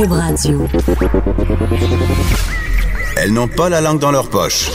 Cube 0.00 0.12
Radio. 0.12 0.66
Elles 3.18 3.34
n'ont 3.34 3.48
pas 3.48 3.68
la 3.68 3.82
langue 3.82 3.98
dans 3.98 4.10
leur 4.10 4.30
poche. 4.30 4.70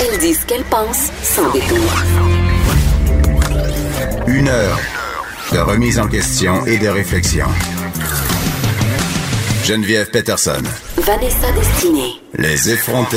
Elles 0.00 0.16
disent 0.20 0.42
ce 0.42 0.46
qu'elles 0.46 0.62
pensent 0.62 1.10
sans 1.24 1.50
détour. 1.50 1.76
Une 4.28 4.46
heure 4.46 4.78
de 5.52 5.58
remise 5.58 5.98
en 5.98 6.06
question 6.06 6.64
et 6.66 6.78
de 6.78 6.86
réflexion. 6.86 7.46
Geneviève 9.64 10.08
Peterson. 10.12 10.62
Vanessa 10.98 11.50
Destinée. 11.52 12.12
Les 12.38 12.70
effrontés. 12.70 13.16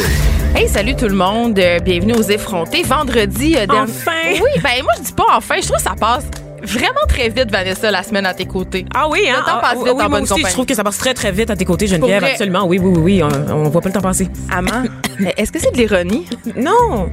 Hey, 0.55 0.67
salut 0.67 0.95
tout 0.95 1.07
le 1.07 1.13
monde. 1.15 1.59
Euh, 1.59 1.77
bienvenue 1.81 2.13
aux 2.13 2.23
effrontés. 2.23 2.81
Vendredi. 2.81 3.55
euh, 3.57 3.67
dernier- 3.67 3.91
Enfin! 3.91 4.11
Oui, 4.41 4.59
ben 4.63 4.81
moi 4.81 4.93
je 4.97 5.03
dis 5.03 5.13
pas 5.13 5.25
enfin. 5.35 5.55
Je 5.61 5.67
trouve 5.67 5.77
que 5.77 5.83
ça 5.83 5.93
passe 5.99 6.23
vraiment 6.63 7.05
très 7.07 7.29
vite, 7.29 7.51
Vanessa, 7.51 7.91
la 7.91 8.03
semaine 8.03 8.25
à 8.25 8.33
tes 8.33 8.45
côtés. 8.45 8.85
Ah 8.93 9.07
oui, 9.09 9.19
hein? 9.29 9.35
Le 9.39 9.45
temps 9.45 9.51
Ah, 9.57 9.61
passe 9.61 9.73
vite 9.77 9.83
oui, 9.83 9.89
en 9.91 9.95
moi 9.95 10.07
bonne 10.09 10.21
aussi, 10.23 10.29
compagnie. 10.33 10.47
je 10.49 10.53
trouve 10.53 10.65
que 10.65 10.75
ça 10.75 10.83
passe 10.83 10.97
très, 10.97 11.13
très 11.13 11.31
vite 11.31 11.49
à 11.49 11.55
tes 11.55 11.65
côtés, 11.65 11.87
Geneviève. 11.87 12.23
Absolument. 12.23 12.65
Oui, 12.65 12.79
oui, 12.79 12.91
oui, 12.95 13.21
oui. 13.21 13.23
On, 13.23 13.53
on 13.53 13.69
voit 13.69 13.81
pas 13.81 13.89
le 13.89 13.93
temps 13.93 14.01
passer. 14.01 14.27
Amand, 14.51 14.83
euh, 15.21 15.25
est-ce 15.37 15.51
que 15.51 15.59
c'est 15.59 15.71
de 15.71 15.77
l'ironie? 15.77 16.27
Non! 16.55 17.09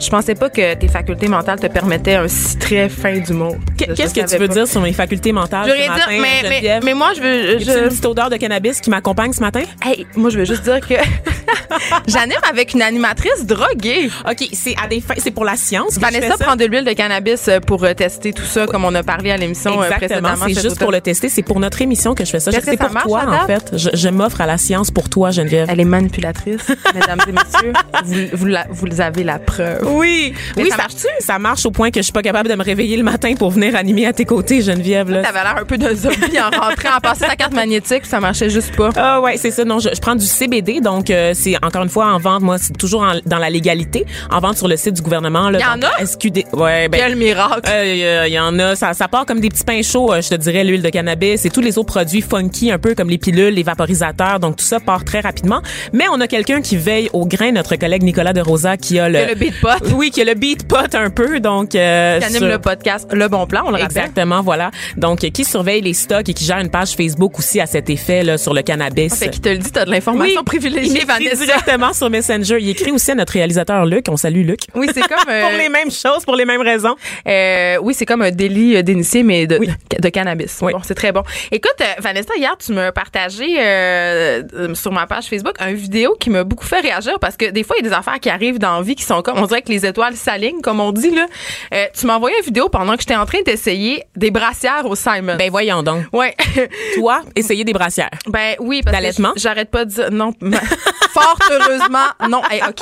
Je 0.00 0.08
pensais 0.10 0.34
pas 0.34 0.48
que 0.50 0.74
tes 0.74 0.88
facultés 0.88 1.28
mentales 1.28 1.58
te 1.60 1.66
permettaient 1.66 2.14
un 2.14 2.28
si 2.28 2.56
très 2.58 2.88
fin 2.88 3.14
Je- 3.14 3.20
je 3.24 3.92
Qu'est-ce 3.94 4.14
que 4.14 4.20
tu 4.28 4.36
veux 4.38 4.46
pas. 4.48 4.54
dire 4.54 4.68
sur 4.68 4.80
mes 4.80 4.92
facultés 4.92 5.32
mentales 5.32 5.64
Je 5.66 5.70
ce 5.72 5.76
veux 5.76 5.82
dire, 5.82 5.92
matin, 5.92 6.04
mais, 6.10 6.20
mais, 6.20 6.48
Geneviève? 6.50 6.82
mais 6.84 6.94
moi, 6.94 7.10
je 7.16 7.20
veux. 7.20 7.50
A-t-il 7.56 7.68
une 7.68 7.74
Je, 7.84 7.88
petite 7.88 8.06
odeur 8.06 8.30
de 8.30 8.36
cannabis 8.36 8.80
qui 8.80 8.90
m'accompagne 8.90 9.32
ce 9.32 9.40
matin? 9.40 9.62
hey, 9.84 10.06
moi, 10.16 10.30
je 10.30 10.38
veux 10.38 10.44
juste 10.44 10.62
dire 10.62 10.80
que 10.80 10.94
j'anime 12.06 12.38
avec 12.48 12.74
une 12.74 12.82
animatrice 12.82 13.44
droguée. 13.46 14.10
OK, 14.28 14.48
c'est 14.52 14.74
à 14.82 14.86
des 14.88 15.00
fins, 15.00 15.14
c'est 15.18 15.30
pour 15.30 15.44
la 15.44 15.56
science. 15.56 15.88
que 15.90 15.94
je 15.94 16.00
Vanessa 16.00 16.32
fais 16.32 16.36
ça? 16.38 16.44
prend 16.44 16.56
de 16.56 16.64
l'huile 16.64 16.84
de 16.84 16.92
cannabis 16.92 17.48
euh, 17.48 17.60
pour 17.60 17.84
euh, 17.84 17.94
tester 17.94 18.32
tout 18.32 18.44
ça, 18.44 18.66
comme 18.66 18.84
on 18.84 18.94
a 18.94 19.02
parlé 19.02 19.30
à 19.30 19.36
l'émission 19.36 19.80
euh, 19.82 19.88
précédemment. 19.90 20.34
c'est 20.46 20.60
juste 20.60 20.78
pour 20.78 20.92
le 20.92 21.00
tester. 21.00 21.28
C'est 21.28 21.42
pour 21.42 21.60
notre 21.60 21.80
émission 21.82 22.14
que 22.14 22.24
je 22.24 22.30
fais 22.30 22.40
ça. 22.40 22.50
C'est 22.52 22.76
pour 22.76 22.90
marche, 22.92 23.06
toi, 23.06 23.24
en 23.28 23.46
fait. 23.46 23.72
Je, 23.76 23.88
je 23.94 24.08
m'offre 24.08 24.40
à 24.40 24.46
la 24.46 24.58
science 24.58 24.90
pour 24.90 25.08
toi, 25.08 25.30
Geneviève. 25.30 25.68
Elle 25.70 25.80
est 25.80 25.84
manipulatrice, 25.84 26.60
mesdames 26.94 27.20
et 27.28 27.32
messieurs. 27.32 27.72
Vous, 28.04 28.14
vous, 28.36 28.46
la- 28.46 28.66
vous 28.70 29.00
avez 29.00 29.24
la 29.24 29.38
preuve. 29.38 29.86
Oui, 29.90 30.32
Mais 30.56 30.62
oui, 30.64 30.70
ça 30.70 30.76
ça, 30.76 30.82
marche-tu? 30.82 31.06
ça 31.20 31.38
marche 31.38 31.66
au 31.66 31.70
point 31.70 31.90
que 31.90 32.00
je 32.00 32.04
suis 32.04 32.12
pas 32.12 32.22
capable 32.22 32.48
de 32.48 32.54
me 32.54 32.62
réveiller 32.62 32.96
le 32.96 33.02
matin 33.02 33.34
pour 33.38 33.50
venir 33.50 33.74
animer 33.76 34.06
à 34.06 34.12
tes 34.12 34.24
côtés, 34.24 34.60
Geneviève. 34.62 35.10
Là. 35.10 35.22
T'avais 35.22 35.42
l'air 35.42 35.56
un 35.60 35.64
peu 35.64 35.78
d'un 35.78 35.94
zombie 35.94 36.38
en 36.38 36.50
rentrant, 36.50 36.96
en 36.96 37.00
passant 37.00 37.26
ta 37.26 37.36
carte 37.36 37.54
magnétique, 37.54 38.04
ça 38.06 38.20
marchait 38.20 38.50
juste 38.50 38.74
pas. 38.76 38.90
Ah 38.96 39.20
ouais, 39.20 39.36
c'est 39.36 39.50
ça. 39.50 39.64
Non, 39.64 39.78
je, 39.78 39.88
je 39.94 40.00
prends 40.00 40.14
du 40.16 40.24
CBD, 40.26 40.80
donc 40.80 41.10
euh, 41.10 41.32
c'est 41.34 41.56
encore 41.64 41.82
une 41.82 41.88
fois 41.88 42.06
en 42.06 42.18
vente. 42.18 42.42
Moi, 42.42 42.58
c'est 42.58 42.76
toujours 42.76 43.02
en- 43.02 43.18
dans 43.26 43.38
la 43.38 43.50
légalité, 43.50 44.06
en 44.30 44.40
vente 44.40 44.56
sur 44.56 44.68
le 44.68 44.76
site 44.76 44.94
du 44.94 45.02
gouvernement. 45.02 45.50
Là, 45.50 45.58
Y 45.60 45.64
en 45.64 45.82
a? 45.82 46.04
SQD. 46.06 46.44
Ouais, 46.52 46.88
ben. 46.88 46.98
Quel 47.00 47.16
miracle. 47.16 47.62
euh, 47.68 48.24
Il 48.26 48.32
y 48.32 48.38
en 48.38 48.58
a, 48.58 48.74
ça, 48.76 48.92
ça 48.94 49.08
part 49.08 49.26
comme 49.26 49.40
des 49.40 49.48
petits 49.48 49.64
pains 49.64 49.82
chauds, 49.82 50.12
euh, 50.12 50.20
je 50.20 50.28
te 50.30 50.34
dirais, 50.34 50.64
l'huile 50.64 50.82
de 50.82 50.90
cannabis 50.90 51.44
et 51.44 51.50
tous 51.50 51.60
les 51.60 51.78
autres 51.78 51.92
produits 51.92 52.22
funky, 52.22 52.70
un 52.70 52.78
peu 52.78 52.94
comme 52.94 53.08
les 53.10 53.18
pilules, 53.18 53.54
les 53.54 53.62
vaporisateurs, 53.62 54.40
donc 54.40 54.56
tout 54.56 54.64
ça 54.64 54.80
part 54.80 55.04
très 55.04 55.20
rapidement. 55.20 55.62
Mais 55.92 56.04
on 56.12 56.20
a 56.20 56.26
quelqu'un 56.26 56.60
qui 56.60 56.76
veille 56.76 57.08
au 57.12 57.26
grain, 57.26 57.52
notre 57.52 57.76
collègue 57.76 58.02
Nicolas 58.02 58.32
de 58.32 58.40
Rosa, 58.40 58.76
qui 58.76 58.98
a 58.98 59.08
le, 59.08 59.18
le 59.26 59.34
pot. 59.78 59.86
oui, 59.96 60.10
qui 60.10 60.20
a 60.20 60.24
le 60.24 60.34
beat 60.34 60.66
pot 60.68 60.94
un 60.94 61.10
peu, 61.10 61.40
donc 61.40 61.74
euh, 61.74 62.18
Qui 62.18 62.24
anime 62.26 62.38
sur- 62.38 62.48
le 62.48 62.58
podcast 62.58 63.08
Le 63.12 63.28
Bon 63.28 63.46
Plan, 63.46 63.62
on 63.66 63.70
le 63.70 63.76
rappelle. 63.76 63.86
Exactement, 63.86 64.42
voilà. 64.42 64.70
Donc, 64.96 65.18
qui 65.20 65.44
surveille 65.44 65.80
les 65.80 65.94
stocks 65.94 66.28
et 66.28 66.34
qui 66.34 66.44
gère 66.44 66.58
une 66.58 66.70
page 66.70 66.92
Facebook 66.94 67.38
aussi 67.38 67.60
à 67.60 67.66
cet 67.66 67.90
effet 67.90 68.22
là 68.22 68.38
sur 68.38 68.54
le 68.54 68.62
cannabis. 68.62 69.14
Fait 69.14 69.30
qu'il 69.30 69.40
te 69.40 69.48
le 69.48 69.58
dit, 69.58 69.70
t'as 69.72 69.84
de 69.84 69.90
l'information 69.90 70.40
il 70.40 70.44
privilégiée, 70.44 70.96
écrit 71.02 71.06
Vanessa. 71.06 71.44
directement 71.44 71.92
sur 71.92 72.10
Messenger. 72.10 72.58
Il 72.60 72.68
écrit 72.70 72.90
aussi 72.90 73.10
à 73.10 73.14
notre 73.14 73.32
réalisateur 73.32 73.84
Luc. 73.86 74.06
On 74.08 74.16
salue 74.16 74.44
Luc. 74.46 74.60
Oui, 74.74 74.88
c'est 74.92 75.00
comme. 75.02 75.18
euh, 75.28 75.48
Pour 75.48 75.58
les 75.58 75.68
mêmes 75.68 75.90
choses, 75.90 76.24
pour 76.24 76.36
les 76.36 76.44
mêmes 76.44 76.62
raisons. 76.62 76.94
euh, 77.26 77.76
oui, 77.82 77.94
c'est 77.94 78.06
comme 78.06 78.22
un 78.22 78.30
délit 78.30 78.76
euh, 78.76 78.82
d'initié, 78.82 79.22
mais 79.22 79.46
de, 79.46 79.58
de 80.00 80.08
cannabis. 80.08 80.58
Oui. 80.62 80.72
Bon, 80.72 80.80
c'est 80.82 80.94
très 80.94 81.12
bon. 81.12 81.22
Écoute, 81.52 81.74
euh, 81.80 81.84
Vanessa, 82.00 82.34
hier, 82.36 82.56
tu 82.58 82.72
m'as 82.72 82.92
partagé 82.92 83.46
euh, 83.58 84.42
sur 84.74 84.92
ma 84.92 85.06
page 85.06 85.24
Facebook 85.26 85.56
une 85.60 85.74
vidéo 85.74 86.16
qui 86.18 86.30
m'a 86.30 86.44
beaucoup 86.44 86.64
fait 86.66 86.80
réagir 86.80 87.18
parce 87.20 87.36
que 87.36 87.50
des 87.50 87.62
fois, 87.62 87.76
il 87.78 87.84
y 87.84 87.86
a 87.86 87.90
des 87.90 87.94
affaires 87.96 88.20
qui 88.20 88.30
arrivent 88.30 88.58
dans 88.58 88.76
la 88.76 88.82
vie 88.82 88.94
qui 88.94 89.02
sont 89.04 89.20
comme, 89.22 89.38
on 89.38 89.46
dirait 89.46 89.62
que 89.62 89.67
les 89.68 89.86
étoiles 89.86 90.16
s'alignent, 90.16 90.60
comme 90.60 90.80
on 90.80 90.92
dit, 90.92 91.10
là. 91.10 91.26
Euh, 91.74 91.84
tu 91.98 92.06
m'as 92.06 92.16
envoyé 92.16 92.36
une 92.38 92.44
vidéo 92.44 92.68
pendant 92.68 92.94
que 92.94 93.00
j'étais 93.00 93.16
en 93.16 93.26
train 93.26 93.40
d'essayer 93.42 94.04
des 94.16 94.30
brassières 94.30 94.84
au 94.86 94.94
Simon. 94.94 95.36
Ben 95.38 95.50
voyons 95.50 95.82
donc. 95.82 96.04
ouais. 96.12 96.34
Toi, 96.96 97.22
essayer 97.36 97.64
des 97.64 97.72
brassières. 97.72 98.10
Ben 98.26 98.54
oui, 98.58 98.82
parce 98.82 98.96
D'allaitement? 98.96 99.32
j'arrête 99.36 99.70
pas 99.70 99.84
de 99.84 99.90
dire 99.90 100.10
non. 100.10 100.32
Fort 101.12 101.38
heureusement, 101.50 102.06
non. 102.28 102.42
Hey, 102.50 102.60
ok. 102.68 102.80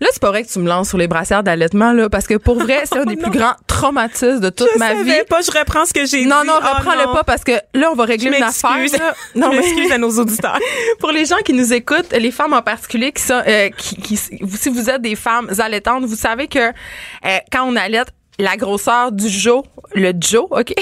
Là, 0.00 0.06
c'est 0.12 0.20
pas 0.22 0.28
vrai 0.30 0.42
que 0.42 0.48
tu 0.48 0.58
me 0.58 0.68
lances 0.68 0.88
sur 0.88 0.98
les 0.98 1.06
brassières 1.08 1.42
d'allaitement 1.42 1.92
là, 1.92 2.08
parce 2.08 2.26
que 2.26 2.34
pour 2.34 2.58
vrai, 2.58 2.82
c'est 2.84 2.98
un 2.98 3.04
des 3.04 3.16
plus 3.16 3.30
grands 3.30 3.54
traumatismes 3.66 4.40
de 4.40 4.50
toute 4.50 4.68
je 4.74 4.78
ma 4.78 4.88
savais 4.88 5.02
vie. 5.02 5.24
pas, 5.28 5.40
je 5.42 5.50
reprends 5.56 5.84
ce 5.84 5.92
que 5.92 6.06
j'ai 6.06 6.22
dit. 6.22 6.26
Non, 6.26 6.42
non, 6.44 6.54
Oh, 6.60 6.76
reprends-le 6.76 7.04
non. 7.06 7.12
pas 7.14 7.24
parce 7.24 7.44
que 7.44 7.52
là, 7.74 7.90
on 7.92 7.94
va 7.94 8.04
régler 8.04 8.36
une 8.36 8.42
affaire. 8.42 8.70
là. 8.76 9.14
Non, 9.34 9.52
je 9.52 9.56
mais 9.56 9.62
m'excuse 9.62 9.92
à 9.92 9.98
nos 9.98 10.10
auditeurs. 10.18 10.58
pour 10.98 11.10
les 11.12 11.24
gens 11.24 11.36
qui 11.44 11.52
nous 11.52 11.72
écoutent, 11.72 12.12
les 12.12 12.30
femmes 12.30 12.52
en 12.52 12.62
particulier, 12.62 13.12
qui 13.12 13.22
sont, 13.22 13.42
euh, 13.46 13.68
qui, 13.76 13.96
qui- 13.96 14.16
si 14.16 14.68
vous 14.70 14.90
êtes 14.90 15.02
des 15.02 15.14
femmes 15.14 15.50
allaitantes, 15.58 16.04
vous 16.04 16.16
savez 16.18 16.48
que 16.48 16.58
euh, 16.58 17.38
quand 17.50 17.64
on 17.64 17.76
allaite, 17.76 18.08
la 18.38 18.56
grosseur 18.56 19.10
du 19.12 19.28
jo, 19.28 19.64
le 19.94 20.12
jo, 20.20 20.48
OK, 20.50 20.72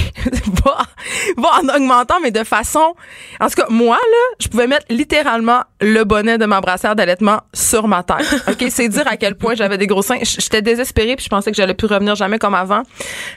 va, 0.65 0.79
va 1.37 1.49
en 1.63 1.69
augmentant, 1.75 2.21
mais 2.21 2.31
de 2.31 2.45
façon... 2.45 2.95
En 3.41 3.49
tout 3.49 3.55
cas, 3.55 3.67
moi, 3.71 3.97
là, 3.97 4.37
je 4.39 4.49
pouvais 4.49 4.67
mettre 4.67 4.87
littéralement 4.91 5.63
le 5.81 6.05
bonnet 6.05 6.39
de 6.39 6.47
ma 6.47 6.61
brassière 6.61 6.97
d'allaitement 6.97 7.41
sur 7.53 7.87
ma 7.89 8.03
tête. 8.03 8.27
OK, 8.49 8.67
c'est 8.71 8.89
dire 8.89 9.07
à 9.07 9.17
quel 9.17 9.35
point 9.35 9.55
j'avais 9.55 9.79
des 9.79 9.87
gros 9.87 10.03
seins. 10.03 10.19
J'étais 10.23 10.63
désespérée, 10.63 11.17
puis 11.17 11.25
je 11.25 11.29
pensais 11.29 11.51
que 11.51 11.57
j'allais 11.57 11.75
plus 11.75 11.87
revenir 11.87 12.15
jamais 12.15 12.39
comme 12.39 12.55
avant. 12.55 12.83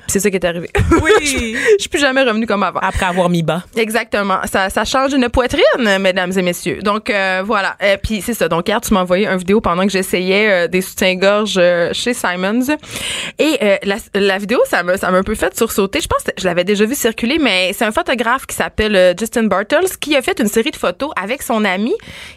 C'est 0.07 0.19
ça 0.19 0.29
qui 0.29 0.38
est 0.38 0.45
arrivé. 0.45 0.69
Oui. 1.01 1.11
je 1.22 1.75
suis 1.79 1.89
plus 1.89 2.00
jamais 2.00 2.23
revenue 2.23 2.45
comme 2.45 2.63
avant. 2.63 2.79
Après 2.79 3.05
avoir 3.05 3.29
mis 3.29 3.44
bas. 3.44 3.63
Exactement. 3.75 4.39
Ça, 4.45 4.69
ça 4.69 4.85
change 4.85 5.13
une 5.13 5.27
poitrine, 5.29 5.97
mesdames 6.00 6.31
et 6.38 6.41
messieurs. 6.41 6.79
Donc, 6.81 7.09
euh, 7.09 7.44
voilà. 7.45 7.75
Euh, 7.83 7.97
Puis, 8.01 8.22
c'est 8.22 8.33
ça. 8.33 8.47
Donc, 8.47 8.67
hier, 8.67 8.79
tu 8.81 8.94
m'as 8.94 9.01
envoyé 9.01 9.27
une 9.27 9.38
vidéo 9.38 9.59
pendant 9.61 9.83
que 9.83 9.91
j'essayais 9.91 10.50
euh, 10.50 10.67
des 10.67 10.81
soutiens-gorge 10.81 11.56
euh, 11.57 11.89
chez 11.94 12.13
Simons. 12.13 12.77
Et 13.38 13.57
euh, 13.61 13.77
la, 13.83 13.95
la 14.16 14.38
vidéo, 14.38 14.59
ça 14.66 14.83
m'a 14.83 14.97
ça 14.97 15.11
m'a 15.11 15.17
un 15.17 15.23
peu 15.23 15.35
fait 15.35 15.56
sursauter. 15.57 16.00
Je 16.01 16.07
pense 16.07 16.23
que 16.23 16.31
je 16.38 16.45
l'avais 16.45 16.63
déjà 16.63 16.85
vu 16.85 16.95
circuler, 16.95 17.38
mais 17.39 17.71
c'est 17.73 17.85
un 17.85 17.91
photographe 17.91 18.45
qui 18.45 18.56
s'appelle 18.56 19.16
Justin 19.19 19.44
Bartels 19.44 19.97
qui 20.00 20.16
a 20.16 20.21
fait 20.21 20.39
une 20.39 20.47
série 20.47 20.71
de 20.71 20.75
photos 20.75 21.11
avec 21.21 21.41
son 21.41 21.66
ami 21.66 21.94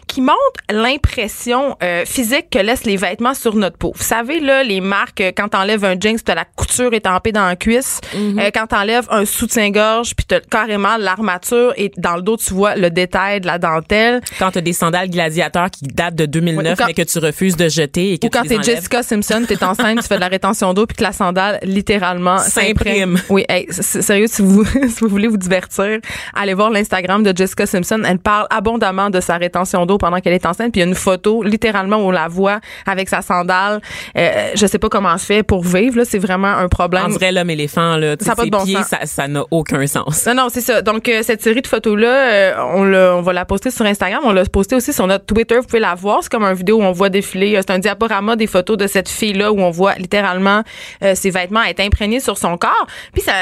qui 0.07 0.21
montre 0.21 0.37
l'impression 0.69 1.75
euh, 1.83 2.03
physique 2.05 2.49
que 2.51 2.59
laissent 2.59 2.85
les 2.85 2.97
vêtements 2.97 3.33
sur 3.33 3.55
notre 3.55 3.77
peau. 3.77 3.93
Vous 3.95 4.03
savez, 4.03 4.39
là, 4.39 4.63
les 4.63 4.81
marques, 4.81 5.21
euh, 5.21 5.31
quand 5.35 5.49
t'enlèves 5.49 5.83
un 5.85 5.95
jeans, 5.99 6.19
t'as 6.19 6.35
la 6.35 6.45
couture 6.45 6.93
étampée 6.93 7.31
dans 7.31 7.45
la 7.45 7.55
cuisse. 7.55 7.99
Euh, 8.15 8.49
quand 8.53 8.67
t'enlèves 8.67 9.07
un 9.09 9.25
soutien-gorge, 9.25 10.15
puis 10.15 10.25
t'as 10.25 10.39
carrément 10.39 10.97
l'armature 10.97 11.73
et 11.77 11.91
dans 11.97 12.15
le 12.15 12.21
dos, 12.21 12.37
tu 12.37 12.53
vois 12.53 12.75
le 12.75 12.89
détail 12.89 13.41
de 13.41 13.47
la 13.47 13.57
dentelle. 13.59 14.21
Quand 14.39 14.51
t'as 14.51 14.61
des 14.61 14.73
sandales 14.73 15.09
gladiateurs 15.09 15.69
qui 15.71 15.85
datent 15.85 16.15
de 16.15 16.25
2009, 16.25 16.63
Ouais, 16.63 16.71
ou 16.71 16.75
quand- 16.75 16.85
mais 16.87 16.93
que 16.93 17.01
tu 17.01 17.19
refuses 17.19 17.55
de 17.57 17.69
jeter 17.69 18.13
et 18.13 18.17
que 18.19 18.27
Ou 18.27 18.29
quand 18.29 18.43
tu 18.43 18.49
t'es. 18.49 18.63
Jessica 18.63 19.03
Simpson, 19.03 19.43
t'es 19.47 19.63
enceinte, 19.63 19.99
tu 20.01 20.07
fais 20.07 20.15
de 20.15 20.19
la 20.21 20.27
rétention 20.27 20.73
d'eau, 20.73 20.85
puis 20.85 20.95
que 20.97 21.03
la 21.03 21.11
sandale, 21.11 21.59
littéralement, 21.63 22.37
S'imprime. 22.39 23.17
Oui, 23.29 23.45
hey, 23.49 23.67
sérieux, 23.71 24.27
si 24.27 24.41
vous, 24.41 24.63
si 24.89 24.99
vous 25.01 25.07
voulez 25.07 25.27
vous 25.27 25.37
divertir, 25.37 25.99
allez 26.33 26.53
voir 26.53 26.69
l'Instagram 26.69 27.23
de 27.23 27.35
Jessica 27.35 27.65
Simpson. 27.65 28.01
Elle 28.05 28.19
parle 28.19 28.47
abondamment 28.49 29.09
de 29.09 29.19
sa 29.19 29.37
rétention 29.37 29.82
pendant 29.97 30.19
qu'elle 30.19 30.33
est 30.33 30.45
enceinte, 30.45 30.71
puis 30.71 30.81
il 30.81 30.83
y 30.83 30.85
a 30.85 30.89
une 30.89 30.95
photo, 30.95 31.43
littéralement, 31.43 31.97
où 31.97 32.07
on 32.07 32.11
la 32.11 32.27
voit 32.27 32.59
avec 32.85 33.09
sa 33.09 33.21
sandale. 33.21 33.81
Euh, 34.17 34.51
je 34.55 34.65
sais 34.65 34.79
pas 34.79 34.89
comment 34.89 35.11
elle 35.13 35.19
fait 35.19 35.43
pour 35.43 35.63
vivre, 35.63 35.97
là, 35.97 36.05
c'est 36.05 36.19
vraiment 36.19 36.47
un 36.47 36.67
problème. 36.67 37.03
On 37.05 37.09
dirait 37.09 37.31
l'homme 37.31 37.49
éléphant, 37.49 37.97
là. 37.97 38.15
Ça 38.19 38.25
sais, 38.25 38.31
a 38.31 38.35
pas 38.35 38.43
ses 38.43 38.49
de 38.49 38.55
bon 38.57 38.63
pieds, 38.65 38.75
sens. 38.75 38.87
ça, 38.87 38.99
ça 39.05 39.27
n'a 39.27 39.43
aucun 39.51 39.85
sens. 39.87 40.25
Non, 40.27 40.33
non, 40.35 40.47
c'est 40.49 40.61
ça. 40.61 40.81
Donc, 40.81 41.07
euh, 41.09 41.21
cette 41.23 41.41
série 41.41 41.61
de 41.61 41.67
photos-là, 41.67 42.07
euh, 42.31 42.53
on, 42.75 42.93
on 43.17 43.21
va 43.21 43.33
la 43.33 43.45
poster 43.45 43.71
sur 43.71 43.85
Instagram. 43.85 44.21
On 44.23 44.31
l'a 44.31 44.43
posté 44.45 44.75
aussi 44.75 44.93
sur 44.93 45.07
notre 45.07 45.25
Twitter. 45.25 45.55
Vous 45.57 45.63
pouvez 45.65 45.79
la 45.79 45.95
voir. 45.95 46.19
C'est 46.21 46.31
comme 46.31 46.43
une 46.43 46.53
vidéo 46.53 46.77
où 46.77 46.83
on 46.83 46.91
voit 46.91 47.09
défiler. 47.09 47.55
euh, 47.55 47.61
C'est 47.65 47.73
un 47.73 47.79
diaporama 47.79 48.35
des 48.35 48.47
photos 48.47 48.77
de 48.77 48.87
cette 48.87 49.09
fille-là 49.09 49.51
où 49.51 49.59
on 49.59 49.69
voit 49.71 49.95
littéralement 49.95 50.63
euh, 51.03 51.15
ses 51.15 51.29
vêtements 51.29 51.63
être 51.63 51.79
imprégnés 51.79 52.19
sur 52.19 52.37
son 52.37 52.57
corps. 52.57 52.87
Puis, 53.13 53.21
ça, 53.21 53.33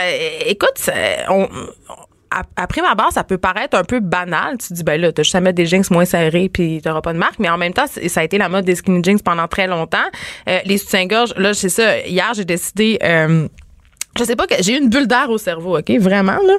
écoute, 0.46 0.74
ça, 0.76 0.94
on, 1.30 1.44
à- 1.44 1.48
après 2.56 2.82
ma 2.82 2.96
barre, 2.96 3.12
ça 3.12 3.24
peut 3.24 3.38
paraître 3.38 3.78
un 3.78 3.84
peu 3.84 4.00
banal. 4.00 4.58
Tu 4.58 4.74
dis, 4.74 4.84
ben 4.84 5.00
là, 5.00 5.12
t'as 5.12 5.24
juste 5.24 5.36
à 5.36 5.42
mettre 5.42 5.56
des 5.56 5.66
jeans 5.66 5.84
moins 5.92 6.06
serrés 6.06 6.50
puis 6.50 6.82
t'auras 6.82 7.02
pas 7.02 7.14
de 7.14 7.18
marque. 7.20 7.40
Mais 7.40 7.50
en 7.50 7.58
même 7.58 7.74
temps, 7.74 7.86
ça 7.88 8.22
a 8.22 8.24
été 8.24 8.38
la 8.38 8.50
mode 8.50 8.66
des 8.66 8.76
skinny 8.76 9.04
jeans 9.04 9.20
pendant 9.20 9.48
très 9.48 9.68
longtemps. 9.68 9.98
Euh, 10.48 10.60
les 10.66 10.78
soutiens-gorge, 10.78 11.34
là, 11.38 11.54
c'est 11.54 11.70
ça. 11.70 12.00
Hier, 12.00 12.32
j'ai 12.34 12.46
décidé... 12.46 12.98
euh, 13.04 13.48
je 14.18 14.24
sais 14.24 14.36
pas 14.36 14.46
que 14.48 14.56
j'ai 14.62 14.74
eu 14.74 14.78
une 14.82 14.90
bulle 14.90 15.08
d'air 15.08 15.30
au 15.30 15.38
cerveau, 15.38 15.78
OK? 15.78 15.90
Vraiment, 16.00 16.38
là. 16.46 16.54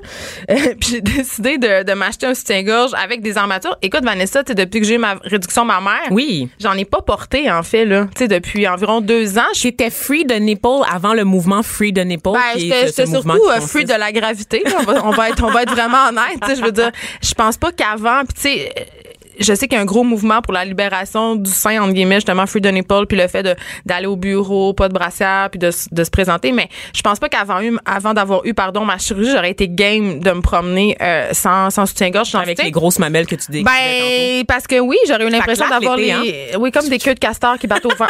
Euh, 0.51 0.55
puis 0.81 0.89
j'ai 0.91 1.01
décidé 1.01 1.59
de, 1.59 1.83
de 1.85 1.93
m'acheter 1.93 2.27
un 2.27 2.35
soutien-gorge 2.35 2.93
avec 2.95 3.21
des 3.23 3.37
armatures. 3.37 3.77
Écoute, 3.83 4.05
Vanessa, 4.05 4.43
tu 4.43 4.51
sais, 4.51 4.55
depuis 4.55 4.81
que 4.81 4.87
j'ai 4.87 4.95
eu 4.95 4.99
ma 4.99 5.15
réduction 5.23 5.65
mammaire, 5.65 6.09
Oui. 6.11 6.49
j'en 6.61 6.73
ai 6.75 6.85
pas 6.85 7.03
porté, 7.03 7.51
en 7.51 7.63
fait, 7.63 7.85
là. 7.85 8.07
Tu 8.15 8.21
sais, 8.21 8.29
depuis 8.29 8.67
environ 8.67 9.01
deux 9.01 9.39
ans. 9.39 9.43
J'étais 9.55 9.91
free 9.91 10.25
de 10.25 10.35
nipple 10.35 10.69
avant 10.91 11.15
le 11.15 11.25
mouvement 11.25 11.63
free 11.63 11.93
de 11.93 12.01
nipple. 12.03 12.31
ben, 12.33 12.41
j'étais 12.57 13.07
surtout 13.07 13.47
euh, 13.49 13.61
free 13.61 13.85
de 13.85 13.95
la 13.95 14.13
gravité. 14.13 14.63
là. 14.65 14.73
On 14.81 14.83
va, 14.85 15.05
on 15.07 15.11
va 15.11 15.29
être, 15.31 15.45
on 15.45 15.51
va 15.51 15.63
être 15.63 15.73
vraiment 15.73 16.09
honnête. 16.09 16.39
tu 16.43 16.49
sais, 16.49 16.57
Je 16.57 16.63
veux 16.65 16.73
dire, 16.73 16.91
je 17.23 17.35
pense 17.35 17.57
pas 17.59 17.73
qu'avant, 17.73 18.23
puis 18.25 18.35
tu 18.35 18.41
sais, 18.41 18.73
je 19.39 19.55
sais 19.55 19.67
qu'il 19.69 19.77
y 19.77 19.79
a 19.79 19.83
un 19.83 19.87
gros 19.87 20.05
mouvement 20.05 20.41
pour 20.43 20.53
la 20.53 20.65
libération 20.65 21.37
du 21.37 21.51
sein, 21.51 21.81
entre 21.83 21.93
guillemets, 21.93 22.17
justement, 22.17 22.47
free 22.47 22.61
the 22.61 22.67
nipple, 22.67 23.07
puis 23.09 23.17
le 23.19 23.29
fait 23.29 23.43
de, 23.43 23.55
d'aller 23.87 24.07
au 24.07 24.17
bureau, 24.17 24.73
pas 24.75 24.89
de 24.89 24.95
brassière, 24.95 25.49
puis 25.51 25.59
de, 25.59 25.71
de 25.91 26.05
se 26.05 26.11
présenter. 26.11 26.53
Mais 26.53 26.69
je 26.95 27.03
pense 27.03 27.19
pas 27.19 27.29
qu'avant 27.29 27.61
eu, 27.61 27.77
avant 27.85 28.15
d'avoir 28.15 28.45
eu, 28.45 28.55
pardon, 28.55 28.85
ma 28.85 28.99
chirurgie, 28.99 29.31
j'aurais 29.33 29.51
été 29.51 29.69
game 29.69 30.21
de 30.21 30.31
me 30.33 30.41
promener 30.41 30.97
euh, 31.01 31.29
sans, 31.33 31.71
sans 31.71 31.87
soutien-gorge. 31.87 32.35
Avec 32.35 32.63
les 32.63 32.71
grosses 32.71 32.99
mamelles 32.99 33.27
que 33.27 33.37
tu 33.37 33.47
tantôt. 33.47 33.63
Ben, 33.65 34.45
parce 34.47 34.67
que 34.67 34.79
oui, 34.79 34.97
j'aurais 35.07 35.27
eu 35.27 35.31
l'impression 35.31 35.69
d'avoir 35.69 35.97
l'été, 35.97 36.13
hein? 36.13 36.23
les, 36.23 36.57
oui, 36.59 36.71
comme 36.71 36.89
des 36.89 36.99
queues 36.99 37.15
de 37.15 37.19
castor 37.19 37.59
qui 37.59 37.67
battent 37.67 37.87
au 37.87 37.95
vent. 37.95 38.07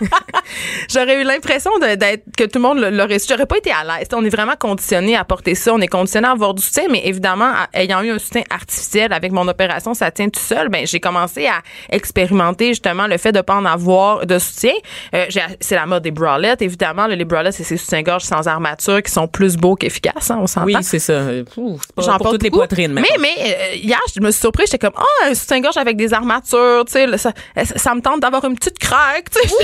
j'aurais 0.90 1.20
eu 1.20 1.24
l'impression 1.24 1.70
d'être, 1.78 2.24
que 2.36 2.44
tout 2.44 2.58
le 2.58 2.62
monde 2.62 2.78
l'aurait 2.78 3.18
su. 3.18 3.26
J'aurais 3.28 3.46
pas 3.46 3.58
été 3.58 3.70
à 3.70 3.84
l'aise. 3.84 4.08
On 4.12 4.24
est 4.24 4.28
vraiment 4.30 4.56
conditionné 4.58 5.16
à 5.16 5.24
porter 5.24 5.54
ça. 5.54 5.72
On 5.74 5.80
est 5.80 5.88
conditionné 5.88 6.28
à 6.28 6.32
avoir 6.32 6.54
du 6.54 6.62
soutien, 6.62 6.84
mais 6.90 7.02
évidemment, 7.04 7.50
à- 7.52 7.68
ayant 7.80 8.02
eu 8.02 8.10
un 8.10 8.18
soutien 8.18 8.42
artificiel 8.50 9.12
avec 9.12 9.32
mon 9.32 9.46
opération, 9.48 9.94
ça 9.94 10.10
tient 10.10 10.28
tout 10.28 10.40
seul. 10.40 10.65
Ben, 10.68 10.86
j'ai 10.86 11.00
commencé 11.00 11.46
à 11.46 11.60
expérimenter 11.90 12.68
justement 12.68 13.06
le 13.06 13.16
fait 13.18 13.32
de 13.32 13.40
pas 13.40 13.54
en 13.54 13.64
avoir 13.64 14.26
de 14.26 14.38
soutien. 14.38 14.72
Euh, 15.14 15.26
j'ai- 15.28 15.40
c'est 15.60 15.74
la 15.74 15.86
mode 15.86 16.02
des 16.02 16.10
bralettes, 16.10 16.62
évidemment. 16.62 17.06
Les 17.06 17.24
bralettes, 17.24 17.54
c'est 17.54 17.64
ces 17.64 17.76
soutiens-gorge 17.76 18.22
sans 18.22 18.46
armature 18.46 19.02
qui 19.02 19.10
sont 19.12 19.28
plus 19.28 19.56
beaux 19.56 19.74
qu'efficaces, 19.76 20.30
hein, 20.30 20.38
on 20.40 20.46
s'entend. 20.46 20.66
Oui, 20.66 20.76
c'est 20.82 20.98
ça. 20.98 21.22
Ouh, 21.56 21.78
c'est 21.80 21.92
pas 21.94 22.02
J'en 22.02 22.12
pour 22.12 22.18
porte 22.18 22.34
toutes 22.34 22.42
les 22.42 22.50
poitrines. 22.50 22.92
Mais, 22.92 23.02
mais 23.20 23.34
euh, 23.40 23.74
hier, 23.76 23.98
je 24.14 24.20
me 24.20 24.30
suis 24.30 24.40
surprise. 24.40 24.66
J'étais 24.70 24.86
comme, 24.86 24.96
ah, 24.96 25.28
un 25.30 25.34
soutien-gorge 25.34 25.76
avec 25.76 25.96
des 25.96 26.12
armatures, 26.12 26.84
tu 26.86 26.92
sais, 26.92 27.06
là, 27.06 27.18
ça, 27.18 27.32
ça, 27.64 27.94
me 27.94 28.00
tente 28.00 28.20
d'avoir 28.20 28.44
une 28.44 28.54
petite 28.56 28.78
craque, 28.78 29.30
tu 29.30 29.40
sais. 29.48 29.54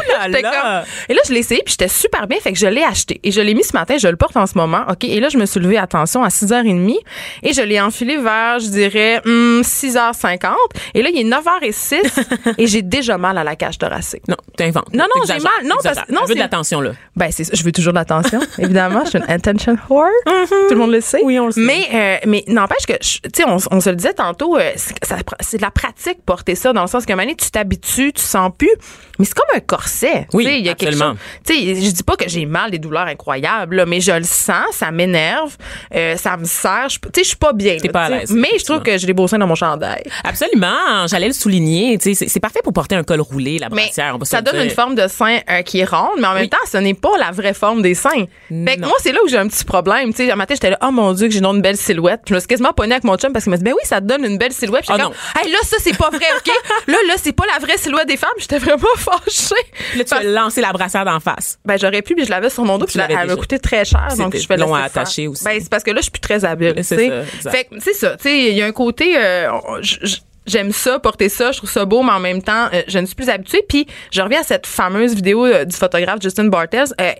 Et 1.09 1.15
là, 1.15 1.21
je 1.27 1.33
l'ai 1.33 1.41
essayé, 1.41 1.63
puis 1.65 1.73
j'étais 1.73 1.89
super 1.89 2.27
bien, 2.27 2.39
fait 2.41 2.53
que 2.53 2.59
je 2.59 2.67
l'ai 2.67 2.83
acheté. 2.83 3.21
Et 3.23 3.31
je 3.31 3.41
l'ai 3.41 3.55
mis 3.55 3.65
ce 3.65 3.73
matin, 3.75 3.97
je 3.99 4.09
le 4.09 4.17
porte 4.17 4.37
en 4.37 4.47
ce 4.47 4.57
moment, 4.57 4.83
OK? 4.89 5.05
Et 5.05 5.21
là, 5.21 5.29
je 5.29 5.39
me 5.39 5.47
suis 5.47 5.61
levée, 5.61 5.79
attention, 5.79 6.23
à 6.23 6.29
6h30, 6.29 6.97
et 7.43 7.53
je 7.53 7.63
l'ai 7.63 7.81
enfilé 7.81 8.17
vers, 8.17 8.59
je 8.59 8.69
dirais, 8.69 9.21
hum, 9.25 9.63
6h50. 9.63 10.55
Et 10.95 11.03
là, 11.03 11.09
il 11.13 11.19
est 11.21 11.25
9h06, 11.25 12.55
et 12.59 12.67
j'ai 12.67 12.83
déjà 12.83 13.19
mal 13.19 13.39
à 13.39 13.45
la 13.45 13.57
cage 13.57 13.79
thoracique. 13.79 14.27
Non, 14.29 14.37
t'inventes. 14.57 14.93
Non, 14.93 15.05
non, 15.15 15.23
j'ai 15.27 15.35
mal. 15.35 15.53
Non, 15.65 15.77
parce- 15.83 15.99
non, 16.11 16.21
Elle 16.23 16.29
veut 16.29 16.35
de 16.35 16.39
l'attention, 16.41 16.81
là. 16.81 16.93
Ben, 17.17 17.31
c'est 17.31 17.45
ça. 17.45 17.53
Je 17.55 17.63
veux 17.63 17.73
toujours 17.73 17.93
de 17.93 17.99
l'attention, 17.99 18.41
évidemment. 18.59 19.03
Je 19.05 19.11
suis 19.11 19.19
une 19.19 19.31
attention 19.31 19.77
whore. 19.89 20.07
Tout 20.27 20.75
le 20.75 20.77
monde 20.77 20.91
le 20.93 21.01
sait. 21.01 21.21
Oui, 21.25 21.39
on 21.39 21.47
le 21.47 21.53
sait. 21.53 21.61
Mais, 21.61 21.89
euh, 21.95 22.17
mais 22.27 22.45
n'empêche 22.49 22.87
que, 22.87 22.95
je- 23.01 23.19
tu 23.21 23.31
sais, 23.37 23.45
on, 23.47 23.59
on 23.71 23.81
se 23.81 23.91
le 23.91 23.97
disait 23.97 24.15
tantôt, 24.15 24.57
euh, 24.57 24.71
c'est 24.77 25.57
de 25.59 25.63
la 25.63 25.71
pratique 25.71 26.23
porter 26.25 26.55
ça, 26.55 26.73
dans 26.73 26.83
le 26.83 26.89
sens 26.89 27.05
qu'à 27.07 27.13
un 27.13 27.17
moment 27.17 27.27
donné, 27.27 27.37
tu 27.37 27.51
t'habitues, 27.51 28.13
tu 28.13 28.23
sens 28.23 28.51
plus. 28.57 28.71
Mais 29.19 29.25
c'est 29.27 29.35
comme 29.35 29.55
un 29.57 29.61
corset. 29.61 30.27
Oui, 30.33 30.45
il 30.49 30.65
y 30.67 30.69
a 30.69 30.75
quelque 30.75 30.89
absolument. 30.95 31.13
chose. 31.13 31.21
Tu 31.47 31.55
sais, 31.55 31.75
je 31.87 31.91
dis 31.91 32.03
pas 32.03 32.17
que 32.17 32.29
j'ai 32.29 32.45
mal, 32.47 32.71
des 32.71 32.79
douleurs 32.79 33.07
incroyables, 33.07 33.77
là, 33.77 33.87
mais 33.87 34.01
je 34.01 34.13
le 34.13 34.25
sens, 34.25 34.67
ça 34.73 34.91
m'énerve, 34.91 35.57
euh, 35.95 36.17
ça 36.17 36.37
me 36.37 36.45
serre. 36.45 36.89
Je- 36.89 36.99
Tu 36.99 37.09
sais, 37.17 37.23
je 37.23 37.29
suis 37.29 37.37
pas 37.37 37.53
bien. 37.53 37.77
T'es 37.77 37.89
là, 37.89 37.93
pas 37.93 38.05
à 38.07 38.11
Mais 38.31 38.49
je 38.59 38.65
trouve 38.65 38.83
que 38.83 38.97
j'ai 38.99 39.07
des 39.07 39.13
beaux 39.13 39.29
seins 39.29 39.39
dans 39.39 39.47
mon 39.47 39.55
chandail. 39.55 40.03
Absolument. 40.25 40.77
J'allais 41.07 41.27
le 41.29 41.33
souligner. 41.33 41.99
Tu 41.99 42.15
sais, 42.15 42.27
C'est 42.29 42.41
parfait 42.41 42.61
pour 42.63 42.73
porter 42.73 42.95
un 42.97 43.03
col 43.03 43.21
roulé, 43.21 43.59
la 43.59 43.69
brassière. 43.69 44.13
on 44.15 44.19
va 44.19 44.25
se 44.25 44.31
ça 44.31 44.43
donne 44.43 44.55
dire. 44.55 44.65
une 44.65 44.71
forme 44.71 44.95
de 44.95 45.07
sein 45.09 45.39
euh, 45.51 45.63
qui 45.63 45.81
est 45.81 45.85
ronde, 45.85 46.19
mais 46.19 46.27
en 46.27 46.33
même 46.35 46.43
Oui. 46.43 46.49
temps, 46.49 46.57
ce 46.71 46.77
n'est 46.79 46.95
pas 46.95 47.17
la 47.19 47.31
vraie 47.31 47.55
forme 47.55 47.83
des 47.83 47.95
seins. 47.95 48.27
Fait 48.49 48.77
que 48.77 48.81
moi, 48.81 48.95
c'est 49.01 49.13
là 49.13 49.19
où 49.25 49.29
j'ai 49.29 49.39
un 49.39 49.49
petit 49.49 49.65
problème. 49.65 50.11
Tu 50.15 50.25
sais, 50.27 50.31
un 50.33 50.37
matin, 50.37 50.55
j'étais 50.55 50.71
là, 50.71 50.79
oh 50.83 50.91
mon 50.91 51.13
Dieu, 51.13 51.29
que 51.29 51.33
j'ai 51.35 51.43
une 51.43 51.61
belle 51.61 51.77
silhouette. 51.77 52.21
Puis 52.25 52.31
je 52.31 52.35
me 52.35 52.41
suis 52.41 52.49
quasiment 52.49 52.73
pognée 52.73 52.93
avec 52.93 53.05
mon 53.05 53.17
chum 53.17 53.33
parce 53.33 53.45
qu'il 53.45 53.51
m'a 53.51 53.57
dit, 53.57 53.65
ben 53.65 53.73
oui, 53.75 53.81
ça 53.85 54.01
te 54.01 54.07
donne 54.07 54.25
une 54.25 54.39
belle 54.39 54.53
silhouette. 54.53 54.85
Puis 54.87 54.95
j'étais 54.95 55.03
Ah 55.03 55.13
comme, 55.35 55.45
hey, 55.47 55.53
là, 55.53 55.59
ça, 55.65 55.77
c'est 55.81 55.97
pas 55.97 56.11
vrai, 56.11 56.27
OK? 56.37 56.53
là, 56.89 56.97
là, 57.09 57.15
c'est 57.17 57.33
pas 57.33 57.45
la 57.53 57.59
vraie 57.59 57.77
silhouette 57.79 58.09
des 58.09 58.17
femmes. 58.17 58.31
J'étais 58.39 58.59
vraiment 58.59 58.87
fâchée. 58.97 59.55
Là, 59.97 60.05
tu 60.05 60.11
Parce- 60.11 60.23
as 60.23 60.25
lancé 60.25 60.61
la 60.61 60.73
brassière 60.73 61.05
d'en 61.05 61.21
face. 61.21 61.59
ben, 61.65 61.79
j'aurais 61.79 62.03
pu, 62.03 62.15
puis 62.15 62.25
je 62.25 62.31
l'avais 62.31 62.51
sur 62.51 62.65
mon 62.65 62.79
dos, 62.79 62.87
puis 62.87 62.99
elle 62.99 63.27
m'a 63.27 63.37
coûté 63.37 63.59
très 63.59 63.85
cher, 63.85 64.09
donc 64.19 64.37
je 64.37 64.47
vais 64.49 64.57
long 64.57 64.75
à 64.75 64.89
faire. 64.89 65.03
attacher 65.03 65.29
aussi. 65.29 65.45
Ben, 65.45 65.59
c'est 65.61 65.69
parce 65.71 65.83
que 65.85 65.91
là, 65.91 65.99
je 65.99 66.03
suis 66.03 66.11
plus 66.11 66.21
très 66.21 66.45
habile. 66.45 66.75
C'est 66.83 67.09
ça. 67.43 67.51
Fait 67.51 67.65
que, 67.65 67.75
c'est 67.81 67.95
ça. 67.95 68.17
Tu 68.17 68.25
sais, 68.25 68.39
il 68.51 68.57
y 68.57 68.63
a 68.63 68.67
un 68.67 68.73
côté, 68.73 69.15
euh, 69.17 69.51
on- 69.69 69.83
j- 69.83 69.99
j- 70.03 70.23
J'aime 70.47 70.73
ça, 70.73 70.99
porter 70.99 71.29
ça, 71.29 71.53
je 71.53 71.59
trouve 71.59 71.71
ça 71.71 71.85
beau, 71.85 72.03
mais 72.03 72.13
en 72.13 72.21
même 72.21 72.43
temps, 72.43 72.67
euh, 72.73 72.83
je 72.89 72.99
ne 72.99 73.07
suis 73.07 73.15
plus 73.15 73.29
habituée. 73.29 73.65
Puis, 73.69 73.87
je 74.11 74.21
reviens 74.21 74.41
à 74.41 74.45
cette 74.45 74.67
fameuse 74.67 75.15
vidéo 75.15 75.47
euh, 75.47 75.65
du 75.65 75.77
photographe 75.77 76.19
Justin 76.21 76.47
Bartels. 76.47 76.89
Euh, 77.01 77.13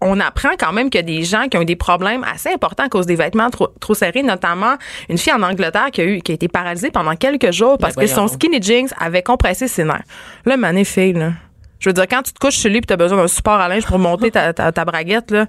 on 0.00 0.20
apprend 0.20 0.50
quand 0.58 0.72
même 0.72 0.90
qu'il 0.90 1.00
y 1.00 1.02
a 1.02 1.18
des 1.18 1.24
gens 1.24 1.48
qui 1.48 1.56
ont 1.56 1.62
eu 1.62 1.64
des 1.64 1.74
problèmes 1.74 2.24
assez 2.24 2.50
importants 2.50 2.84
à 2.84 2.88
cause 2.88 3.06
des 3.06 3.16
vêtements 3.16 3.50
trop, 3.50 3.68
trop 3.80 3.94
serrés, 3.94 4.22
notamment 4.22 4.76
une 5.08 5.18
fille 5.18 5.32
en 5.32 5.42
Angleterre 5.42 5.90
qui 5.92 6.00
a 6.00 6.04
eu 6.04 6.20
qui 6.20 6.30
a 6.30 6.34
été 6.36 6.46
paralysée 6.46 6.92
pendant 6.92 7.16
quelques 7.16 7.50
jours 7.50 7.78
parce 7.78 7.96
que 7.96 8.00
Ben 8.00 8.06
voyons 8.06 8.28
son 8.28 8.32
skinny 8.32 8.62
jeans 8.62 8.88
avait 9.00 9.24
compressé 9.24 9.66
ses 9.66 9.82
nerfs. 9.82 10.04
Là, 10.46 10.56
mané 10.56 10.84
là. 11.14 11.32
Je 11.80 11.88
veux 11.88 11.92
dire, 11.92 12.06
quand 12.08 12.22
tu 12.22 12.32
te 12.32 12.38
couches 12.38 12.58
sur 12.58 12.70
lui 12.70 12.78
et 12.78 12.80
tu 12.80 12.92
as 12.92 12.96
besoin 12.96 13.18
d'un 13.18 13.28
support 13.28 13.54
à 13.54 13.68
linge 13.68 13.86
pour 13.86 13.98
monter 13.98 14.30
ta, 14.30 14.52
ta, 14.52 14.70
ta 14.70 14.84
braguette, 14.84 15.32
là, 15.32 15.46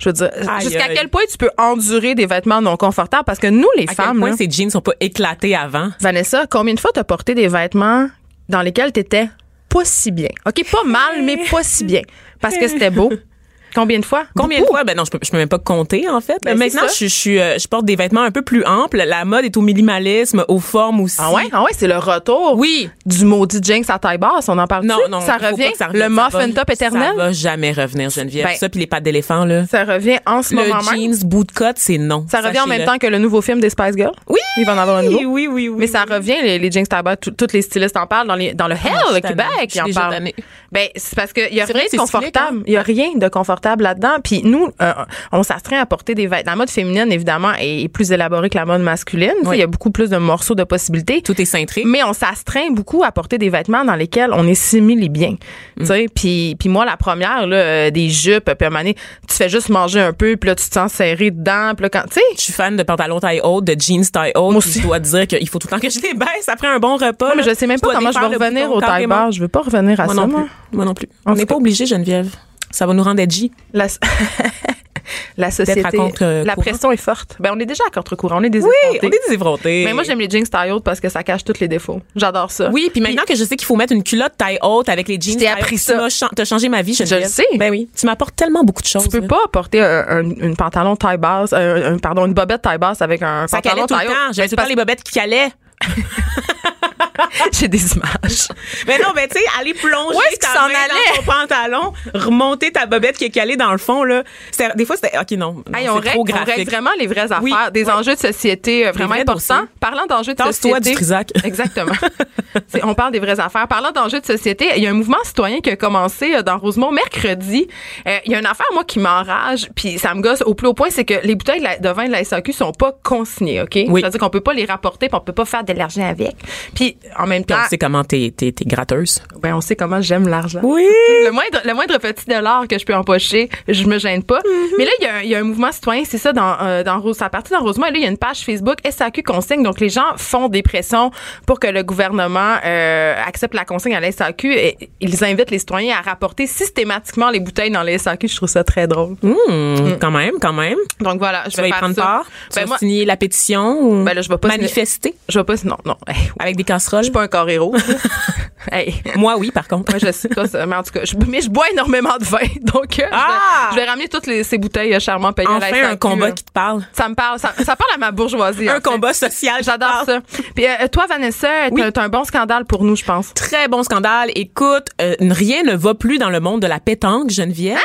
je 0.00 0.08
veux 0.08 0.12
dire, 0.14 0.30
jusqu'à 0.60 0.88
quel 0.88 1.08
point 1.08 1.22
tu 1.30 1.36
peux 1.36 1.50
endurer 1.58 2.14
des 2.14 2.26
vêtements 2.26 2.60
non 2.60 2.76
confortables? 2.76 3.24
Parce 3.24 3.38
que 3.38 3.46
nous, 3.46 3.68
les 3.76 3.86
À 3.88 3.94
femmes, 3.94 4.18
quel 4.18 4.28
point 4.28 4.36
ces 4.36 4.50
jeans 4.50 4.70
sont 4.70 4.80
pas 4.80 4.94
éclatés 4.98 5.54
avant? 5.54 5.90
Vanessa, 6.00 6.46
combien 6.50 6.74
de 6.74 6.80
fois 6.80 6.90
t'as 6.92 7.04
porté 7.04 7.34
des 7.34 7.48
vêtements 7.48 8.08
dans 8.48 8.62
lesquels 8.62 8.92
t'étais 8.92 9.28
pas 9.68 9.84
si 9.84 10.10
bien? 10.10 10.30
OK, 10.46 10.64
pas 10.70 10.84
mal, 10.84 11.22
mais 11.22 11.38
pas 11.50 11.62
si 11.62 11.84
bien. 11.84 12.02
Parce 12.40 12.56
que 12.56 12.66
c'était 12.66 12.90
beau. 12.90 13.12
Combien 13.74 13.98
de 13.98 14.04
fois? 14.04 14.24
Combien 14.36 14.60
de 14.60 14.66
fois? 14.66 14.84
Ben 14.84 14.96
non, 14.96 15.04
je 15.04 15.10
peux, 15.10 15.18
je 15.22 15.30
peux 15.30 15.36
même 15.36 15.48
pas 15.48 15.58
compter, 15.58 16.08
en 16.08 16.20
fait. 16.20 16.38
Ben, 16.44 16.56
Maintenant, 16.56 16.82
je, 16.88 17.04
je, 17.04 17.10
suis, 17.10 17.38
euh, 17.40 17.58
je 17.58 17.66
porte 17.68 17.84
des 17.84 17.96
vêtements 17.96 18.22
un 18.22 18.30
peu 18.30 18.42
plus 18.42 18.64
amples. 18.64 18.98
La 19.06 19.24
mode 19.24 19.44
est 19.44 19.56
au 19.56 19.60
minimalisme, 19.62 20.44
aux 20.48 20.58
formes 20.58 21.00
aussi. 21.00 21.16
Ah 21.18 21.32
ouais? 21.32 21.44
Ah 21.52 21.62
ouais, 21.62 21.70
c'est 21.76 21.88
le 21.88 21.96
retour 21.98 22.54
Oui. 22.56 22.90
du 23.06 23.24
maudit 23.24 23.60
Jinx 23.62 23.88
à 23.90 23.98
taille 23.98 24.18
basse. 24.18 24.48
On 24.48 24.58
en 24.58 24.66
parle 24.66 24.84
Non, 24.86 24.98
non. 25.10 25.20
Ça 25.20 25.36
revient? 25.36 25.70
ça 25.76 25.86
le 25.92 26.04
revienne. 26.04 26.12
Muffin 26.12 26.50
top 26.52 26.70
éternel? 26.70 27.10
Ça 27.10 27.14
va 27.16 27.32
jamais 27.32 27.72
revenir, 27.72 28.10
Geneviève. 28.10 28.46
Ben, 28.46 28.54
ça, 28.56 28.68
puis 28.68 28.80
les 28.80 28.86
pattes 28.86 29.02
d'éléphant, 29.04 29.44
là. 29.44 29.66
Ça 29.66 29.84
revient 29.84 30.18
en 30.26 30.42
ce 30.42 30.54
Le 30.54 30.62
moment 30.62 30.82
même? 30.90 31.12
jeans 31.12 31.24
bootcut, 31.28 31.64
c'est 31.76 31.98
non. 31.98 32.26
Ça 32.30 32.40
revient 32.40 32.60
en 32.60 32.66
même 32.66 32.84
temps 32.84 32.98
que 32.98 33.06
le 33.06 33.18
nouveau 33.18 33.40
film 33.42 33.60
des 33.60 33.70
Spice 33.70 33.96
Girls? 33.96 34.14
Oui! 34.28 34.38
Il 34.56 34.64
va 34.66 34.74
en 34.74 34.78
avoir 34.78 34.98
un 34.98 35.02
nouveau? 35.02 35.18
Oui, 35.18 35.26
oui, 35.28 35.46
oui. 35.48 35.68
oui 35.68 35.76
Mais 35.78 35.86
ça 35.86 36.04
revient, 36.04 36.36
les, 36.42 36.58
les 36.58 36.70
Jinx 36.70 36.88
Tabac, 36.88 37.16
tout- 37.16 37.30
tous 37.30 37.52
les 37.52 37.62
stylistes 37.62 37.96
en 37.96 38.06
parlent 38.06 38.26
dans, 38.28 38.34
les, 38.34 38.52
dans 38.52 38.66
le 38.68 38.74
Hell, 38.74 38.80
je 39.10 39.14
suis 39.14 39.14
le. 39.22 39.28
Québec, 39.28 39.72
ils 39.74 39.80
en 39.80 39.92
parlent. 39.92 40.24
Ben, 40.72 40.88
c'est 40.96 41.14
parce 41.16 41.32
qu'il 41.32 41.52
y 41.54 41.60
a 41.60 41.64
rien 41.64 41.84
de 41.92 41.96
confortable. 41.96 42.62
Il 42.66 42.72
y 42.72 42.76
a 42.76 42.82
rien 42.82 43.10
de 43.16 43.28
confortable 43.28 43.59
là-dedans. 43.80 44.16
Puis 44.22 44.42
nous, 44.44 44.68
euh, 44.80 44.92
on 45.32 45.42
s'astreint 45.42 45.80
à 45.80 45.86
porter 45.86 46.14
des 46.14 46.26
vêtements. 46.26 46.52
La 46.52 46.56
mode 46.56 46.70
féminine, 46.70 47.12
évidemment, 47.12 47.52
est 47.58 47.88
plus 47.88 48.10
élaborée 48.12 48.50
que 48.50 48.58
la 48.58 48.64
mode 48.64 48.80
masculine. 48.82 49.34
Oui. 49.44 49.56
Il 49.56 49.60
y 49.60 49.62
a 49.62 49.66
beaucoup 49.66 49.90
plus 49.90 50.10
de 50.10 50.16
morceaux 50.16 50.54
de 50.54 50.64
possibilités. 50.64 51.22
Tout 51.22 51.40
est 51.40 51.44
cintré. 51.44 51.82
Mais 51.86 52.02
on 52.02 52.12
s'astreint 52.12 52.70
beaucoup 52.70 53.04
à 53.04 53.12
porter 53.12 53.38
des 53.38 53.50
vêtements 53.50 53.84
dans 53.84 53.94
lesquels 53.94 54.30
on 54.32 54.46
est 54.46 54.54
simili 54.54 55.08
bien. 55.08 55.36
Mm. 55.76 55.80
Tu 55.80 55.86
sais, 55.86 56.06
puis 56.14 56.56
puis 56.58 56.68
moi 56.68 56.84
la 56.84 56.96
première 56.96 57.46
là, 57.46 57.56
euh, 57.56 57.90
des 57.90 58.08
jupes, 58.08 58.44
puis 58.44 58.54
à 58.60 58.66
un 58.66 58.70
moment 58.70 58.80
donné, 58.80 58.94
tu 59.28 59.36
fais 59.36 59.48
juste 59.48 59.68
manger 59.68 60.00
un 60.00 60.12
peu, 60.12 60.36
puis 60.36 60.48
là 60.48 60.54
tu 60.54 60.68
te 60.68 60.74
sens 60.74 60.92
serré 60.92 61.30
dedans, 61.30 61.72
puis 61.76 61.84
là 61.84 61.88
quand 61.90 62.02
tu 62.08 62.14
sais, 62.14 62.20
Je 62.36 62.40
suis 62.40 62.52
fan 62.52 62.76
de 62.76 62.82
pantalons 62.82 63.20
taille 63.20 63.40
haute, 63.42 63.64
de 63.64 63.76
jeans 63.78 64.04
taille 64.10 64.32
haute. 64.34 64.50
Moi 64.52 64.58
aussi. 64.58 64.80
Je 64.80 64.86
dois 64.86 64.98
dire 64.98 65.26
qu'il 65.26 65.48
faut 65.48 65.58
tout 65.58 65.68
le 65.68 65.76
temps 65.76 65.80
que 65.80 65.90
je 65.90 66.00
les 66.00 66.14
baisse 66.14 66.48
après 66.48 66.68
un 66.68 66.78
bon 66.78 66.96
repas. 66.96 67.34
mais 67.36 67.42
là. 67.42 67.50
je 67.50 67.54
sais 67.54 67.66
même 67.66 67.78
Je 67.78 67.82
pas 67.82 67.94
comment 67.94 68.12
je 68.12 68.18
vais 68.18 68.26
revenir 68.36 68.68
bouton, 68.68 68.78
au 68.78 68.80
taille 68.80 69.06
basse. 69.06 69.34
Je 69.34 69.40
veux 69.40 69.48
pas 69.48 69.60
revenir 69.60 70.00
à 70.00 70.04
Moi 70.06 70.14
ça. 70.14 70.20
non 70.22 70.28
moi. 70.28 70.40
plus. 70.42 70.76
Moi 70.76 70.84
non 70.84 70.94
plus. 70.94 71.08
On 71.26 71.34
n'est 71.34 71.46
pas 71.46 71.56
obligé, 71.56 71.86
Geneviève. 71.86 72.30
Ça 72.70 72.86
va 72.86 72.94
nous 72.94 73.02
rendre 73.02 73.20
edgy. 73.20 73.50
La, 73.72 73.86
la 75.36 75.50
société, 75.50 75.82
contre-courant. 75.82 76.42
la 76.44 76.54
pression 76.56 76.92
est 76.92 76.96
forte. 76.96 77.36
Ben 77.40 77.50
on 77.54 77.58
est 77.58 77.66
déjà 77.66 77.82
à 77.86 77.90
contre-courant, 77.90 78.38
on 78.38 78.42
est 78.44 78.50
des 78.50 78.60
Oui, 78.62 78.70
on 78.90 78.94
est 79.06 79.10
des 79.28 79.34
effrontés. 79.34 79.82
Mais 79.84 79.92
moi 79.92 80.02
j'aime 80.04 80.20
les 80.20 80.28
jeans 80.30 80.46
taille 80.46 80.70
haute 80.70 80.84
parce 80.84 81.00
que 81.00 81.08
ça 81.08 81.22
cache 81.22 81.42
tous 81.44 81.58
les 81.60 81.68
défauts. 81.68 82.00
J'adore 82.14 82.50
ça. 82.50 82.70
Oui, 82.70 82.90
puis 82.92 83.00
maintenant 83.00 83.24
que 83.26 83.34
je 83.34 83.42
sais 83.44 83.56
qu'il 83.56 83.66
faut 83.66 83.76
mettre 83.76 83.92
une 83.92 84.02
culotte 84.04 84.34
taille 84.36 84.58
haute 84.62 84.88
avec 84.88 85.08
les 85.08 85.18
jeans, 85.20 85.34
Je 85.34 85.38
t'ai 85.38 85.48
appris 85.48 85.78
ça. 85.78 86.06
T'as 86.36 86.44
changé 86.44 86.68
ma 86.68 86.82
vie, 86.82 86.94
Geneviève. 86.94 87.22
le 87.22 87.28
sais. 87.28 87.46
Ben 87.56 87.70
oui. 87.70 87.88
Tu 87.96 88.06
m'apportes 88.06 88.36
tellement 88.36 88.62
beaucoup 88.62 88.82
de 88.82 88.86
choses. 88.86 89.04
Tu 89.04 89.08
peux 89.10 89.20
là. 89.20 89.26
pas 89.28 89.40
porter 89.52 89.80
un, 89.80 90.04
un- 90.08 90.30
une 90.30 90.56
pantalon 90.56 90.94
taille 90.96 91.18
basse, 91.18 91.52
un, 91.52 91.94
un- 91.94 91.98
pardon, 91.98 92.26
une 92.26 92.34
bobette 92.34 92.62
taille 92.62 92.78
basse 92.78 93.02
avec 93.02 93.22
un 93.22 93.46
Ça 93.48 93.56
pantalon 93.60 93.86
calait 93.86 93.86
tout 93.86 93.94
le 93.94 93.98
taille 93.98 94.08
haute. 94.08 94.14
temps. 94.14 94.32
J'avais 94.32 94.48
tout 94.48 94.56
le 94.56 94.62
temps 94.62 94.68
les 94.68 94.76
bobettes 94.76 95.02
qui 95.02 95.12
calaient. 95.12 95.48
J'ai 97.52 97.68
des 97.68 97.92
images. 97.94 98.48
Mais 98.86 98.98
non, 98.98 99.08
mais 99.14 99.28
tu 99.28 99.38
sais, 99.38 99.44
aller 99.60 99.74
plonger 99.74 100.16
Où 100.16 100.36
ta 100.40 100.68
main 100.68 100.74
dans 100.88 101.16
ton 101.16 101.22
pantalon, 101.22 101.92
remonter 102.14 102.72
ta 102.72 102.86
bobette 102.86 103.16
qui 103.18 103.24
est 103.24 103.30
calée 103.30 103.56
dans 103.56 103.72
le 103.72 103.78
fond, 103.78 104.04
là. 104.04 104.22
C'était- 104.50 104.72
Des 104.74 104.84
fois, 104.86 104.96
c'était, 104.96 105.18
OK, 105.18 105.30
non. 105.32 105.62
non, 105.70 105.78
Hey, 105.78 105.88
on, 105.88 105.94
trop 105.94 106.00
règle, 106.00 106.18
on 106.18 106.24
graphique. 106.24 106.54
règle 106.56 106.70
vraiment 106.70 106.90
les 106.98 107.06
vraies 107.06 107.20
affaires, 107.22 107.42
Oui, 107.42 107.52
des 107.72 107.84
oui. 107.84 107.90
enjeux 107.90 108.14
de 108.14 108.20
société 108.20 108.86
euh, 108.86 108.92
vraiment 108.92 109.14
importants. 109.14 109.62
Parlant 109.80 110.06
d'enjeux 110.06 110.34
de 110.34 110.42
société. 110.42 110.80
du 110.90 110.94
Trisac. 110.96 111.30
Exactement. 111.44 111.92
On 112.82 112.94
parle 112.94 113.12
des 113.12 113.20
vraies 113.20 113.38
affaires. 113.40 113.68
Parlant 113.68 113.92
d'enjeux 113.92 114.20
de 114.20 114.26
société, 114.26 114.68
il 114.76 114.82
y 114.82 114.86
a 114.86 114.90
un 114.90 114.94
mouvement 114.94 115.22
citoyen 115.24 115.60
qui 115.60 115.70
a 115.70 115.76
commencé 115.76 116.34
euh, 116.34 116.42
dans 116.42 116.58
Rosemont 116.58 116.90
mercredi. 116.90 117.68
Euh, 118.08 118.18
Il 118.24 118.32
y 118.32 118.34
a 118.34 118.38
une 118.38 118.46
affaire, 118.46 118.66
moi, 118.72 118.84
qui 118.84 118.98
m'enrage, 118.98 119.68
puis 119.74 119.98
ça 119.98 120.14
me 120.14 120.20
gosse 120.22 120.42
au 120.42 120.54
plus 120.54 120.68
haut 120.68 120.74
point, 120.74 120.88
c'est 120.90 121.04
que 121.04 121.14
les 121.24 121.34
bouteilles 121.34 121.60
de 121.60 121.64
la- 121.64 121.78
de 121.78 121.88
vin 121.90 122.06
de 122.06 122.12
la 122.12 122.24
SAQ 122.24 122.52
sont 122.52 122.72
pas 122.72 122.92
consignées, 123.02 123.60
OK? 123.62 123.78
Oui. 123.88 124.00
C'est-à-dire 124.00 124.20
qu'on 124.20 124.30
peut 124.30 124.40
pas 124.40 124.52
les 124.54 124.64
rapporter, 124.64 125.08
puis 125.08 125.16
on 125.16 125.20
peut 125.24 125.32
pas 125.32 125.44
faire 125.44 125.64
de 125.74 125.78
l'argent 125.78 126.08
avec. 126.08 126.34
Puis 126.74 126.96
en 127.18 127.26
même 127.26 127.44
Puis 127.44 127.54
temps, 127.54 127.62
on 127.64 127.68
sait 127.68 127.78
comment 127.78 128.04
t'es, 128.04 128.32
t'es, 128.36 128.52
t'es 128.52 128.64
gratteuse. 128.64 129.22
ben, 129.42 129.54
on 129.54 129.60
sait 129.60 129.76
comment 129.76 130.00
j'aime 130.00 130.28
l'argent. 130.28 130.60
Oui. 130.62 130.84
Le 131.24 131.30
moindre, 131.32 131.60
le 131.64 131.74
moindre 131.74 131.98
petit 131.98 132.24
dollar 132.26 132.66
que 132.68 132.78
je 132.78 132.84
peux 132.84 132.94
empocher, 132.94 133.48
je 133.68 133.84
me 133.84 133.98
gêne 133.98 134.22
pas. 134.22 134.40
Mais 134.78 134.84
là, 134.84 134.90
il 135.00 135.04
y, 135.04 135.06
a 135.08 135.14
un- 135.16 135.20
il 135.22 135.28
y 135.28 135.34
a 135.34 135.38
un 135.38 135.42
mouvement 135.44 135.70
citoyen, 135.72 136.02
c'est 136.04 136.18
ça, 136.18 136.32
dans, 136.32 136.56
euh, 136.62 136.82
dans 136.82 136.98
Rose, 137.00 137.16
ça 137.16 137.26
a 137.26 137.30
parti 137.30 137.52
dans 137.52 137.60
Rosemont. 137.60 137.86
Et 137.86 137.90
là, 137.92 137.96
il 137.98 138.02
y 138.02 138.06
a 138.06 138.08
une 138.10 138.16
page 138.18 138.38
Facebook 138.40 138.78
SAQ 138.88 139.22
consigne. 139.22 139.62
Donc, 139.62 139.80
les 139.80 139.88
gens 139.90 140.16
font 140.16 140.48
des 140.48 140.62
pressions 140.62 141.10
pour 141.46 141.60
que 141.60 141.66
le 141.66 141.82
gouvernement 141.82 142.56
euh, 142.64 143.14
accepte 143.26 143.54
la 143.54 143.64
consigne 143.64 143.94
à 143.94 144.00
la 144.00 144.10
SAQ. 144.12 144.54
Et 144.54 144.76
ils 145.00 145.24
invitent 145.24 145.50
les 145.50 145.58
citoyens 145.58 145.96
à 145.98 146.00
rapporter 146.02 146.46
systématiquement 146.46 147.30
les 147.30 147.40
bouteilles 147.40 147.70
dans 147.70 147.82
les 147.82 147.98
SAQ. 147.98 148.28
Je 148.28 148.36
trouve 148.36 148.48
ça 148.48 148.64
très 148.64 148.86
drôle. 148.86 149.16
Hum, 149.22 149.96
Quand 150.00 150.10
même, 150.10 150.34
quand 150.40 150.52
même. 150.52 150.78
Donc, 151.00 151.18
voilà, 151.18 151.44
je 151.46 151.50
Tu 151.54 151.60
vais 151.60 151.68
y 151.68 151.72
prendre 151.72 151.94
ça. 151.94 152.02
part? 152.02 152.24
Tu 152.50 152.54
Ben, 152.56 152.60
vas 152.62 152.66
moi, 152.68 152.78
signer 152.78 153.04
la 153.04 153.16
pétition 153.16 153.80
ou 153.80 154.04
Ben 154.04 154.14
là, 154.14 154.22
je 154.22 154.28
vais 154.28 154.38
pas 154.38 154.48
signer- 154.50 154.62
manifester? 154.62 155.14
Je 155.28 155.38
vais 155.38 155.44
pas, 155.44 155.54
non, 155.64 155.76
non. 155.84 155.96
Hey, 156.06 156.16
avec 156.38 156.56
des 156.56 156.64
casseroles? 156.64 157.00
Je 157.00 157.04
suis 157.04 157.12
pas 157.12 157.22
un 157.22 157.28
carrero. 157.28 157.74
hey. 158.72 158.94
Moi, 159.16 159.36
oui, 159.38 159.50
par 159.50 159.66
contre. 159.68 159.90
Moi, 159.92 159.98
je 160.04 160.12
sais 160.12 160.28
pas 160.28 160.46
ça. 160.46 160.66
Mais 160.66 160.76
en 160.76 160.82
tout 160.82 160.92
cas, 160.92 161.00
je, 161.04 161.14
mais 161.28 161.40
je 161.40 161.48
bois 161.50 161.64
énormément 161.72 162.16
de 162.18 162.24
vin. 162.24 162.38
Donc, 162.62 162.98
euh, 162.98 163.04
Ah! 163.12 163.68
je, 163.70 163.74
vais, 163.76 163.80
je 163.80 163.84
vais 163.84 163.90
ramener 163.90 164.08
toutes 164.08 164.26
les, 164.26 164.44
ces 164.44 164.58
bouteilles 164.58 164.94
euh, 164.94 165.00
charmant 165.00 165.32
payées 165.32 165.48
à 165.48 165.58
la 165.58 165.66
Enfin, 165.68 165.90
un 165.90 165.96
combat 165.96 166.32
qui 166.32 166.44
te 166.44 166.52
parle. 166.52 166.82
Ça 166.92 167.08
me 167.08 167.14
parle. 167.14 167.38
Ça, 167.38 167.52
ça 167.58 167.76
parle 167.76 167.90
à 167.94 167.98
ma 167.98 168.10
bourgeoisie. 168.10 168.68
en 168.68 168.72
Un 168.72 168.74
fait. 168.76 168.82
combat 168.82 169.12
social. 169.12 169.62
J'adore 169.62 170.02
ça. 170.06 170.20
Puis 170.54 170.66
euh, 170.66 170.88
toi, 170.90 171.06
Vanessa, 171.08 171.48
t'as 171.48 171.70
Oui. 171.70 171.82
t'as 171.92 172.02
un 172.02 172.08
bon 172.08 172.24
scandale 172.24 172.64
pour 172.64 172.84
nous, 172.84 172.96
je 172.96 173.04
pense. 173.04 173.32
Très 173.34 173.68
bon 173.68 173.82
scandale. 173.82 174.30
Écoute, 174.34 174.88
euh, 175.00 175.14
rien 175.20 175.62
ne 175.62 175.74
va 175.74 175.94
plus 175.94 176.18
dans 176.18 176.30
le 176.30 176.40
monde 176.40 176.60
de 176.62 176.66
la 176.66 176.80
pétanque, 176.80 177.30
Geneviève. 177.30 177.78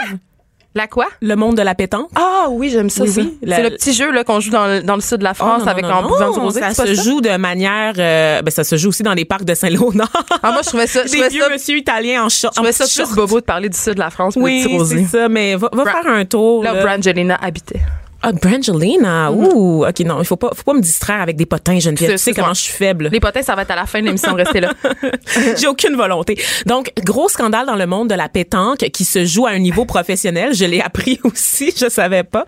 La 0.78 0.88
quoi? 0.88 1.06
Le 1.22 1.36
monde 1.38 1.56
de 1.56 1.62
la 1.62 1.74
pétanque. 1.74 2.10
Ah 2.16 2.48
oui, 2.50 2.70
j'aime 2.70 2.90
ça. 2.90 3.04
Oui, 3.04 3.10
ça. 3.10 3.22
oui. 3.22 3.38
La- 3.44 3.56
C'est 3.56 3.64
le 3.64 3.70
petit 3.72 3.94
jeu 3.94 4.12
là 4.12 4.26
qu'on 4.26 4.42
joue 4.42 4.52
dans 4.52 4.68
le, 4.68 4.82
dans 4.84 4.96
le 4.96 5.02
sud 5.02 5.20
de 5.20 5.24
la 5.24 5.32
Oh, 5.32 5.36
France 5.36 5.62
non, 5.62 5.68
avec 5.68 5.86
non, 5.86 6.02
non, 6.02 6.10
buvant 6.10 6.32
du 6.32 6.40
rosé. 6.40 6.60
Ça 6.60 6.72
se 6.74 6.94
ça? 6.94 7.02
joue 7.04 7.22
de 7.22 7.38
manière, 7.38 7.94
euh, 7.98 8.42
ben 8.42 8.52
ça 8.52 8.66
se 8.66 8.76
joue 8.76 8.90
aussi 8.90 9.02
dans 9.02 9.14
les 9.14 9.24
parcs 9.24 9.46
de 9.46 9.56
Saint-Léonard. 9.56 10.12
Ah, 10.44 10.52
moi, 10.52 10.62
je 10.64 10.68
trouvais 10.68 10.88
ça, 10.88 11.04
je 11.06 11.12
Des 11.14 11.30
vieux 11.30 11.44
ça, 11.44 11.50
monsieur 11.50 11.78
italiens 11.78 12.26
en 12.26 12.30
short. 12.30 12.54
je 12.54 12.58
trouvais 12.60 12.74
ça 12.74 12.86
plus 12.88 13.16
bobo 13.16 13.40
de 13.40 13.46
parler 13.46 13.70
du 13.70 13.78
sud 13.78 13.94
de 13.94 14.00
la 14.00 14.10
France 14.10 14.34
Oui, 14.36 14.68
c'est 14.86 15.06
ça, 15.06 15.30
mais 15.30 15.56
va, 15.56 15.70
va 15.72 15.84
faire 15.86 16.08
un 16.08 16.26
tour. 16.26 16.62
Là, 16.64 16.74
là. 16.74 16.80
où 16.82 16.84
Brangelina 16.84 17.36
habitait. 17.42 17.80
Ah, 18.28 18.32
Brangelina. 18.32 19.32
Ouh, 19.32 19.86
OK, 19.86 20.00
non, 20.00 20.18
il 20.20 20.26
faut 20.26 20.36
pas, 20.36 20.50
faut 20.56 20.64
pas 20.64 20.74
me 20.74 20.82
distraire 20.82 21.22
avec 21.22 21.36
des 21.36 21.46
potins, 21.46 21.78
Geneviève. 21.80 22.10
Tu 22.12 22.18
sais 22.18 22.34
comment 22.34 22.56
je 22.56 22.62
suis 22.62 22.74
faible. 22.74 23.10
Les 23.12 23.20
potins, 23.20 23.44
ça 23.44 23.54
va 23.56 23.62
être 23.62 23.70
à 23.72 23.76
la 23.76 23.86
fin 23.86 24.00
de 24.00 24.06
l'émission, 24.06 24.34
restez 24.34 24.62
là. 24.62 24.74
J'ai 25.58 25.68
aucune 25.68 25.96
volonté. 25.96 26.42
Donc, 26.66 26.92
gros 27.04 27.30
scandale 27.30 27.68
dans 27.68 27.76
le 27.76 27.86
monde 27.86 28.10
de 28.10 28.16
la 28.16 28.28
pétanque 28.28 28.80
qui 28.92 29.06
se 29.06 29.26
joue 29.26 29.46
à 29.46 29.52
un 29.52 29.60
niveau 29.60 29.86
professionnel. 29.86 30.56
Je 30.56 30.66
l'ai 30.66 30.82
appris 30.82 31.20
aussi, 31.24 31.72
je 31.78 31.88
savais 31.88 32.24
pas. 32.24 32.46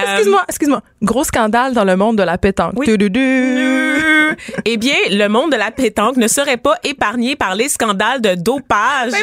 Euh, 0.00 0.02
Excuse-moi, 0.14 0.42
excuse-moi. 0.48 0.82
Gros 1.02 1.24
scandale 1.24 1.72
dans 1.74 1.84
le 1.84 1.96
monde 1.96 2.16
de 2.18 2.22
la 2.22 2.38
pétanque. 2.38 2.74
Oui. 2.76 2.86
Eh 4.64 4.76
bien, 4.76 4.94
le 5.10 5.28
monde 5.28 5.52
de 5.52 5.56
la 5.56 5.70
pétanque 5.70 6.16
ne 6.16 6.28
serait 6.28 6.56
pas 6.56 6.76
épargné 6.84 7.36
par 7.36 7.54
les 7.54 7.68
scandales 7.68 8.20
de 8.20 8.34
dopage 8.36 9.12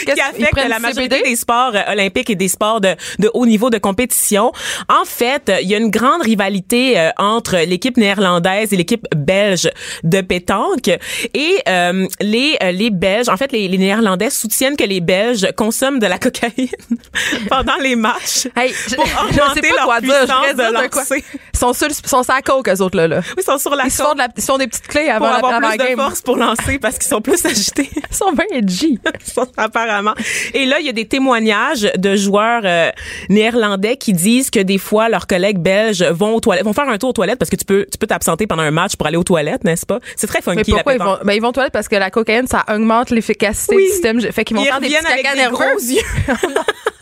qui 0.00 0.04
qu'ils 0.04 0.20
affectent 0.20 0.50
prennent 0.52 0.68
la 0.68 0.78
majorité 0.78 1.16
CBD? 1.16 1.30
des 1.30 1.36
sports 1.36 1.72
euh, 1.74 1.92
olympiques 1.92 2.30
et 2.30 2.34
des 2.34 2.48
sports 2.48 2.80
de, 2.80 2.94
de 3.18 3.30
haut 3.34 3.46
niveau 3.46 3.70
de 3.70 3.78
compétition. 3.78 4.52
En 4.88 5.04
fait, 5.04 5.48
euh, 5.48 5.60
il 5.60 5.68
y 5.68 5.74
a 5.74 5.78
une 5.78 5.90
grande 5.90 6.22
rivalité 6.22 6.98
euh, 6.98 7.10
entre 7.16 7.56
l'équipe 7.58 7.96
néerlandaise 7.96 8.72
et 8.72 8.76
l'équipe 8.76 9.06
belge 9.14 9.70
de 10.04 10.20
pétanque. 10.20 10.88
Et 11.34 11.58
euh, 11.68 12.06
les, 12.20 12.56
les 12.72 12.90
Belges, 12.90 13.28
en 13.28 13.36
fait, 13.36 13.52
les, 13.52 13.68
les 13.68 13.78
Néerlandais 13.78 14.30
soutiennent 14.30 14.76
que 14.76 14.84
les 14.84 15.00
Belges 15.00 15.48
consomment 15.56 15.98
de 15.98 16.06
la 16.06 16.18
cocaïne 16.18 16.68
pendant 17.48 17.76
les 17.80 17.96
matchs. 17.96 18.48
Hey, 18.56 18.72
je, 18.88 18.96
Pour 18.96 19.06
je 19.30 19.34
sais 19.36 19.42
augmenter 19.42 19.60
pas 19.68 19.76
leur 19.76 19.84
quoi 19.84 20.00
dire. 20.00 20.10
Je 20.12 20.26
puissance 20.26 20.56
de 20.56 20.88
quoi. 20.88 21.00
lancer. 21.00 21.24
Ils 21.54 21.58
sont 21.58 21.72
sur, 21.72 21.88
sont 21.90 22.22
sur 22.22 22.32
la 22.34 22.42
coke, 22.42 22.68
eux 22.68 22.80
autres, 22.82 22.96
là. 22.96 23.06
là. 23.08 23.18
Oui, 23.20 23.34
ils 23.38 23.42
sont 23.44 23.58
sur 23.58 23.74
la 23.74 23.84
Ils 23.84 23.90
se 23.90 24.02
font, 24.02 24.12
de 24.14 24.18
la- 24.18 24.28
ils 24.36 24.42
font 24.42 24.58
des 24.58 24.66
petites 24.66 24.86
clés 24.88 25.04
pour 25.06 25.14
avant, 25.26 25.26
avoir 25.36 25.54
avant 25.54 25.68
plus 25.68 25.78
de 25.78 25.96
force 25.96 26.20
pour 26.22 26.36
lancer 26.36 26.78
parce 26.78 26.96
qu'ils 26.98 27.08
sont 27.08 27.20
plus 27.20 27.44
agités. 27.44 27.90
Ils 28.10 28.16
sont 28.16 28.32
bien 28.32 28.44
edgy. 28.52 28.98
apparemment. 29.56 30.14
Et 30.54 30.64
là, 30.66 30.80
il 30.80 30.86
y 30.86 30.88
a 30.88 30.92
des 30.92 31.06
témoignages 31.06 31.90
de 31.96 32.16
joueurs 32.16 32.62
euh, 32.64 32.90
néerlandais 33.28 33.96
qui 33.96 34.12
disent 34.12 34.50
que 34.50 34.60
des 34.60 34.78
fois 34.78 35.08
leurs 35.08 35.26
collègues 35.26 35.58
belges 35.58 36.02
vont 36.02 36.34
aux 36.34 36.40
toilettes, 36.40 36.64
vont 36.64 36.72
faire 36.72 36.88
un 36.88 36.98
tour 36.98 37.10
aux 37.10 37.14
toilettes 37.14 37.38
parce 37.38 37.50
que 37.50 37.56
tu 37.56 37.64
peux 37.64 37.86
tu 37.90 37.98
peux 37.98 38.06
t'absenter 38.06 38.46
pendant 38.46 38.62
un 38.62 38.70
match 38.70 38.96
pour 38.96 39.06
aller 39.06 39.16
aux 39.16 39.24
toilettes, 39.24 39.64
n'est-ce 39.64 39.86
pas? 39.86 39.98
C'est 40.16 40.26
très 40.26 40.40
Mais 40.46 40.54
funky 40.56 40.70
la 40.70 40.76
pourquoi 40.78 40.94
ils 40.94 40.98
vont, 41.02 41.18
ben, 41.24 41.32
ils 41.34 41.40
vont 41.42 41.48
aux 41.48 41.52
toilettes 41.52 41.72
parce 41.72 41.88
que 41.88 41.96
la 41.96 42.10
cocaïne, 42.10 42.46
ça 42.46 42.64
augmente 42.72 43.10
l'efficacité 43.10 43.76
Oui. 43.76 43.84
du 43.84 43.90
système. 43.90 44.20
Fait 44.20 44.44
qu'ils 44.44 44.56
vont 44.56 44.62
Ils 44.62 44.66
faire 44.68 44.80
des 44.80 44.88
petits 44.88 44.96
avec 45.06 45.26
des 45.34 45.50
gros 45.50 45.78
yeux. 45.78 46.00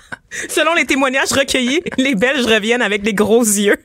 Selon 0.48 0.74
les 0.74 0.84
témoignages 0.84 1.32
recueillis, 1.32 1.80
les 1.96 2.14
Belges 2.14 2.44
reviennent 2.44 2.82
avec 2.82 3.02
des 3.02 3.14
gros 3.14 3.42
yeux. 3.42 3.76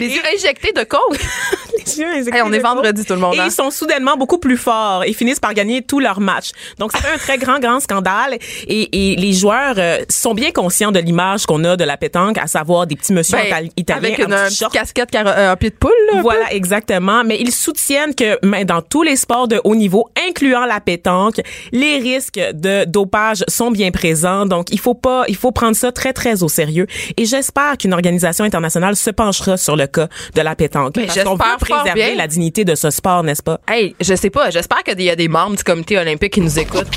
Les 0.00 0.08
yeux 0.08 0.22
injectés 0.34 0.72
de 0.72 0.82
coke. 0.84 1.18
Les 1.86 1.98
yeux 1.98 2.06
injectés 2.08 2.36
Hey, 2.36 2.42
on 2.42 2.52
est 2.52 2.58
vendredi, 2.60 3.04
tout 3.04 3.12
le 3.14 3.18
monde. 3.20 3.34
Et 3.34 3.40
hein? 3.40 3.44
ils 3.46 3.52
sont 3.52 3.70
soudainement 3.70 4.16
beaucoup 4.16 4.38
plus 4.38 4.56
forts 4.56 5.04
et 5.04 5.12
finissent 5.12 5.38
par 5.40 5.54
gagner 5.54 5.82
tous 5.82 6.00
leurs 6.00 6.20
matchs. 6.20 6.50
Donc, 6.78 6.92
c'est 6.92 7.06
un 7.08 7.18
très 7.18 7.36
grand, 7.38 7.58
grand 7.58 7.78
scandale. 7.80 8.38
Et, 8.66 9.12
et 9.12 9.16
les 9.16 9.32
joueurs 9.32 9.74
euh, 9.78 9.98
sont 10.08 10.34
bien 10.34 10.50
conscients 10.50 10.92
de 10.92 10.98
l'image 10.98 11.46
qu'on 11.46 11.62
a 11.64 11.76
de 11.76 11.84
la 11.84 11.96
pétanque, 11.96 12.38
à 12.38 12.46
savoir 12.46 12.86
des 12.86 12.96
petits 12.96 13.12
monsieur 13.12 13.36
Ben, 13.36 13.44
itali- 13.66 13.70
italiens 13.76 14.08
avec 14.08 14.18
une, 14.18 14.32
un 14.32 14.50
shorts. 14.50 14.70
casquette 14.72 15.14
euh, 15.14 15.52
en 15.52 15.56
pied 15.56 15.70
de 15.70 15.74
poule. 15.74 15.90
là, 16.12 16.18
un 16.18 16.22
Voilà, 16.22 16.52
exactement. 16.54 17.22
Mais 17.24 17.38
ils 17.40 17.52
soutiennent 17.52 18.14
que 18.14 18.38
mais 18.44 18.64
dans 18.64 18.80
tous 18.82 19.02
les 19.02 19.16
sports 19.16 19.46
de 19.48 19.60
haut 19.64 19.74
niveau, 19.76 20.08
incluant 20.28 20.64
la 20.64 20.80
pétanque, 20.80 21.40
les 21.72 21.98
risques 21.98 22.40
de 22.54 22.84
dopage 22.84 23.44
sont 23.48 23.70
bien 23.70 23.90
présents. 23.90 24.46
Donc, 24.46 24.68
il 24.70 24.80
faut 24.80 24.94
pas, 24.94 25.24
il 25.28 25.36
faut 25.36 25.52
prendre 25.52 25.76
ça 25.76 25.83
très, 25.92 26.12
très 26.12 26.42
au 26.42 26.48
sérieux. 26.48 26.86
Et 27.16 27.24
j'espère 27.24 27.76
qu'une 27.78 27.92
organisation 27.92 28.44
internationale 28.44 28.96
se 28.96 29.10
penchera 29.10 29.56
sur 29.56 29.76
le 29.76 29.86
cas 29.86 30.08
de 30.34 30.40
la 30.40 30.54
pétanque. 30.54 30.96
Mais 30.96 31.06
parce 31.06 31.22
qu'on 31.22 31.34
veut 31.34 31.58
préserver 31.60 31.92
bien. 31.94 32.14
la 32.16 32.26
dignité 32.26 32.64
de 32.64 32.74
ce 32.74 32.90
sport, 32.90 33.22
n'est-ce 33.22 33.42
pas? 33.42 33.60
Hey, 33.68 33.94
je 34.00 34.14
sais 34.14 34.30
pas. 34.30 34.50
J'espère 34.50 34.82
qu'il 34.82 35.00
y 35.00 35.10
a 35.10 35.16
des 35.16 35.28
membres 35.28 35.56
du 35.56 35.64
comité 35.64 35.98
olympique 35.98 36.34
qui 36.34 36.40
nous 36.40 36.58
écoutent. 36.58 36.90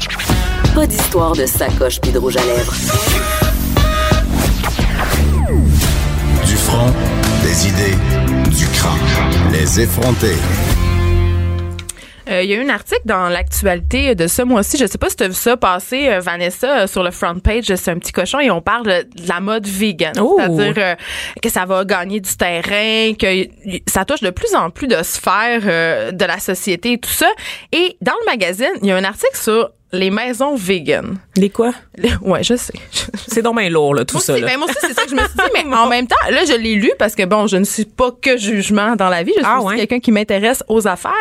Pas 0.75 0.86
d'histoire 0.86 1.34
de 1.34 1.46
sacoche 1.46 2.00
puis 2.01 2.12
de 2.12 2.20
rouge 2.20 2.38
à 2.38 2.46
lèvres. 2.46 2.74
Du 6.46 6.56
front, 6.56 6.94
des 7.44 7.67
idées, 7.67 7.98
du 8.56 8.67
crâne. 8.67 9.51
Les 9.51 9.79
effronter. 9.79 10.36
Euh, 12.29 12.43
Il 12.43 12.50
y 12.50 12.53
a 12.53 12.57
eu 12.57 12.63
un 12.63 12.69
article 12.69 13.01
dans 13.05 13.29
l'actualité 13.29 14.15
de 14.15 14.27
ce 14.27 14.41
mois-ci. 14.41 14.77
Je 14.77 14.86
sais 14.86 14.98
pas 14.98 15.10
si 15.10 15.15
tu 15.15 15.24
as 15.24 15.27
vu 15.27 15.34
ça 15.34 15.57
passer, 15.57 16.10
euh, 16.10 16.19
Vanessa, 16.19 16.81
euh, 16.81 16.88
sur 16.88 17.03
le 17.03 17.12
front 17.12 17.39
page 17.39 17.67
de 17.67 17.75
C'est 17.75 17.91
un 17.91 18.00
petit 18.00 18.12
cochon 18.12 18.39
et 18.39 18.51
on 18.51 18.62
parle 18.62 18.86
de, 18.86 19.07
la 19.27 19.39
mode 19.39 19.67
vegan. 19.67 20.13
Oh. 20.19 20.39
C'est-à-dire 20.39 20.96
que 21.41 21.50
ça 21.50 21.65
va 21.65 21.86
gagner 21.86 22.19
du 22.19 22.36
terrain, 22.36 23.13
que 23.13 23.48
ça 23.88 24.05
touche 24.05 24.22
de 24.22 24.29
plus 24.29 24.55
en 24.55 24.69
plus 24.69 24.88
de 24.88 25.01
sphères 25.03 26.13
de 26.13 26.25
la 26.25 26.39
société 26.39 26.93
et 26.93 26.98
tout 26.98 27.10
ça. 27.10 27.29
Et 27.72 27.98
dans 28.01 28.13
le 28.22 28.25
magazine, 28.31 28.72
il 28.81 28.88
y 28.88 28.91
a 28.91 28.96
un 28.96 29.03
article 29.03 29.38
sur 29.38 29.69
les 29.91 30.10
maisons 30.12 30.56
vegan. 30.56 31.17
Les 31.36 31.50
quoi? 31.50 31.72
Ouais, 32.22 32.44
je 32.44 32.56
sais. 32.56 32.74
C'est 33.27 33.41
donc 33.41 33.58
bien 33.58 33.70
lourd, 33.70 33.96
là, 33.96 34.06
tout 34.06 34.15
Moi 34.15 34.22
ça. 34.22 34.34
aussi, 34.34 34.41
là. 34.41 34.48
ben, 34.48 34.58
moi 34.58 34.67
aussi, 34.67 34.77
c'est 34.82 34.94
ça 34.94 35.03
que 35.03 35.10
je 35.10 35.15
me 35.15 35.20
suis 35.22 35.29
dit, 35.29 35.44
mais 35.53 35.75
en 35.75 35.88
même 35.88 36.08
temps, 36.08 36.15
là, 36.29 36.44
je 36.46 36.53
l'ai 36.53 36.75
lu 36.75 36.91
parce 37.00 37.15
que, 37.15 37.24
bon, 37.24 37.48
je 37.48 37.58
ne 37.58 37.63
suis 37.63 37.86
pas 37.86 38.12
que 38.22 38.38
jugement 38.38 38.96
dans 38.96 39.10
la 39.10 39.24
vie. 39.24 39.32
Je 39.36 39.41
suis 39.41 39.48
Ah, 39.50 39.62
ouais? 39.62 39.75
quelqu'un 39.77 40.00
qui 40.00 40.12
m'intéresse 40.12 40.63
aux 40.67 40.88
affaires. 40.88 41.12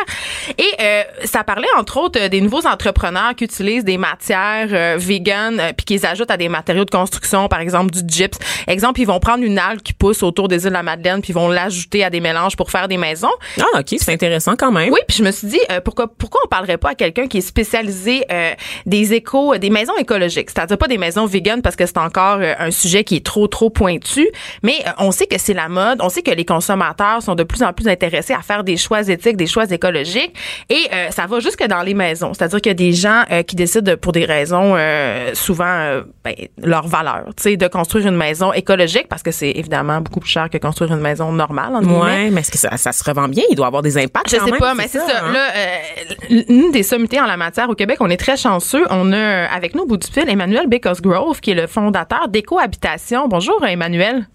Et 0.57 0.63
euh, 0.81 1.03
ça 1.25 1.43
parlait, 1.43 1.67
entre 1.77 1.97
autres, 1.97 2.19
euh, 2.19 2.27
des 2.29 2.41
nouveaux 2.41 2.65
entrepreneurs 2.65 3.35
qui 3.35 3.43
utilisent 3.45 3.83
des 3.85 3.97
matières 3.97 4.67
euh, 4.71 4.95
vegan 4.97 5.59
euh, 5.59 5.71
puis 5.75 5.85
qui 5.85 5.93
les 5.93 6.05
ajoutent 6.05 6.31
à 6.31 6.37
des 6.37 6.49
matériaux 6.49 6.85
de 6.85 6.89
construction, 6.89 7.47
par 7.47 7.59
exemple 7.59 7.91
du 7.91 8.01
gyps. 8.07 8.37
Exemple, 8.67 9.01
ils 9.01 9.07
vont 9.07 9.19
prendre 9.19 9.43
une 9.43 9.59
algue 9.59 9.81
qui 9.81 9.93
pousse 9.93 10.23
autour 10.23 10.47
des 10.47 10.63
îles 10.63 10.69
de 10.69 10.73
la 10.73 10.83
Madeleine 10.83 11.21
puis 11.21 11.31
ils 11.31 11.35
vont 11.35 11.49
l'ajouter 11.49 12.03
à 12.03 12.09
des 12.09 12.19
mélanges 12.19 12.55
pour 12.55 12.71
faire 12.71 12.87
des 12.87 12.97
maisons. 12.97 13.31
Ah, 13.59 13.79
OK, 13.79 13.95
c'est 13.99 14.11
intéressant 14.13 14.55
quand 14.55 14.71
même. 14.71 14.91
Oui, 14.91 14.99
puis 15.07 15.17
je 15.17 15.23
me 15.23 15.31
suis 15.31 15.47
dit 15.47 15.59
euh, 15.71 15.81
pourquoi 15.81 16.07
pourquoi 16.07 16.41
on 16.45 16.47
parlerait 16.47 16.77
pas 16.77 16.89
à 16.89 16.95
quelqu'un 16.95 17.27
qui 17.27 17.37
est 17.39 17.41
spécialisé 17.41 18.25
euh, 18.31 18.51
des 18.85 19.13
échos, 19.13 19.53
euh, 19.53 19.57
des 19.57 19.69
maisons 19.69 19.95
écologiques, 19.97 20.49
c'est-à-dire 20.49 20.77
pas 20.77 20.87
des 20.87 20.97
maisons 20.97 21.25
vegan 21.25 21.61
parce 21.61 21.75
que 21.75 21.85
c'est 21.85 21.97
encore 21.97 22.37
euh, 22.41 22.53
un 22.59 22.71
sujet 22.71 23.03
qui 23.03 23.15
est 23.17 23.25
trop 23.25 23.47
trop 23.47 23.69
pointu, 23.69 24.27
mais 24.63 24.75
euh, 24.85 24.91
on 24.99 25.11
sait 25.11 25.27
que 25.27 25.37
c'est 25.37 25.53
la 25.53 25.69
mode, 25.69 25.99
on 26.01 26.09
sait 26.09 26.21
que 26.21 26.31
les 26.31 26.45
consommateurs 26.45 27.21
sont 27.21 27.35
de 27.35 27.43
plus 27.43 27.63
en 27.63 27.73
plus 27.73 27.87
intéressés 27.87 28.33
à 28.33 28.41
faire 28.41 28.63
des 28.63 28.77
choix 28.77 29.01
éthiques, 29.07 29.37
des 29.37 29.47
choix 29.47 29.65
écologiques 29.69 30.33
et 30.69 30.87
euh, 30.93 31.09
ça 31.11 31.25
va 31.27 31.39
jusque 31.39 31.65
dans 31.67 31.81
les 31.81 31.93
maisons, 31.93 32.33
c'est-à-dire 32.33 32.61
qu'il 32.61 32.69
y 32.69 32.71
a 32.71 32.73
des 32.75 32.93
gens 32.93 33.23
euh, 33.31 33.43
qui 33.43 33.55
décident 33.55 33.95
pour 33.97 34.11
des 34.11 34.25
raisons 34.25 34.73
euh, 34.75 35.33
souvent 35.33 35.65
euh, 35.67 36.03
ben, 36.23 36.33
leur 36.61 36.87
valeur, 36.87 37.25
tu 37.35 37.43
sais 37.43 37.57
de 37.57 37.67
construire 37.67 38.07
une 38.07 38.17
maison 38.17 38.53
écologique 38.53 39.07
parce 39.09 39.23
que 39.23 39.31
c'est 39.31 39.51
évidemment 39.51 40.01
beaucoup 40.01 40.19
plus 40.19 40.29
cher 40.29 40.49
que 40.49 40.57
construire 40.57 40.91
une 40.93 40.99
maison 40.99 41.31
normale 41.31 41.73
guillemets. 41.81 41.99
Ouais, 41.99 42.29
mais 42.29 42.41
est-ce 42.41 42.51
que 42.51 42.57
ça, 42.57 42.75
ça 42.77 42.91
se 42.91 43.03
revend 43.03 43.27
bien? 43.27 43.43
Il 43.49 43.55
doit 43.55 43.67
avoir 43.67 43.81
des 43.81 43.97
impacts 43.97 44.29
Je 44.29 44.37
sais 44.37 44.51
même, 44.51 44.59
pas, 44.59 44.73
mais 44.73 44.87
c'est 44.87 44.99
ça. 44.99 45.23
hein? 45.23 45.31
Là, 45.31 45.47
euh, 45.55 46.41
nous, 46.49 46.71
des 46.71 46.83
sommités 46.83 47.19
en 47.19 47.25
la 47.25 47.37
matière 47.37 47.69
au 47.69 47.75
Québec, 47.75 47.97
on 47.99 48.09
est 48.09 48.17
très 48.17 48.37
chanceux. 48.47 48.85
On 48.89 49.11
a 49.11 49.43
avec 49.45 49.75
nous 49.75 49.83
au 49.83 49.85
bout 49.85 49.97
du 49.97 50.07
fil 50.07 50.29
Emmanuel 50.29 50.67
Grove, 51.01 51.41
qui 51.41 51.51
est 51.51 51.55
le 51.55 51.67
fondateur 51.67 52.29
d'Éco-Habitation. 52.29 53.27
Bonjour, 53.27 53.65
Emmanuel. 53.65 54.25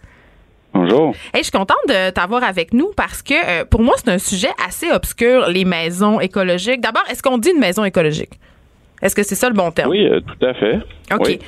Bonjour. 0.74 1.14
Hey, 1.32 1.38
je 1.38 1.44
suis 1.44 1.52
contente 1.52 1.78
de 1.88 2.10
t'avoir 2.10 2.44
avec 2.44 2.74
nous 2.74 2.90
parce 2.94 3.22
que 3.22 3.32
euh, 3.32 3.64
pour 3.64 3.80
moi, 3.80 3.94
c'est 3.96 4.10
un 4.10 4.18
sujet 4.18 4.50
assez 4.66 4.90
obscur, 4.90 5.48
les 5.48 5.64
maisons 5.64 6.20
écologiques. 6.20 6.82
D'abord, 6.82 7.04
est-ce 7.10 7.22
qu'on 7.22 7.38
dit 7.38 7.50
une 7.50 7.58
maison 7.58 7.84
écologique? 7.84 8.38
Est-ce 9.02 9.16
que 9.16 9.22
c'est 9.24 9.34
ça 9.34 9.48
le 9.48 9.54
bon 9.54 9.70
terme? 9.72 9.90
Oui, 9.90 10.06
euh, 10.06 10.20
tout 10.20 10.46
à 10.46 10.54
fait. 10.54 10.76
OK. 11.12 11.20
Oui. 11.26 11.38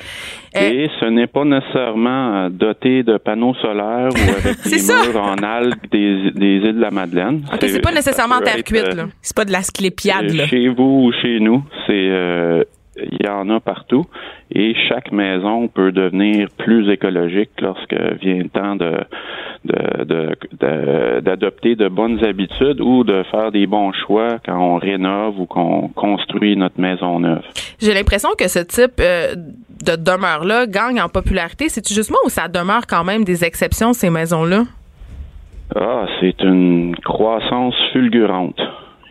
Euh, 0.57 0.59
Et 0.69 0.89
ce 0.99 1.05
n'est 1.05 1.27
pas 1.27 1.43
nécessairement 1.45 2.35
euh, 2.45 2.49
doté 2.49 3.03
de 3.03 3.17
panneaux 3.17 3.53
solaires 3.55 4.09
ou 4.11 4.29
avec 4.37 4.61
des 4.69 4.77
ça. 4.77 4.93
murs 5.09 5.21
en 5.21 5.35
algues 5.37 5.89
des, 5.91 6.31
des 6.31 6.55
îles 6.67 6.75
de 6.75 6.81
la 6.81 6.91
Madeleine. 6.91 7.43
OK, 7.51 7.59
c'est 7.61 7.81
pas 7.81 7.91
nécessairement 7.91 8.39
terre 8.41 8.63
cuite, 8.63 8.93
là. 8.93 9.05
C'est 9.21 9.35
pas 9.35 9.45
de 9.45 9.51
la 9.51 9.61
sclépiade, 9.63 10.31
là. 10.33 10.45
Chez 10.47 10.67
vous 10.69 11.05
ou 11.07 11.11
chez 11.21 11.39
nous, 11.39 11.63
c'est 11.87 11.93
euh, 11.93 12.63
il 12.97 13.25
y 13.25 13.29
en 13.29 13.49
a 13.49 13.59
partout. 13.59 14.05
Et 14.51 14.73
chaque 14.87 15.11
maison 15.11 15.67
peut 15.67 15.91
devenir 15.91 16.47
plus 16.57 16.89
écologique 16.91 17.49
lorsque 17.61 17.93
vient 18.21 18.37
le 18.43 18.49
temps 18.49 18.75
de 18.75 18.93
de- 19.65 20.03
de- 20.03 20.35
de- 20.59 21.19
d'adopter 21.21 21.75
de, 21.75 21.87
bonnes 21.87 22.23
habitudes 22.23 22.79
ou 22.81 23.03
de 23.03 23.23
faire 23.31 23.51
des 23.51 23.65
bons 23.65 23.91
choix 24.05 24.37
quand 24.45 24.59
on 24.59 24.75
rénove 24.75 25.39
ou 25.39 25.45
qu'on 25.47 25.87
construit 25.89 26.55
notre 26.55 26.79
maison 26.79 27.19
neuve. 27.19 27.41
J'ai 27.79 27.93
l'impression 27.95 28.29
que 28.37 28.47
ce 28.47 28.59
type 28.59 28.99
euh, 28.99 29.33
de 29.35 29.95
demeure-là 29.95 30.67
gagne 30.67 31.01
en 31.01 31.09
popularité. 31.09 31.67
C'est-tu 31.69 31.93
juste 31.95 32.11
moi 32.11 32.19
ou 32.25 32.29
ça 32.29 32.47
demeure 32.47 32.85
quand 32.87 33.03
même 33.03 33.23
des 33.23 33.43
exceptions, 33.43 33.93
ces 33.93 34.11
maisons-là? 34.11 34.63
Ah, 35.75 36.05
c'est 36.19 36.39
une 36.43 36.95
croissance 37.03 37.73
fulgurante. 37.91 38.59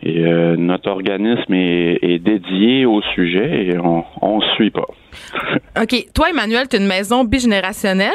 Et 0.07 0.21
notre 0.57 0.89
organisme 0.89 1.53
est, 1.53 2.19
dédié 2.19 2.85
au 2.85 3.01
sujet 3.15 3.65
et 3.65 3.77
on 3.79 4.37
ne 4.37 4.55
suit 4.55 4.69
pas. 4.69 4.85
OK. 5.81 6.05
Toi, 6.13 6.29
Emmanuel, 6.29 6.67
tu 6.67 6.75
as 6.75 6.79
une 6.79 6.87
maison 6.87 7.23
bigénérationnelle? 7.23 8.13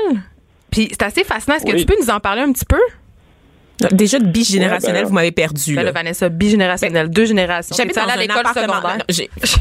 Puis 0.71 0.89
c'est 0.91 1.03
assez 1.03 1.25
fascinant. 1.25 1.57
Est-ce 1.57 1.67
que 1.67 1.77
tu 1.77 1.85
peux 1.85 1.97
nous 2.01 2.11
en 2.11 2.21
parler 2.21 2.43
un 2.43 2.53
petit 2.53 2.65
peu? 2.65 2.79
Déjà 3.93 4.19
de 4.19 4.27
bigénérationnel, 4.27 5.05
ben, 5.05 5.09
vous 5.09 5.15
m'avez 5.15 5.33
perdu. 5.33 5.75
Ben, 5.75 5.83
là. 5.83 5.93
Vanessa, 5.93 6.29
bigénérationnel, 6.29 7.07
ben, 7.07 7.13
deux 7.13 7.25
générations. 7.25 7.75
J'habite 7.77 7.97
à 7.97 8.17
l'école 8.17 8.47
secondaire. 8.47 8.99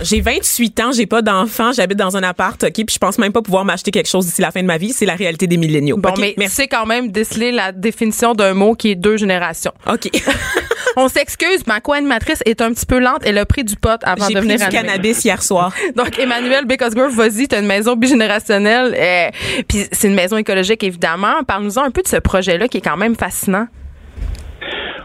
J'ai 0.01 0.21
28 0.21 0.79
ans, 0.81 0.91
j'ai 0.91 1.05
pas 1.05 1.21
d'enfants, 1.21 1.71
j'habite 1.71 1.98
dans 1.98 2.17
un 2.17 2.24
appart, 2.24 2.62
OK, 2.62 2.74
puis 2.74 2.86
je 2.93 2.98
pense 2.98 3.17
même 3.17 3.31
pas 3.31 3.41
pouvoir 3.41 3.63
m'acheter 3.63 3.91
quelque 3.91 4.09
chose 4.09 4.25
d'ici 4.25 4.41
la 4.41 4.51
fin 4.51 4.62
de 4.62 4.67
ma 4.67 4.77
vie. 4.77 4.91
C'est 4.91 5.05
la 5.05 5.15
réalité 5.15 5.48
des 5.48 5.57
milléniaux. 5.57 5.98
Bon, 5.98 6.13
mais 6.17 6.36
c'est 6.50 6.67
quand 6.67 6.86
même 6.86 7.12
déceler 7.12 7.51
la 7.51 7.71
définition 7.71 8.33
d'un 8.33 8.53
mot 8.53 8.75
qui 8.75 8.91
est 8.91 8.95
deux 8.95 9.17
générations. 9.17 9.71
OK. 9.89 10.09
On 11.01 11.08
s'excuse, 11.08 11.65
ma 11.65 11.79
co-animatrice 11.79 12.44
est 12.46 12.62
un 12.62 12.74
petit 12.74 12.86
peu 12.86 13.00
lente. 13.00 13.22
Elle 13.25 13.38
a 13.38 13.46
pris 13.46 13.63
du 13.63 13.77
pot 13.77 14.01
avant 14.03 14.27
de 14.27 14.38
venir 14.38 14.58
J'ai 14.58 14.65
pris 14.65 14.65
du 14.65 14.70
cannabis 14.70 15.24
hier 15.24 15.41
soir. 15.41 15.72
Donc, 15.96 16.20
Emmanuel 16.20 16.65
Bécosgrove, 16.65 17.15
vas-y, 17.15 17.48
t'as 17.48 17.62
une 17.62 17.68
maison 17.68 17.96
bigénérationnelle. 17.96 18.94
Euh, 18.94 19.29
puis 19.65 19.86
c'est 19.94 20.10
une 20.10 20.15
maison 20.15 20.36
écologique, 20.36 20.84
évidemment. 20.84 21.41
Parle-nous 21.48 21.79
un 21.79 21.89
peu 21.89 22.01
de 22.01 22.08
ce 22.10 22.18
projet-là 22.18 22.68
qui 22.68 22.79
est 22.79 22.82
quand 22.82 22.98
même 22.98 23.15
fascinant. 23.15 23.68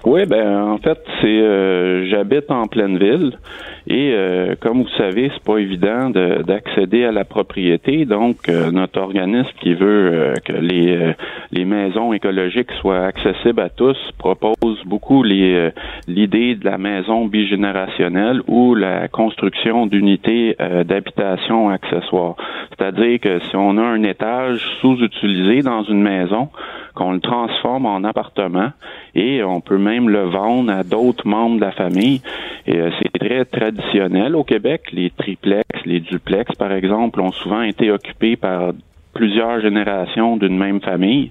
Oui, 0.04 0.26
ben 0.26 0.62
en 0.62 0.78
fait, 0.78 0.98
c'est 1.20 1.28
euh, 1.28 2.10
j'habite 2.10 2.50
en 2.50 2.66
pleine 2.66 2.98
ville 2.98 3.38
et 3.86 4.12
euh, 4.14 4.54
comme 4.60 4.82
vous 4.82 4.96
savez, 4.96 5.30
c'est 5.34 5.44
pas 5.44 5.58
évident 5.58 6.10
d'accéder 6.10 7.04
à 7.04 7.12
la 7.12 7.24
propriété. 7.24 8.06
Donc, 8.06 8.48
euh, 8.48 8.70
notre 8.70 9.00
organisme 9.00 9.50
qui 9.60 9.74
veut 9.74 10.34
que 10.44 10.52
les 10.52 11.14
les 11.52 11.64
maisons 11.64 12.12
écologiques 12.12 12.70
soient 12.80 13.04
accessibles 13.04 13.60
à 13.60 13.68
tous 13.68 13.96
propose 14.18 14.82
beaucoup 14.86 15.22
les 15.22 15.70
l'idée 16.08 16.54
de 16.54 16.64
la 16.64 16.78
maison 16.78 17.26
bigénérationnelle 17.26 18.40
ou 18.46 18.74
la 18.74 19.08
construction 19.08 19.86
d'unités 19.86 20.56
d'habitation 20.84 21.68
accessoires. 21.68 22.36
C'est-à-dire 22.70 23.20
que 23.20 23.38
si 23.40 23.56
on 23.56 23.76
a 23.76 23.82
un 23.82 24.02
étage 24.02 24.60
sous-utilisé 24.80 25.62
dans 25.62 25.82
une 25.82 26.02
maison, 26.02 26.48
qu'on 26.94 27.12
le 27.12 27.20
transforme 27.20 27.86
en 27.86 28.04
appartement 28.04 28.70
et 29.14 29.42
on 29.42 29.60
peut 29.60 29.78
même 29.78 30.08
le 30.08 30.24
vendre 30.24 30.72
à 30.72 30.84
d'autres 30.84 31.26
membres 31.26 31.56
de 31.56 31.60
la 31.60 31.72
famille. 31.72 32.22
Et 32.66 32.76
euh, 32.76 32.90
c'est 32.98 33.18
très 33.18 33.44
traditionnel 33.74 34.36
au 34.36 34.44
Québec. 34.44 34.82
Les 34.92 35.10
triplex, 35.10 35.68
les 35.84 36.00
duplex, 36.00 36.54
par 36.56 36.72
exemple, 36.72 37.20
ont 37.20 37.32
souvent 37.32 37.62
été 37.62 37.90
occupés 37.90 38.36
par 38.36 38.72
plusieurs 39.14 39.60
générations 39.60 40.36
d'une 40.36 40.56
même 40.56 40.80
famille. 40.80 41.30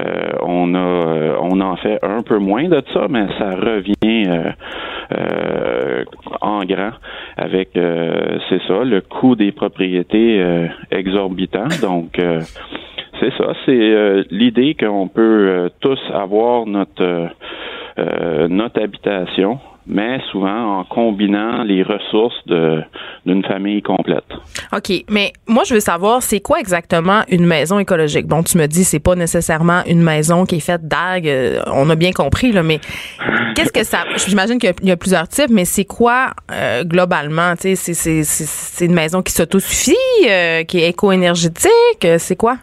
Euh, 0.00 0.30
on 0.42 0.74
a 0.74 0.78
euh, 0.78 1.36
on 1.40 1.60
en 1.60 1.76
fait 1.76 1.98
un 2.02 2.22
peu 2.22 2.38
moins 2.38 2.68
de 2.68 2.82
ça, 2.92 3.06
mais 3.10 3.26
ça 3.38 3.50
revient 3.56 4.28
en 6.40 6.64
grand 6.64 6.92
avec 7.36 7.70
c'est 7.72 8.62
ça 8.66 8.84
le 8.84 9.00
coût 9.00 9.36
des 9.36 9.52
propriétés 9.52 10.42
exorbitant. 10.90 11.68
Donc 11.82 12.18
c'est 13.20 13.32
ça, 13.36 13.52
c'est 13.66 13.72
euh, 13.72 14.22
l'idée 14.30 14.76
qu'on 14.78 15.08
peut 15.08 15.48
euh, 15.48 15.68
tous 15.80 15.98
avoir 16.12 16.66
notre 16.66 17.30
euh, 17.98 18.48
notre 18.48 18.80
habitation, 18.80 19.58
mais 19.88 20.20
souvent 20.30 20.80
en 20.80 20.84
combinant 20.84 21.62
les 21.64 21.82
ressources 21.82 22.36
d'une 22.46 23.44
famille 23.44 23.82
complète. 23.82 24.24
OK, 24.72 25.04
mais 25.10 25.32
moi 25.46 25.64
je 25.66 25.74
veux 25.74 25.80
savoir 25.80 26.22
c'est 26.22 26.40
quoi 26.40 26.60
exactement 26.60 27.22
une 27.28 27.46
maison 27.46 27.78
écologique? 27.78 28.26
Bon, 28.26 28.42
tu 28.42 28.58
me 28.58 28.66
dis 28.66 28.84
c'est 28.84 29.00
pas 29.00 29.14
nécessairement 29.14 29.82
une 29.86 30.02
maison 30.02 30.44
qui 30.44 30.56
est 30.56 30.60
faite 30.60 30.86
d'algues, 30.86 31.32
on 31.66 31.88
a 31.88 31.96
bien 31.96 32.12
compris 32.12 32.52
là, 32.52 32.62
mais 32.62 32.80
qu'est-ce 33.54 33.72
que 33.72 33.84
ça 33.84 34.04
j'imagine 34.28 34.58
qu'il 34.58 34.72
y, 34.82 34.90
a 34.90 34.96
plusieurs 34.96 35.26
types, 35.28 35.50
mais 35.50 35.64
c'est 35.64 35.86
quoi 35.86 36.32
globalement, 36.82 37.54
tu 37.56 37.74
sais 37.74 37.94
c'est 37.94 38.22
c'est 38.24 38.84
une 38.84 38.94
maison 38.94 39.22
qui 39.22 39.32
s'autosuffit, 39.32 39.96
qui 40.68 40.80
est 40.80 40.90
éco-énergétique, 40.90 42.06
c'est 42.18 42.36
quoi? 42.36 42.58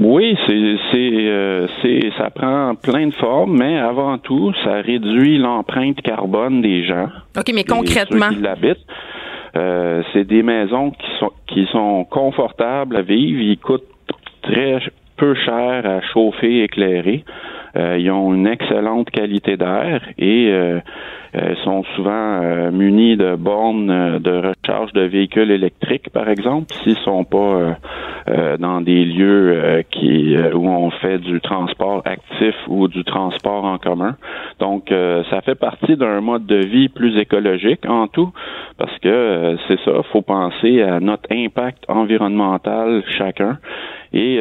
Oui, 0.00 0.34
c'est 0.46 0.76
c'est 0.90 1.12
euh, 1.12 1.66
c'est 1.82 2.10
ça 2.16 2.30
prend 2.30 2.74
plein 2.74 3.08
de 3.08 3.14
formes, 3.14 3.58
mais 3.58 3.78
avant 3.78 4.16
tout, 4.16 4.52
ça 4.64 4.80
réduit 4.80 5.36
l'empreinte 5.36 6.00
carbone 6.00 6.62
des 6.62 6.84
gens. 6.84 7.08
Ok, 7.36 7.52
mais 7.54 7.64
concrètement, 7.64 8.30
qui 8.30 8.40
l'habitent. 8.40 8.86
Euh, 9.56 10.02
c'est 10.12 10.24
des 10.24 10.42
maisons 10.42 10.90
qui 10.92 11.10
sont 11.18 11.32
qui 11.48 11.66
sont 11.70 12.04
confortables 12.04 12.96
à 12.96 13.02
vivre. 13.02 13.42
Ils 13.42 13.58
coûtent 13.58 13.82
très 14.42 14.80
peu 15.18 15.34
cher 15.34 15.84
à 15.84 16.00
chauffer, 16.12 16.62
éclairer. 16.62 17.22
Euh, 17.76 17.98
ils 17.98 18.10
ont 18.10 18.34
une 18.34 18.46
excellente 18.46 19.10
qualité 19.10 19.56
d'air 19.56 20.02
et 20.18 20.48
euh, 20.50 20.80
euh, 21.36 21.54
sont 21.62 21.84
souvent 21.94 22.70
munis 22.72 23.16
de 23.16 23.36
bornes 23.36 24.18
de 24.18 24.48
recharge 24.48 24.92
de 24.92 25.02
véhicules 25.02 25.50
électriques, 25.50 26.10
par 26.10 26.28
exemple, 26.28 26.66
s'ils 26.82 26.98
sont 26.98 27.24
pas 27.24 27.76
dans 28.58 28.80
des 28.80 29.04
lieux 29.04 29.82
qui 29.90 30.36
où 30.36 30.68
on 30.68 30.90
fait 30.90 31.18
du 31.18 31.40
transport 31.40 32.02
actif 32.04 32.54
ou 32.68 32.88
du 32.88 33.04
transport 33.04 33.64
en 33.64 33.78
commun. 33.78 34.16
Donc, 34.58 34.92
ça 35.30 35.40
fait 35.42 35.54
partie 35.54 35.96
d'un 35.96 36.20
mode 36.20 36.46
de 36.46 36.56
vie 36.56 36.88
plus 36.88 37.16
écologique 37.18 37.88
en 37.88 38.08
tout, 38.08 38.32
parce 38.78 38.96
que 38.98 39.56
c'est 39.68 39.80
ça, 39.84 40.02
faut 40.12 40.22
penser 40.22 40.82
à 40.82 41.00
notre 41.00 41.32
impact 41.32 41.84
environnemental 41.88 43.02
chacun 43.18 43.58
et 44.12 44.40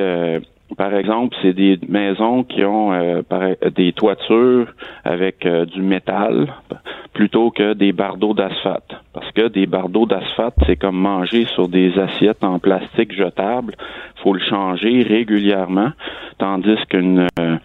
par 0.78 0.94
exemple, 0.94 1.36
c'est 1.42 1.54
des 1.54 1.80
maisons 1.88 2.44
qui 2.44 2.64
ont 2.64 2.94
euh, 2.94 3.22
des 3.76 3.92
toitures 3.94 4.68
avec 5.04 5.46
euh, 5.46 5.66
du 5.66 5.82
métal 5.82 6.54
plutôt 7.14 7.50
que 7.50 7.74
des 7.74 7.92
bardeaux 7.92 8.34
d'asphalte. 8.34 8.96
Parce 9.14 9.32
que 9.32 9.48
des 9.48 9.66
bardeaux 9.66 10.06
d'asphalte, 10.06 10.56
c'est 10.68 10.76
comme 10.76 10.98
manger 10.98 11.46
sur 11.46 11.68
des 11.68 11.98
assiettes 11.98 12.44
en 12.44 12.60
plastique 12.60 13.14
jetable. 13.14 13.76
faut 14.24 14.34
le 14.34 14.40
changer 14.40 15.02
régulièrement, 15.02 15.92
tandis 16.38 16.78
qu'une 16.88 17.28
euh, 17.40 17.58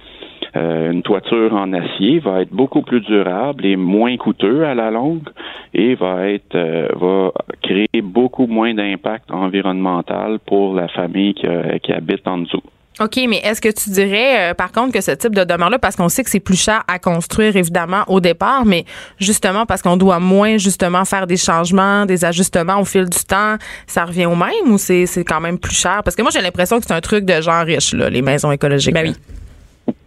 une 0.91 1.03
toiture 1.03 1.53
en 1.55 1.73
acier 1.73 2.21
va 2.21 2.43
être 2.43 2.53
beaucoup 2.53 2.83
plus 2.83 3.01
durable 3.01 3.67
et 3.67 3.77
moins 3.77 4.17
coûteux 4.17 4.65
à 4.65 4.75
la 4.75 4.91
longue 4.91 5.29
et 5.75 5.97
va 5.97 6.29
être 6.29 6.57
va 6.97 7.33
créer 7.61 8.03
beaucoup 8.03 8.47
moins 8.47 8.73
d'impact 8.73 9.33
environnemental 9.33 10.39
pour 10.47 10.75
la 10.75 10.87
famille 10.89 11.35
qui, 11.35 11.49
qui 11.83 11.93
habite 11.93 12.27
en 12.29 12.39
dessous. 12.39 12.63
OK, 13.01 13.19
mais 13.29 13.39
est-ce 13.39 13.61
que 13.61 13.71
tu 13.71 13.91
dirais, 13.91 14.51
euh, 14.51 14.55
par 14.55 14.71
contre, 14.71 14.93
que 14.93 15.01
ce 15.01 15.11
type 15.11 15.35
de 15.35 15.43
demeure-là, 15.43 15.81
parce 15.81 15.97
qu'on 15.97 16.09
sait 16.09 16.23
que 16.23 16.31
c'est 16.31 16.39
plus 16.39 16.61
cher 16.61 16.85
à 16.87 17.01
construire, 17.01 17.57
évidemment, 17.57 18.05
au 18.07 18.21
départ, 18.21 18.65
mais 18.65 18.85
justement 19.19 19.67
parce 19.67 19.83
qu'on 19.83 19.97
doit 19.97 20.21
moins, 20.21 20.59
justement, 20.59 21.05
faire 21.05 21.27
des 21.27 21.37
changements, 21.37 22.07
des 22.07 22.25
ajustements 22.25 22.81
au 22.81 22.85
fil 22.85 23.09
du 23.09 23.25
temps, 23.25 23.57
ça 23.89 24.05
revient 24.05 24.27
au 24.27 24.37
même 24.37 24.53
ou 24.67 24.79
c'est, 24.79 25.07
quand 25.27 25.41
même 25.41 25.59
plus 25.59 25.75
cher? 25.75 26.03
Parce 26.05 26.15
que 26.15 26.23
moi, 26.23 26.31
j'ai 26.33 26.41
l'impression 26.41 26.79
que 26.79 26.87
c'est 26.87 26.95
un 26.95 27.01
truc 27.01 27.25
de 27.25 27.41
gens 27.41 27.65
riches, 27.65 27.95
là, 27.95 28.09
les 28.09 28.23
maisons 28.23 28.53
écologiques. 28.53 28.95
Ben 28.95 29.09
oui. 29.09 29.17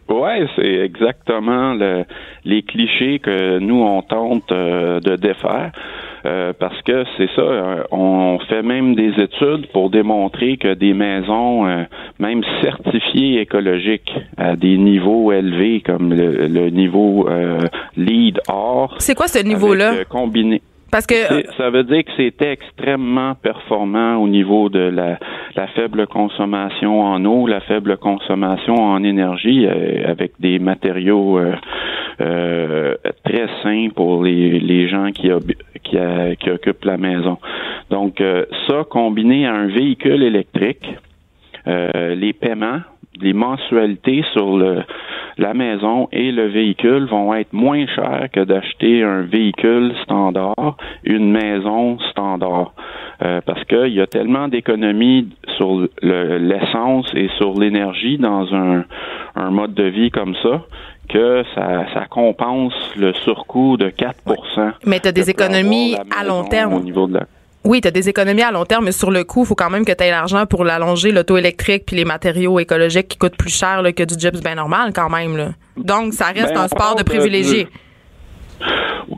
Ouais, 0.09 0.47
c'est 0.55 0.73
exactement 0.85 1.75
les 2.45 2.63
clichés 2.63 3.19
que 3.19 3.59
nous 3.59 3.81
on 3.81 4.01
tente 4.01 4.51
euh, 4.51 4.99
de 5.01 5.15
défaire. 5.15 5.71
Euh, 6.25 6.51
parce 6.57 6.81
que 6.81 7.03
c'est 7.15 7.29
ça, 7.35 7.41
euh, 7.41 7.83
on 7.91 8.39
fait 8.49 8.61
même 8.61 8.95
des 8.95 9.11
études 9.21 9.67
pour 9.71 9.89
démontrer 9.89 10.57
que 10.57 10.73
des 10.73 10.93
maisons, 10.93 11.85
même 12.19 12.41
certifiées 12.61 13.41
écologiques 13.41 14.11
à 14.37 14.55
des 14.55 14.77
niveaux 14.77 15.31
élevés, 15.31 15.81
comme 15.85 16.13
le, 16.13 16.69
niveau 16.69 17.27
LEED 17.95 18.39
Or. 18.49 18.95
C'est 18.99 19.15
quoi 19.15 19.27
ce 19.27 19.39
niveau-là? 19.39 20.05
Combiné. 20.05 20.61
Ça 21.57 21.69
veut 21.69 21.83
dire 21.83 22.03
que 22.05 22.11
c'était 22.15 22.51
extrêmement 22.51 23.35
performant 23.35 24.15
au 24.15 24.27
niveau 24.27 24.69
de 24.69 24.79
la, 24.79 25.19
la, 25.55 25.67
faible 25.67 26.07
consommation 26.07 27.01
en 27.01 27.23
eau, 27.25 27.45
la 27.47 27.59
faible 27.61 27.97
consommation 27.97 28.75
en 28.75 29.03
énergie, 29.03 29.65
euh, 29.65 30.09
avec 30.09 30.31
des 30.39 30.59
matériaux 30.59 31.39
euh, 31.39 31.55
euh, 32.21 32.95
très 33.25 33.47
sains 33.63 33.89
pour 33.95 34.23
les, 34.23 34.87
gens 34.87 35.11
qui, 35.11 35.29
occupent 36.49 36.85
la 36.85 36.97
maison. 36.97 37.37
Donc 37.89 38.21
ça 38.67 38.83
combiné 38.89 39.45
à 39.45 39.53
un 39.53 39.67
véhicule 39.67 40.23
électrique, 40.23 40.85
les 41.67 42.33
paiements 42.33 42.81
les 43.21 43.33
mensualités 43.33 44.23
sur 44.33 44.57
le, 44.57 44.83
la 45.37 45.53
maison 45.53 46.07
et 46.11 46.31
le 46.31 46.47
véhicule 46.47 47.05
vont 47.05 47.33
être 47.33 47.53
moins 47.53 47.85
chères 47.87 48.27
que 48.31 48.41
d'acheter 48.41 49.03
un 49.03 49.21
véhicule 49.21 49.93
standard, 50.03 50.77
une 51.03 51.31
maison 51.31 51.99
standard. 52.11 52.73
Euh, 53.23 53.41
parce 53.45 53.63
qu'il 53.65 53.93
y 53.93 54.01
a 54.01 54.07
tellement 54.07 54.47
d'économies 54.47 55.29
sur 55.57 55.87
l'essence 56.01 57.11
et 57.15 57.29
sur 57.37 57.59
l'énergie 57.59 58.17
dans 58.17 58.53
un, 58.53 58.85
un 59.35 59.49
mode 59.49 59.73
de 59.73 59.85
vie 59.85 60.11
comme 60.11 60.35
ça 60.43 60.61
que 61.09 61.43
ça, 61.55 61.85
ça 61.93 62.05
compense 62.09 62.73
le 62.97 63.13
surcoût 63.13 63.77
de 63.77 63.89
4% 63.89 64.73
Mais 64.85 64.99
tu 64.99 65.07
as 65.07 65.11
des 65.13 65.29
économies 65.29 65.95
à 66.15 66.25
long 66.25 66.43
terme. 66.43 66.73
Au 66.73 66.79
niveau 66.81 67.07
de 67.07 67.13
la 67.13 67.25
oui, 67.67 67.81
tu 67.81 67.87
as 67.87 67.91
des 67.91 68.09
économies 68.09 68.41
à 68.41 68.51
long 68.51 68.65
terme, 68.65 68.85
mais 68.85 68.91
sur 68.91 69.11
le 69.11 69.23
coup, 69.23 69.41
il 69.41 69.45
faut 69.45 69.55
quand 69.55 69.69
même 69.69 69.85
que 69.85 69.91
tu 69.91 70.03
aies 70.03 70.09
l'argent 70.09 70.45
pour 70.45 70.63
l'allonger, 70.63 71.11
l'auto 71.11 71.37
électrique 71.37 71.83
puis 71.85 71.95
les 71.95 72.05
matériaux 72.05 72.59
écologiques 72.59 73.07
qui 73.09 73.17
coûtent 73.17 73.37
plus 73.37 73.55
cher 73.55 73.81
que 73.95 74.03
du 74.03 74.15
gyps 74.19 74.41
bien 74.41 74.55
normal 74.55 74.91
quand 74.95 75.09
même. 75.09 75.37
Là. 75.37 75.49
Donc, 75.77 76.13
ça 76.13 76.27
reste 76.27 76.53
ben, 76.53 76.61
un 76.61 76.67
sport 76.67 76.95
de 76.95 77.03
privilégié. 77.03 77.67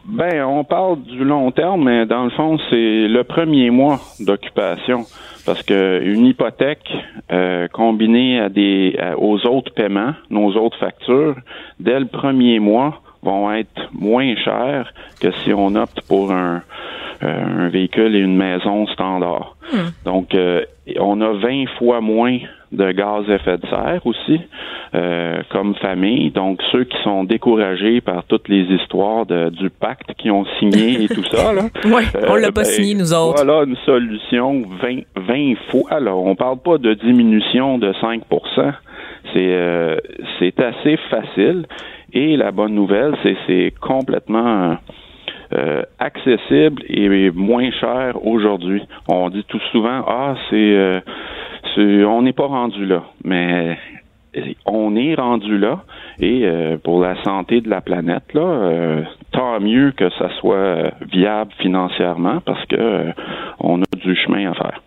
Ben, 0.06 0.44
on 0.44 0.64
parle 0.64 1.02
du 1.04 1.24
long 1.24 1.50
terme, 1.52 1.86
mais 1.86 2.06
dans 2.06 2.26
le 2.26 2.30
fond, 2.32 2.58
c'est 2.70 3.08
le 3.08 3.24
premier 3.24 3.70
mois 3.70 4.00
d'occupation. 4.20 5.06
Parce 5.46 5.64
que 5.64 6.02
une 6.04 6.26
hypothèque 6.26 6.88
euh, 7.32 7.68
combinée 7.70 8.40
à 8.40 8.50
des 8.50 8.96
à- 9.00 9.18
aux 9.18 9.40
autres 9.48 9.74
paiements, 9.74 10.14
nos 10.30 10.52
autres 10.58 10.78
factures, 10.78 11.36
dès 11.80 12.00
le 12.00 12.06
premier 12.06 12.60
mois, 12.60 13.02
vont 13.22 13.52
être 13.54 13.90
moins 13.92 14.36
chères 14.36 14.94
que 15.20 15.32
si 15.44 15.54
on 15.54 15.76
opte 15.76 16.02
pour 16.08 16.32
un, 16.32 16.64
euh, 17.22 17.66
un 17.66 17.70
véhicule 17.70 18.16
et 18.16 18.20
une 18.20 18.38
maison 18.38 18.88
standard. 18.88 19.56
Donc, 20.06 20.34
euh, 20.34 20.64
on 21.00 21.20
a 21.22 21.34
20 21.34 21.66
fois 21.78 22.02
moins 22.02 22.38
de 22.72 22.92
gaz 22.92 23.30
à 23.30 23.36
effet 23.36 23.58
de 23.58 23.68
serre 23.68 24.02
aussi, 24.06 24.40
euh, 24.96 25.42
comme 25.52 25.76
famille. 25.76 26.32
Donc, 26.32 26.62
ceux 26.72 26.86
qui 26.86 26.98
sont 27.04 27.24
découragés 27.24 28.00
par 28.02 28.24
toutes 28.24 28.48
les 28.48 28.62
histoires 28.62 29.26
de, 29.26 29.50
du 29.50 29.70
pacte 29.70 30.14
qu'ils 30.18 30.32
ont 30.32 30.46
signé 30.60 31.04
et 31.04 31.08
tout 31.08 31.26
ça, 31.32 31.52
là. 31.52 31.64
Ouais, 31.86 32.06
on 32.28 32.36
l'a 32.36 32.52
pas 32.52 32.64
ben, 32.64 32.66
signé, 32.66 32.96
nous 32.96 33.14
autres. 33.14 33.44
Voilà 33.44 33.64
une 33.64 33.78
solution 33.86 34.64
20, 34.82 35.00
20 35.16 35.56
fois. 35.70 36.00
Là. 36.00 36.16
On 36.16 36.36
parle 36.36 36.60
pas 36.60 36.78
de 36.78 36.94
diminution 36.94 37.80
de 37.80 37.94
5 38.00 38.22
C'est 39.34 39.54
euh, 39.54 39.98
c'est 40.40 40.60
assez 40.60 40.98
facile. 41.10 41.66
Et 42.14 42.38
la 42.38 42.52
bonne 42.52 42.74
nouvelle, 42.74 43.16
c'est 43.24 43.38
c'est 43.48 43.74
complètement 43.80 44.78
euh, 45.54 45.84
accessible 46.00 46.84
et 46.88 47.30
moins 47.32 47.72
cher 47.72 48.26
aujourd'hui. 48.26 48.82
On 49.08 49.30
dit 49.30 49.44
tout 49.48 49.62
souvent 49.72 50.04
ah 50.08 50.36
c'est 50.50 50.56
euh, 50.56 51.00
on 51.78 52.22
n'est 52.22 52.34
pas 52.34 52.48
rendu 52.48 52.86
là, 52.86 53.04
mais 53.24 53.78
on 54.66 54.96
est 54.96 55.16
rendu 55.16 55.58
là 55.58 55.84
et 56.20 56.42
euh, 56.44 56.78
pour 56.78 57.02
la 57.02 57.22
santé 57.24 57.62
de 57.62 57.70
la 57.70 57.82
planète 57.82 58.34
là, 58.34 58.42
euh, 58.42 59.04
tant 59.32 59.60
mieux 59.60 59.92
que 59.92 60.10
ça 60.12 60.30
soit 60.40 60.56
euh, 60.56 60.90
viable 61.12 61.52
financièrement 61.60 62.40
parce 62.46 62.64
que 62.66 62.76
euh, 62.76 63.12
on 63.60 63.82
a 63.82 63.96
du 63.96 64.16
chemin 64.16 64.52
à 64.52 64.54
faire. 64.54 64.82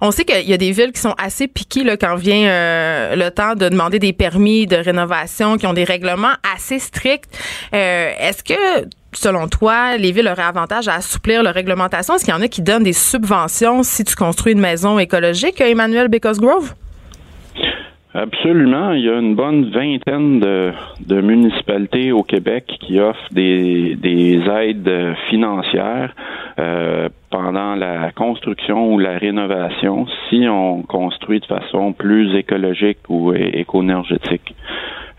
On 0.00 0.10
sait 0.10 0.24
qu'il 0.24 0.48
y 0.48 0.52
a 0.52 0.56
des 0.56 0.72
villes 0.72 0.92
qui 0.92 1.00
sont 1.00 1.14
assez 1.18 1.48
piquées 1.48 1.84
quand 1.98 2.16
vient 2.16 2.48
euh, 2.48 3.16
le 3.16 3.30
temps 3.30 3.54
de 3.54 3.68
demander 3.68 3.98
des 3.98 4.12
permis 4.12 4.66
de 4.66 4.76
rénovation, 4.76 5.56
qui 5.56 5.66
ont 5.66 5.72
des 5.72 5.84
règlements 5.84 6.34
assez 6.54 6.78
stricts. 6.78 7.30
Euh, 7.74 8.10
Est-ce 8.20 8.42
que, 8.44 8.88
selon 9.12 9.48
toi, 9.48 9.96
les 9.96 10.12
villes 10.12 10.28
auraient 10.28 10.42
avantage 10.42 10.88
à 10.88 10.94
assouplir 10.94 11.42
leur 11.42 11.54
réglementation? 11.54 12.14
Est-ce 12.14 12.24
qu'il 12.24 12.34
y 12.34 12.36
en 12.36 12.42
a 12.42 12.48
qui 12.48 12.62
donnent 12.62 12.84
des 12.84 12.92
subventions 12.92 13.82
si 13.82 14.04
tu 14.04 14.14
construis 14.14 14.52
une 14.52 14.60
maison 14.60 14.98
écologique, 14.98 15.60
Emmanuel 15.60 16.08
Because-Grove? 16.08 16.74
Absolument. 18.14 18.92
Il 18.92 19.04
y 19.04 19.08
a 19.08 19.18
une 19.18 19.34
bonne 19.34 19.70
vingtaine 19.70 20.40
de, 20.40 21.20
municipalités 21.20 22.10
au 22.10 22.22
Québec 22.22 22.64
qui 22.80 22.98
offrent 22.98 23.32
des, 23.32 23.96
des 23.96 24.40
aides 24.48 25.14
financières 25.28 26.14
euh, 26.58 27.08
pendant 27.30 27.74
la 27.74 28.10
construction 28.12 28.94
ou 28.94 28.98
la 28.98 29.18
rénovation 29.18 30.06
si 30.28 30.46
on 30.48 30.82
construit 30.82 31.40
de 31.40 31.46
façon 31.46 31.92
plus 31.92 32.36
écologique 32.36 32.98
ou 33.08 33.32
éco-énergétique. 33.34 34.54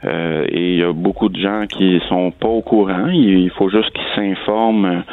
Euh, 0.05 0.45
et 0.47 0.73
il 0.73 0.79
y 0.79 0.83
a 0.83 0.93
beaucoup 0.93 1.27
de 1.27 1.39
gens 1.39 1.65
qui 1.67 2.01
sont 2.07 2.31
pas 2.31 2.47
au 2.47 2.61
courant. 2.61 3.07
Il 3.07 3.49
faut 3.51 3.69
juste 3.69 3.91
qu'ils 3.91 4.15
s'informent 4.15 5.03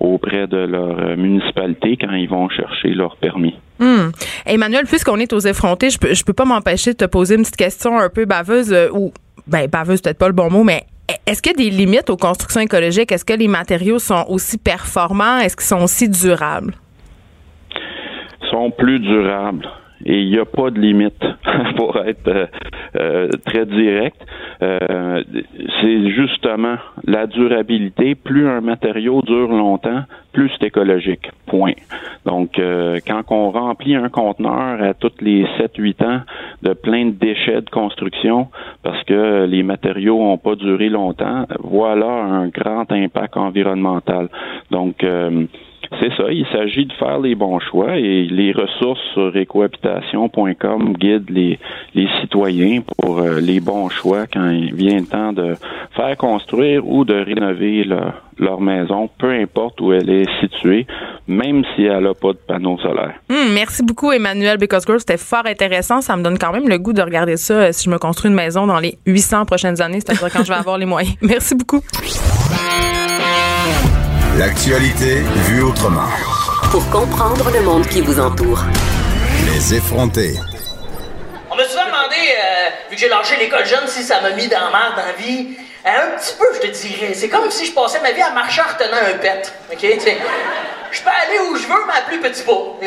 auprès 0.00 0.46
de 0.48 0.56
leur 0.56 1.16
municipalité 1.16 1.96
quand 1.96 2.12
ils 2.12 2.28
vont 2.28 2.48
chercher 2.48 2.88
leur 2.88 3.16
permis. 3.16 3.54
Hmm. 3.78 4.10
Emmanuel, 4.46 4.84
puisqu'on 4.86 5.18
est 5.18 5.32
aux 5.32 5.40
effrontés, 5.40 5.90
je 5.90 5.98
peux, 5.98 6.12
peux 6.26 6.32
pas 6.32 6.44
m'empêcher 6.44 6.92
de 6.92 6.98
te 6.98 7.04
poser 7.04 7.36
une 7.36 7.42
petite 7.42 7.56
question 7.56 7.98
un 7.98 8.08
peu 8.08 8.24
baveuse 8.24 8.72
euh, 8.72 8.88
ou 8.92 9.12
ben 9.46 9.66
baveuse 9.66 10.00
peut-être 10.00 10.18
pas 10.18 10.28
le 10.28 10.34
bon 10.34 10.50
mot, 10.50 10.62
mais 10.62 10.84
est-ce 11.26 11.42
qu'il 11.42 11.52
y 11.52 11.54
a 11.54 11.70
des 11.70 11.70
limites 11.70 12.10
aux 12.10 12.16
constructions 12.16 12.60
écologiques? 12.60 13.12
Est-ce 13.12 13.24
que 13.24 13.32
les 13.32 13.48
matériaux 13.48 13.98
sont 13.98 14.24
aussi 14.28 14.58
performants? 14.58 15.38
Est-ce 15.38 15.56
qu'ils 15.56 15.66
sont 15.66 15.82
aussi 15.82 16.08
durables? 16.08 16.74
sont 18.52 18.70
plus 18.70 19.00
durables. 19.00 19.68
Et 20.04 20.22
il 20.22 20.30
n'y 20.30 20.38
a 20.38 20.44
pas 20.44 20.70
de 20.70 20.80
limite 20.80 21.24
pour 21.76 21.96
être 21.98 22.28
euh, 22.28 22.46
euh, 22.96 23.28
très 23.46 23.66
direct. 23.66 24.16
Euh, 24.62 25.22
c'est 25.80 26.10
justement 26.10 26.76
la 27.04 27.26
durabilité. 27.26 28.14
Plus 28.14 28.48
un 28.48 28.60
matériau 28.60 29.22
dure 29.22 29.48
longtemps, 29.48 30.02
plus 30.32 30.50
c'est 30.58 30.66
écologique. 30.66 31.30
Point. 31.46 31.74
Donc, 32.26 32.58
euh, 32.58 32.98
quand 33.06 33.22
on 33.30 33.50
remplit 33.50 33.94
un 33.94 34.08
conteneur 34.08 34.82
à 34.82 34.94
tous 34.94 35.12
les 35.20 35.44
7-8 35.58 36.04
ans 36.04 36.20
de 36.62 36.72
plein 36.74 37.06
de 37.06 37.10
déchets 37.12 37.62
de 37.62 37.70
construction 37.70 38.48
parce 38.82 39.02
que 39.04 39.44
les 39.44 39.62
matériaux 39.62 40.18
n'ont 40.18 40.38
pas 40.38 40.54
duré 40.54 40.88
longtemps, 40.88 41.46
voilà 41.60 42.10
un 42.10 42.48
grand 42.48 42.90
impact 42.92 43.36
environnemental. 43.36 44.28
Donc, 44.70 45.02
euh, 45.04 45.46
c'est 46.00 46.12
ça, 46.16 46.30
il 46.30 46.46
s'agit 46.52 46.86
de 46.86 46.92
faire 46.94 47.18
les 47.18 47.34
bons 47.34 47.58
choix 47.58 47.96
et 47.96 48.24
les 48.24 48.52
ressources 48.52 49.00
sur 49.14 49.36
écohabitation.com 49.36 50.94
guident 50.94 51.30
les, 51.30 51.58
citoyens 52.20 52.80
pour 52.80 53.18
euh, 53.18 53.40
les 53.40 53.60
bons 53.60 53.88
choix 53.88 54.26
quand 54.26 54.50
il 54.50 54.74
vient 54.74 54.98
le 54.98 55.06
temps 55.06 55.32
de 55.32 55.54
faire 55.96 56.16
construire 56.16 56.86
ou 56.86 57.04
de 57.04 57.14
rénover 57.14 57.84
leur, 57.84 58.60
maison, 58.60 59.08
peu 59.18 59.30
importe 59.30 59.80
où 59.80 59.92
elle 59.92 60.10
est 60.10 60.28
située, 60.40 60.86
même 61.28 61.62
si 61.74 61.84
elle 61.84 62.04
n'a 62.04 62.14
pas 62.14 62.32
de 62.32 62.38
panneau 62.46 62.78
solaire. 62.78 63.14
Hmm, 63.28 63.52
merci 63.52 63.82
beaucoup, 63.82 64.12
Emmanuel 64.12 64.58
Because-Grove. 64.58 64.98
C'était 64.98 65.16
fort 65.16 65.46
intéressant. 65.46 66.00
Ça 66.00 66.16
me 66.16 66.22
donne 66.22 66.38
quand 66.38 66.52
même 66.52 66.68
le 66.68 66.78
goût 66.78 66.92
de 66.92 67.02
regarder 67.02 67.36
ça 67.36 67.54
euh, 67.54 67.72
si 67.72 67.84
je 67.84 67.90
me 67.90 67.98
construis 67.98 68.30
une 68.30 68.36
maison 68.36 68.66
dans 68.66 68.78
les 68.78 68.98
800 69.06 69.44
prochaines 69.46 69.80
années, 69.80 70.00
c'est-à-dire 70.00 70.32
quand 70.32 70.44
je 70.44 70.48
vais 70.48 70.58
avoir 70.58 70.78
les 70.78 70.86
moyens. 70.86 71.14
Merci 71.22 71.54
beaucoup. 71.54 71.80
L'actualité 74.38 75.16
vue 75.46 75.62
autrement. 75.62 76.08
Pour 76.70 76.88
comprendre 76.90 77.50
le 77.50 77.60
monde 77.60 77.86
qui 77.86 78.00
vous 78.00 78.18
entoure. 78.18 78.60
Les 79.52 79.74
effrontés. 79.74 80.34
On 81.50 81.56
m'a 81.56 81.64
souvent 81.64 81.84
demandé, 81.84 82.16
euh, 82.16 82.68
vu 82.90 82.96
que 82.96 83.00
j'ai 83.00 83.08
lâché 83.08 83.36
l'école 83.38 83.66
jeune, 83.66 83.86
si 83.86 84.02
ça 84.02 84.20
m'a 84.22 84.30
mis 84.30 84.48
dans 84.48 84.58
la 84.60 84.70
merde 84.70 84.94
dans 84.96 85.04
la 85.06 85.12
vie. 85.12 85.48
Euh, 85.84 85.88
un 86.14 86.18
petit 86.18 86.34
peu, 86.38 86.46
je 86.54 86.60
te 86.68 86.72
dirais. 86.72 87.12
C'est 87.14 87.28
comme 87.28 87.50
si 87.50 87.66
je 87.66 87.72
passais 87.72 88.00
ma 88.00 88.12
vie 88.12 88.22
à 88.22 88.30
marcher 88.30 88.62
en 88.62 88.72
retenant 88.72 88.96
un 89.14 89.18
pet. 89.18 89.52
OK? 89.70 89.78
Tu 89.78 90.00
sais, 90.00 90.16
je 90.92 91.02
peux 91.02 91.10
aller 91.10 91.38
où 91.50 91.56
je 91.56 91.62
veux, 91.66 91.82
mais 91.86 91.92
à 91.98 92.02
plus 92.08 92.20
petit 92.20 92.42
pas. 92.42 92.52
Ouh, 92.52 92.78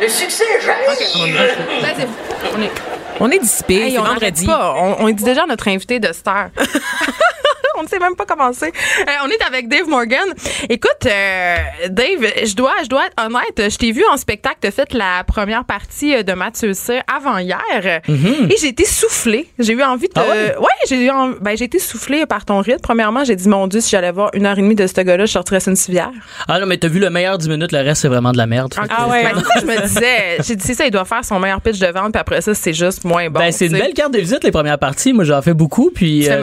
le 0.00 0.08
succès, 0.08 0.44
j'arrive. 0.64 0.98
On 2.54 2.62
est- 2.62 2.70
On 3.18 3.30
est 3.30 3.38
dissipé, 3.38 3.76
Hey, 3.86 3.92
c'est 3.92 3.98
on 3.98 4.02
vendredi. 4.04 4.44
Pas. 4.46 4.74
On, 4.76 4.96
on 5.06 5.08
dit 5.08 5.24
déjà 5.24 5.44
à 5.44 5.46
notre 5.46 5.66
invité 5.68 5.98
de 5.98 6.12
star. 6.12 6.48
on 7.78 7.82
ne 7.82 7.88
sait 7.88 7.98
même 7.98 8.16
pas 8.16 8.24
commencer. 8.26 8.72
Euh, 9.00 9.10
on 9.24 9.28
est 9.28 9.42
avec 9.46 9.68
Dave 9.68 9.88
Morgan. 9.88 10.24
Écoute, 10.68 10.90
euh, 11.06 11.56
Dave, 11.88 12.26
je 12.44 12.54
dois, 12.54 12.72
je 12.82 12.88
dois 12.88 13.06
être 13.06 13.24
honnête. 13.24 13.70
Je 13.70 13.76
t'ai 13.76 13.92
vu 13.92 14.04
en 14.10 14.16
spectacle. 14.16 14.56
Tu 14.60 14.68
as 14.68 14.70
fait 14.70 14.92
la 14.94 15.24
première 15.24 15.64
partie 15.64 16.14
euh, 16.14 16.22
de 16.22 16.32
Mathieu 16.32 16.72
Cyr 16.74 17.02
avant 17.14 17.38
hier. 17.38 17.60
Et 18.08 18.54
j'ai 18.60 18.68
été 18.68 18.84
soufflée. 18.84 19.48
J'ai 19.58 19.72
eu 19.74 19.82
envie 19.82 20.08
de. 20.08 20.12
Ah 20.16 20.22
ouais? 20.28 20.54
j'ai 20.88 21.04
eu 21.04 21.10
en- 21.10 21.30
ben, 21.40 21.56
j'ai 21.56 21.64
été 21.64 21.78
soufflée 21.78 22.26
par 22.26 22.44
ton 22.44 22.60
rythme. 22.60 22.80
Premièrement, 22.82 23.24
j'ai 23.24 23.36
dit, 23.36 23.48
mon 23.48 23.66
Dieu, 23.66 23.80
si 23.80 23.90
j'allais 23.90 24.12
voir 24.12 24.30
une 24.34 24.46
heure 24.46 24.58
et 24.58 24.62
demie 24.62 24.74
de 24.74 24.86
ce 24.86 25.00
gars-là, 25.00 25.26
je 25.26 25.32
sortirais 25.32 25.58
une 25.66 25.76
civière. 25.76 26.10
Ah 26.48 26.58
non, 26.60 26.66
mais 26.66 26.76
t'as 26.78 26.88
vu 26.88 26.98
le 27.00 27.10
meilleur 27.10 27.38
10 27.38 27.48
minutes, 27.48 27.72
le 27.72 27.78
reste, 27.80 28.02
c'est 28.02 28.08
vraiment 28.08 28.32
de 28.32 28.36
la 28.38 28.46
merde. 28.46 28.72
Que- 28.74 28.80
Ah 28.88 29.08
ouais. 29.08 29.24
Ben, 29.24 29.32
c'est 29.36 29.44
ça, 29.44 29.60
je 29.60 29.66
me 29.66 29.82
disais, 29.86 30.36
j'ai 30.46 30.56
dit, 30.56 30.64
c'est 30.66 30.74
ça, 30.74 30.84
il 30.86 30.90
doit 30.90 31.04
faire 31.04 31.24
son 31.24 31.38
meilleur 31.40 31.60
pitch 31.60 31.78
de 31.78 31.86
vente, 31.86 32.12
puis 32.12 32.20
après 32.20 32.40
ça, 32.40 32.54
c'est 32.54 32.72
juste 32.74 33.04
moins 33.04 33.28
bon. 33.28 33.40
ben, 33.40 33.50
c'est 33.52 33.66
une 33.66 33.72
belle 33.72 33.94
carte 33.94 34.12
de 34.12 34.18
visite, 34.18 34.44
les 34.44 34.50
premières 34.52 34.78
parties. 34.78 35.12
Moi, 35.12 35.24
j'en 35.24 35.42
fais 35.42 35.54
beaucoup. 35.54 35.90
Puis, 35.94 36.20
Tu 36.20 36.26
fais 36.26 36.32
euh, 36.32 36.40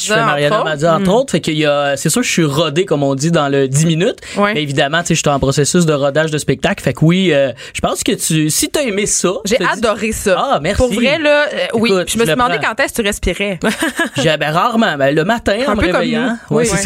Je 0.00 0.12
fais 0.14 0.20
Mariana 0.26 0.73
entre 0.82 0.94
entre 0.94 1.10
autres. 1.10 1.20
autres. 1.20 1.30
Fait 1.32 1.40
qu'il 1.40 1.56
y 1.58 1.66
a, 1.66 1.96
c'est 1.96 2.08
sûr, 2.08 2.22
je 2.22 2.30
suis 2.30 2.44
rodé, 2.44 2.84
comme 2.84 3.02
on 3.02 3.14
dit, 3.14 3.30
dans 3.30 3.48
le 3.48 3.68
10 3.68 3.86
minutes. 3.86 4.18
Ouais. 4.36 4.54
Mais 4.54 4.62
évidemment, 4.62 5.00
tu 5.02 5.08
sais, 5.08 5.14
je 5.14 5.20
suis 5.20 5.28
en 5.28 5.38
processus 5.38 5.86
de 5.86 5.92
rodage 5.92 6.30
de 6.30 6.38
spectacle. 6.38 6.82
Fait 6.82 6.92
que 6.92 7.04
oui, 7.04 7.32
euh, 7.32 7.52
je 7.72 7.80
pense 7.80 8.02
que 8.02 8.12
tu, 8.12 8.50
si 8.50 8.68
t'as 8.70 8.82
aimé 8.82 9.06
ça. 9.06 9.30
J'ai 9.44 9.58
adoré 9.64 10.12
ça. 10.12 10.36
Ah, 10.38 10.58
merci. 10.62 10.82
Pour 10.82 10.92
vrai, 10.92 11.18
là, 11.18 11.46
euh, 11.52 11.56
oui. 11.74 11.90
Écoute, 11.90 12.10
je 12.10 12.18
me 12.18 12.24
suis 12.24 12.34
demandé 12.34 12.56
prends. 12.58 12.72
quand 12.74 12.82
est-ce 12.82 12.92
que 12.94 13.02
tu 13.02 13.06
respirais. 13.06 13.58
J'ai, 14.16 14.36
ben, 14.36 14.50
rarement. 14.52 14.96
Ben, 14.96 15.14
le 15.14 15.24
matin, 15.24 15.56
Un 15.66 15.72
en 15.72 15.76
me 15.76 15.80
peu 15.80 15.86
comme 15.88 15.96
réveillant. 15.96 16.36
nous. 16.50 16.56
Ouais, 16.56 16.68
Oui. 16.70 16.78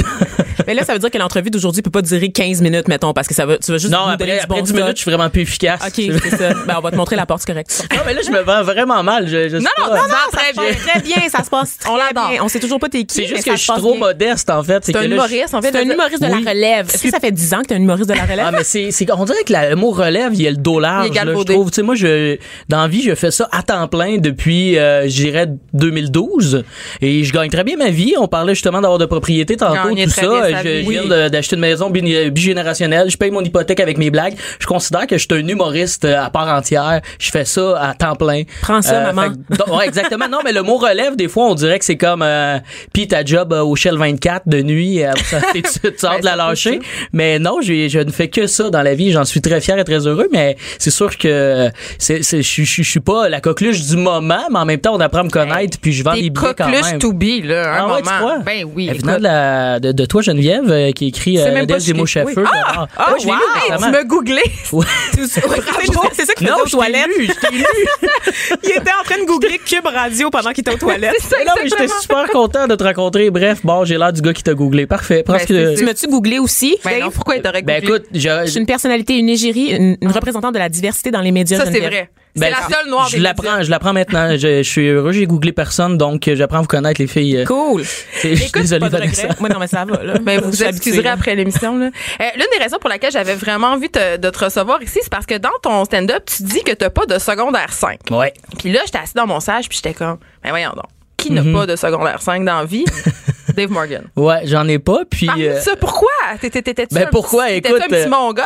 Mais 0.66 0.74
là, 0.74 0.84
ça 0.84 0.92
veut 0.92 0.98
dire 0.98 1.10
que 1.10 1.18
l'entrevue 1.18 1.50
d'aujourd'hui 1.50 1.82
peut 1.82 1.90
pas 1.90 2.02
durer 2.02 2.30
15 2.30 2.60
minutes, 2.62 2.88
mettons, 2.88 3.12
parce 3.12 3.26
que 3.28 3.34
ça 3.34 3.46
va, 3.46 3.58
tu 3.58 3.70
vas 3.72 3.78
juste 3.78 3.92
Non, 3.92 4.06
après, 4.06 4.26
du 4.26 4.32
après 4.32 4.46
bon 4.48 4.62
10 4.62 4.68
stock. 4.70 4.80
minutes, 4.80 4.96
je 4.96 5.02
suis 5.02 5.10
vraiment 5.10 5.30
plus 5.30 5.42
efficace. 5.42 5.80
OK, 5.86 5.92
c'est 6.22 6.36
ça. 6.36 6.48
Ben, 6.66 6.76
on 6.78 6.80
va 6.80 6.90
te 6.90 6.96
montrer 6.96 7.16
la 7.16 7.26
porte, 7.26 7.42
c'est 7.44 7.52
correct. 7.52 7.86
Non, 7.94 8.02
mais 8.06 8.14
là, 8.14 8.20
je 8.24 8.30
me 8.30 8.40
vends 8.40 8.62
vraiment 8.62 9.02
mal. 9.02 9.26
Je, 9.28 9.48
je 9.48 9.56
sais 9.58 9.62
Non, 9.62 9.70
non, 9.78 9.88
pas. 9.90 9.96
non, 9.96 10.02
non, 10.08 10.14
ça 10.32 10.38
très 10.38 10.52
bien. 10.52 10.74
très 10.74 11.00
bien, 11.00 11.28
ça 11.28 11.44
se 11.44 11.50
passe 11.50 11.78
très 11.78 11.90
On 11.90 11.96
l'adore. 11.96 12.28
bien. 12.30 12.42
On 12.42 12.48
sait 12.48 12.60
toujours 12.60 12.78
pas 12.80 12.88
t'es 12.88 13.04
qui. 13.04 13.14
C'est 13.16 13.26
juste 13.26 13.44
que 13.44 13.52
je 13.52 13.56
suis 13.62 13.72
trop 13.72 13.92
bien. 13.92 14.00
modeste, 14.00 14.50
en 14.50 14.62
fait. 14.62 14.84
C'est 14.84 14.92
que 14.92 14.98
un 14.98 15.02
humoriste, 15.02 15.54
en 15.54 15.62
fait. 15.62 15.72
C'est 15.72 15.78
un 15.78 15.90
humoriste 15.90 16.22
de 16.22 16.28
la 16.28 16.36
relève. 16.50 16.88
Est-ce 16.92 17.02
que 17.02 17.10
ça 17.10 17.20
fait 17.20 17.32
10 17.32 17.54
ans 17.54 17.60
que 17.62 17.66
t'es 17.68 17.74
un 17.74 17.78
humoriste 17.78 18.08
de 18.08 18.14
la 18.14 18.22
relève? 18.24 18.44
Ah, 18.46 18.52
mais 18.52 18.64
c'est, 18.64 18.90
c'est, 18.90 19.10
on 19.12 19.24
dirait 19.24 19.42
que 19.44 19.52
le 19.52 19.76
mot 19.76 19.90
relève, 19.90 20.32
il 20.34 20.42
y 20.42 20.46
a 20.46 20.50
le 20.50 20.56
là, 20.80 21.04
je 21.06 21.42
trouve. 21.44 21.70
Tu 21.70 21.76
sais, 21.76 21.82
moi, 21.82 21.94
je, 21.94 22.36
dans 22.68 22.82
la 22.82 22.88
vie, 22.88 23.02
je 23.02 23.14
fais 23.14 23.30
ça 23.30 23.48
à 23.52 23.62
temps 23.62 23.88
plein 23.88 24.18
depuis, 24.18 24.78
euh, 24.78 25.08
je 25.08 25.14
dirais, 25.22 25.46
2012. 25.72 26.64
Et 27.00 27.24
je 27.24 27.32
gagne 27.32 27.50
très 27.50 27.64
bien 27.64 27.76
ma 27.76 27.90
vie. 27.90 28.14
On 28.18 28.28
parlait 28.28 28.54
justement 28.54 28.80
d'avoir 28.80 28.98
de 28.98 29.06
propriété 29.06 29.56
tantôt, 29.56 29.94
tout 29.94 30.10
ça. 30.10 30.47
Sa 30.52 30.62
je 30.62 30.88
viens 30.88 31.28
d'acheter 31.28 31.56
une 31.56 31.60
maison 31.62 31.90
bi- 31.90 32.30
bigénérationnelle, 32.30 33.10
je 33.10 33.16
paye 33.16 33.30
mon 33.30 33.42
hypothèque 33.42 33.80
avec 33.80 33.98
mes 33.98 34.10
blagues. 34.10 34.34
Je 34.58 34.66
considère 34.66 35.06
que 35.06 35.16
je 35.18 35.26
suis 35.30 35.42
un 35.42 35.46
humoriste 35.46 36.04
euh, 36.04 36.20
à 36.22 36.30
part 36.30 36.48
entière. 36.48 37.00
Je 37.18 37.30
fais 37.30 37.44
ça 37.44 37.78
à 37.80 37.94
temps 37.94 38.16
plein. 38.16 38.42
Prends 38.62 38.82
ça, 38.82 39.12
maman. 39.12 39.32
fait 39.48 39.56
que- 39.56 39.56
donc, 39.64 39.76
ouais, 39.78 39.86
exactement. 39.86 40.28
Non, 40.28 40.38
mais 40.44 40.52
le 40.52 40.62
mot 40.62 40.76
relève, 40.76 41.16
des 41.16 41.28
fois, 41.28 41.46
on 41.46 41.54
dirait 41.54 41.78
que 41.78 41.84
c'est 41.84 41.96
comme 41.96 42.22
euh, 42.22 42.58
puis 42.92 43.06
ta 43.08 43.24
job 43.24 43.52
euh, 43.52 43.62
au 43.62 43.76
Shell 43.76 43.96
24 43.96 44.48
de 44.48 44.62
nuit, 44.62 45.02
euh, 45.04 45.12
tu, 45.54 45.62
tu 45.62 45.92
sors 45.96 46.12
Ben, 46.14 46.20
de 46.20 46.24
la 46.24 46.36
lâcher? 46.36 46.80
Mais 47.12 47.38
non, 47.38 47.60
je, 47.62 47.88
je 47.88 47.98
ne 47.98 48.10
fais 48.10 48.28
que 48.28 48.46
ça 48.46 48.70
dans 48.70 48.82
la 48.82 48.94
vie. 48.94 49.12
J'en 49.12 49.24
suis 49.24 49.40
très 49.40 49.60
fier 49.60 49.78
et 49.78 49.84
très 49.84 50.06
heureux. 50.06 50.28
Mais 50.32 50.56
c'est 50.78 50.90
sûr 50.90 51.16
que 51.16 51.70
c'est, 51.98 52.22
je, 52.22 52.42
suis 52.82 53.00
pas 53.00 53.28
la 53.28 53.40
coqueluche 53.40 53.82
du 53.86 53.96
moment, 53.96 54.40
mais 54.50 54.58
en 54.58 54.64
même 54.64 54.80
temps, 54.80 54.94
on 54.94 55.00
apprend 55.00 55.20
à 55.20 55.24
me 55.24 55.30
connaître, 55.30 55.78
puis 55.80 55.92
je 55.92 56.02
vends 56.02 56.12
T'es 56.12 56.22
des 56.22 56.30
billets 56.30 56.54
quand 56.56 56.64
coqueluche 56.66 56.90
même. 56.92 56.98
to 56.98 57.12
be, 57.12 57.44
là, 57.44 57.72
un 57.72 57.76
Ah 57.78 57.86
ouais, 57.94 58.02
tu 58.02 58.04
moment. 58.04 58.18
crois? 58.18 58.38
Ben 58.44 58.64
oui. 58.74 58.86
Elle 58.90 58.96
écoute. 58.96 59.06
venant 59.06 59.18
de, 59.18 59.22
la, 59.22 59.80
de, 59.80 59.92
de 59.92 60.04
toi, 60.06 60.22
Geneviève, 60.42 60.70
euh, 60.70 60.92
qui 60.92 61.08
écrit 61.08 61.36
C'est 61.36 61.48
euh, 61.48 61.54
même 61.54 61.66
pas 61.66 61.78
des 61.78 61.92
mots 61.92 62.06
chauffeurs. 62.06 62.32
Oui. 62.36 62.44
Ah, 62.66 62.86
Ah, 62.96 63.14
je 63.20 63.24
l'ai 63.26 63.32
lu 63.32 63.36
wow! 63.38 63.60
récemment. 63.62 63.86
Tu 63.86 63.92
m'as 63.92 64.04
googlé. 64.04 64.42
Ouais. 64.72 64.86
C'est 65.14 65.26
ça 65.26 65.40
qu'il 65.40 66.46
faisait 66.46 66.50
Non, 66.50 66.62
aux 66.64 66.68
toilettes. 66.68 67.06
lu, 67.18 67.26
je 67.26 67.32
t'ai 67.48 67.54
lu. 67.56 67.64
Il 68.64 68.70
était 68.70 68.90
en 69.00 69.04
train 69.04 69.18
de 69.20 69.26
googler 69.26 69.58
Cube 69.58 69.86
Radio 69.86 70.30
pendant 70.30 70.50
qu'il 70.50 70.60
était 70.62 70.72
aux 70.74 70.78
toilettes. 70.78 71.14
Ça, 71.20 71.36
non, 71.46 71.52
mais 71.62 71.68
j'étais 71.68 71.88
super 72.00 72.24
content 72.30 72.66
de 72.66 72.74
te 72.74 72.84
rencontrer. 72.84 73.30
Bref, 73.30 73.60
bon, 73.64 73.84
j'ai 73.84 73.98
l'air 73.98 74.12
du 74.12 74.20
gars 74.20 74.32
qui 74.32 74.42
t'a 74.42 74.54
googlé. 74.54 74.86
Parfait. 74.86 75.22
Parce 75.24 75.46
Ben, 75.46 75.74
que... 75.74 75.78
Tu 75.78 75.84
m'as-tu 75.84 76.06
googlé 76.08 76.38
aussi? 76.38 76.76
Ben 76.84 77.00
non, 77.00 77.10
pourquoi 77.10 77.36
il 77.36 77.42
t'aurait 77.42 77.62
Ben 77.62 77.80
googlé? 77.80 77.96
écoute, 77.96 78.06
je, 78.14 78.20
Je 78.44 78.50
suis 78.50 78.60
une 78.60 78.66
personnalité, 78.66 79.16
une 79.18 79.28
égérie, 79.28 79.70
une, 79.70 79.96
une 80.00 80.10
représentante 80.10 80.54
de 80.54 80.58
la 80.58 80.68
diversité 80.68 81.10
dans 81.10 81.20
les 81.20 81.32
médias. 81.32 81.58
Ça, 81.58 81.70
c'est 81.70 81.80
vrai. 81.80 82.10
ben, 82.36 82.46
C'est 82.46 82.50
la 82.50 82.76
seule 82.76 82.90
noire 82.90 83.08
je 83.08 83.18
l'apprends, 83.18 83.62
je 83.62 83.70
l'apprends 83.70 83.92
maintenant. 83.92 84.30
Je, 84.36 84.58
je 84.58 84.68
suis 84.68 84.86
heureux, 84.88 85.12
j'ai 85.12 85.26
googlé 85.26 85.52
personne, 85.52 85.96
donc 85.98 86.28
j'apprends 86.32 86.58
à 86.58 86.62
vous 86.62 86.66
connaître 86.66 87.00
les 87.00 87.06
filles. 87.06 87.38
euh, 87.38 87.44
Cool. 87.44 87.82
c'est- 87.84 88.30
Je 88.30 88.34
suis 88.36 88.46
Écoute, 88.48 88.62
désolé, 88.62 88.80
pas 88.80 88.88
de 88.88 88.96
Vanessa. 88.98 89.28
Moi, 89.40 89.48
non, 89.48 89.58
mais 89.58 89.66
ça 89.66 89.84
va, 89.84 90.02
là. 90.02 90.14
Ben, 90.28 90.40
vous 90.40 90.50
vous 90.50 90.62
excuserez 90.62 91.08
après 91.08 91.34
l'émission. 91.34 91.78
Euh, 92.20 92.24
L'une 92.36 92.46
des 92.56 92.62
raisons 92.62 92.78
pour 92.80 92.88
laquelle 92.90 93.10
j'avais 93.12 93.34
vraiment 93.34 93.68
envie 93.68 93.88
te- 93.90 94.16
de 94.16 94.30
te 94.30 94.44
recevoir 94.44 94.82
ici, 94.82 94.98
c'est 95.02 95.10
parce 95.10 95.26
que 95.26 95.36
dans 95.38 95.50
ton 95.62 95.84
stand-up, 95.84 96.24
tu 96.26 96.42
dis 96.44 96.62
que 96.62 96.72
t'as 96.72 96.90
pas 96.90 97.06
de 97.06 97.18
secondaire 97.18 97.72
5. 97.72 97.98
Ouais. 98.10 98.32
Puis 98.58 98.70
là, 98.72 98.80
j'étais 98.86 98.98
assis 98.98 99.14
dans 99.14 99.26
mon 99.26 99.40
sage, 99.40 99.68
puis 99.68 99.76
j'étais 99.82 99.94
comme, 99.94 100.18
ben 100.42 100.50
voyons 100.50 100.70
donc, 100.70 100.84
qui 101.16 101.30
n'a 101.32 101.42
Mhm. 101.42 101.52
pas 101.52 101.66
de 101.66 101.76
secondaire 101.76 102.20
5 102.22 102.44
dans 102.44 102.58
la 102.60 102.64
vie? 102.64 102.84
Dave 103.58 103.70
Morgan. 103.72 104.04
Ouais, 104.16 104.40
j'en 104.44 104.66
ai 104.68 104.78
pas, 104.78 105.00
puis... 105.10 105.28
Euh, 105.36 105.60
ça, 105.60 105.74
pourquoi? 105.76 106.08
T'étais- 106.40 106.62
T'étais-tu 106.62 106.94
Ben, 106.94 107.02
un 107.02 107.10
pourquoi? 107.10 107.46
petit- 107.46 107.54
Écoute, 107.56 107.72
T'étais 107.72 107.84
un 107.84 107.88
petit 107.88 108.06
euh, 108.06 108.08
mongol? 108.08 108.44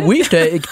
Un- 0.00 0.04
oui, 0.06 0.22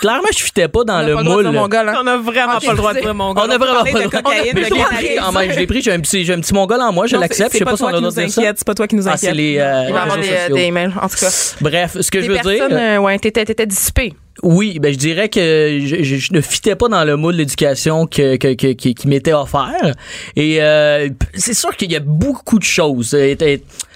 clairement, 0.00 0.28
je 0.36 0.42
fitais 0.42 0.66
pas 0.68 0.84
dans 0.84 1.00
On 1.02 1.06
le 1.06 1.14
pas 1.14 1.22
moule. 1.22 1.50
mongol, 1.50 1.88
hein? 1.88 1.94
On 2.02 2.06
a 2.08 2.16
vraiment 2.16 2.58
pas 2.58 2.70
le 2.70 2.76
droit 2.76 2.92
de 2.94 3.00
dire 3.00 3.14
mongol. 3.14 3.44
On 3.46 3.50
a 3.50 3.58
vraiment 3.58 3.84
pas 3.84 3.98
le 4.00 4.08
droit. 4.08 4.22
cocaïne, 4.22 4.54
de 4.54 4.58
je 4.58 4.64
l'ai 4.64 4.70
cannabis. 4.70 4.96
pris 4.96 5.16
quand 5.16 5.32
même, 5.32 5.52
je 5.52 5.58
l'ai 5.60 5.66
pris. 5.66 5.82
J'ai 5.82 5.92
un 5.92 6.00
petit, 6.00 6.24
j'ai 6.24 6.32
un 6.34 6.40
petit 6.40 6.54
mongol 6.54 6.80
en 6.80 6.92
moi, 6.92 7.06
je 7.06 7.16
l'accepte. 7.16 7.52
Je 7.52 7.52
c'est- 7.52 7.58
sais 7.58 7.64
pas 7.64 7.76
si 7.76 7.82
on 7.84 7.86
a 7.86 8.20
inquiète. 8.20 8.58
C'est 8.58 8.66
pas 8.66 8.74
toi 8.74 8.86
qui 8.88 8.96
nous 8.96 9.06
Ah, 9.08 9.16
c'est 9.16 9.28
inquiète. 9.28 9.36
les, 9.36 9.58
euh, 9.58 9.84
Il 9.88 9.92
va 9.94 10.02
avoir 10.02 10.18
des, 10.18 10.28
euh, 10.28 10.56
emails, 10.56 10.92
en 11.00 11.08
tout 11.08 11.16
cas. 11.20 11.30
Bref, 11.60 11.96
ce 12.00 12.10
que 12.10 12.20
je 12.20 12.30
veux 12.30 12.38
dire, 12.38 12.66
euh, 12.70 12.96
ouais, 12.98 13.18
t'étais 13.18 13.44
t'étais 13.44 13.66
dissipé. 13.66 14.14
Oui, 14.42 14.78
ben 14.80 14.92
je 14.92 14.98
dirais 14.98 15.28
que 15.28 15.78
je, 15.84 16.32
ne 16.32 16.40
fitais 16.40 16.74
pas 16.74 16.88
dans 16.88 17.04
le 17.04 17.16
moule 17.16 17.34
de 17.34 17.38
l'éducation 17.38 18.06
que, 18.06 18.36
que, 18.36 18.54
que- 18.54 18.72
qui, 18.72 19.08
m'était 19.08 19.32
offert. 19.32 19.94
Et 20.36 20.62
euh, 20.62 21.08
c'est 21.34 21.54
sûr 21.54 21.76
qu'il 21.76 21.92
y 21.92 21.96
a 21.96 22.00
beaucoup 22.00 22.58
de 22.58 22.64
choses. 22.64 23.14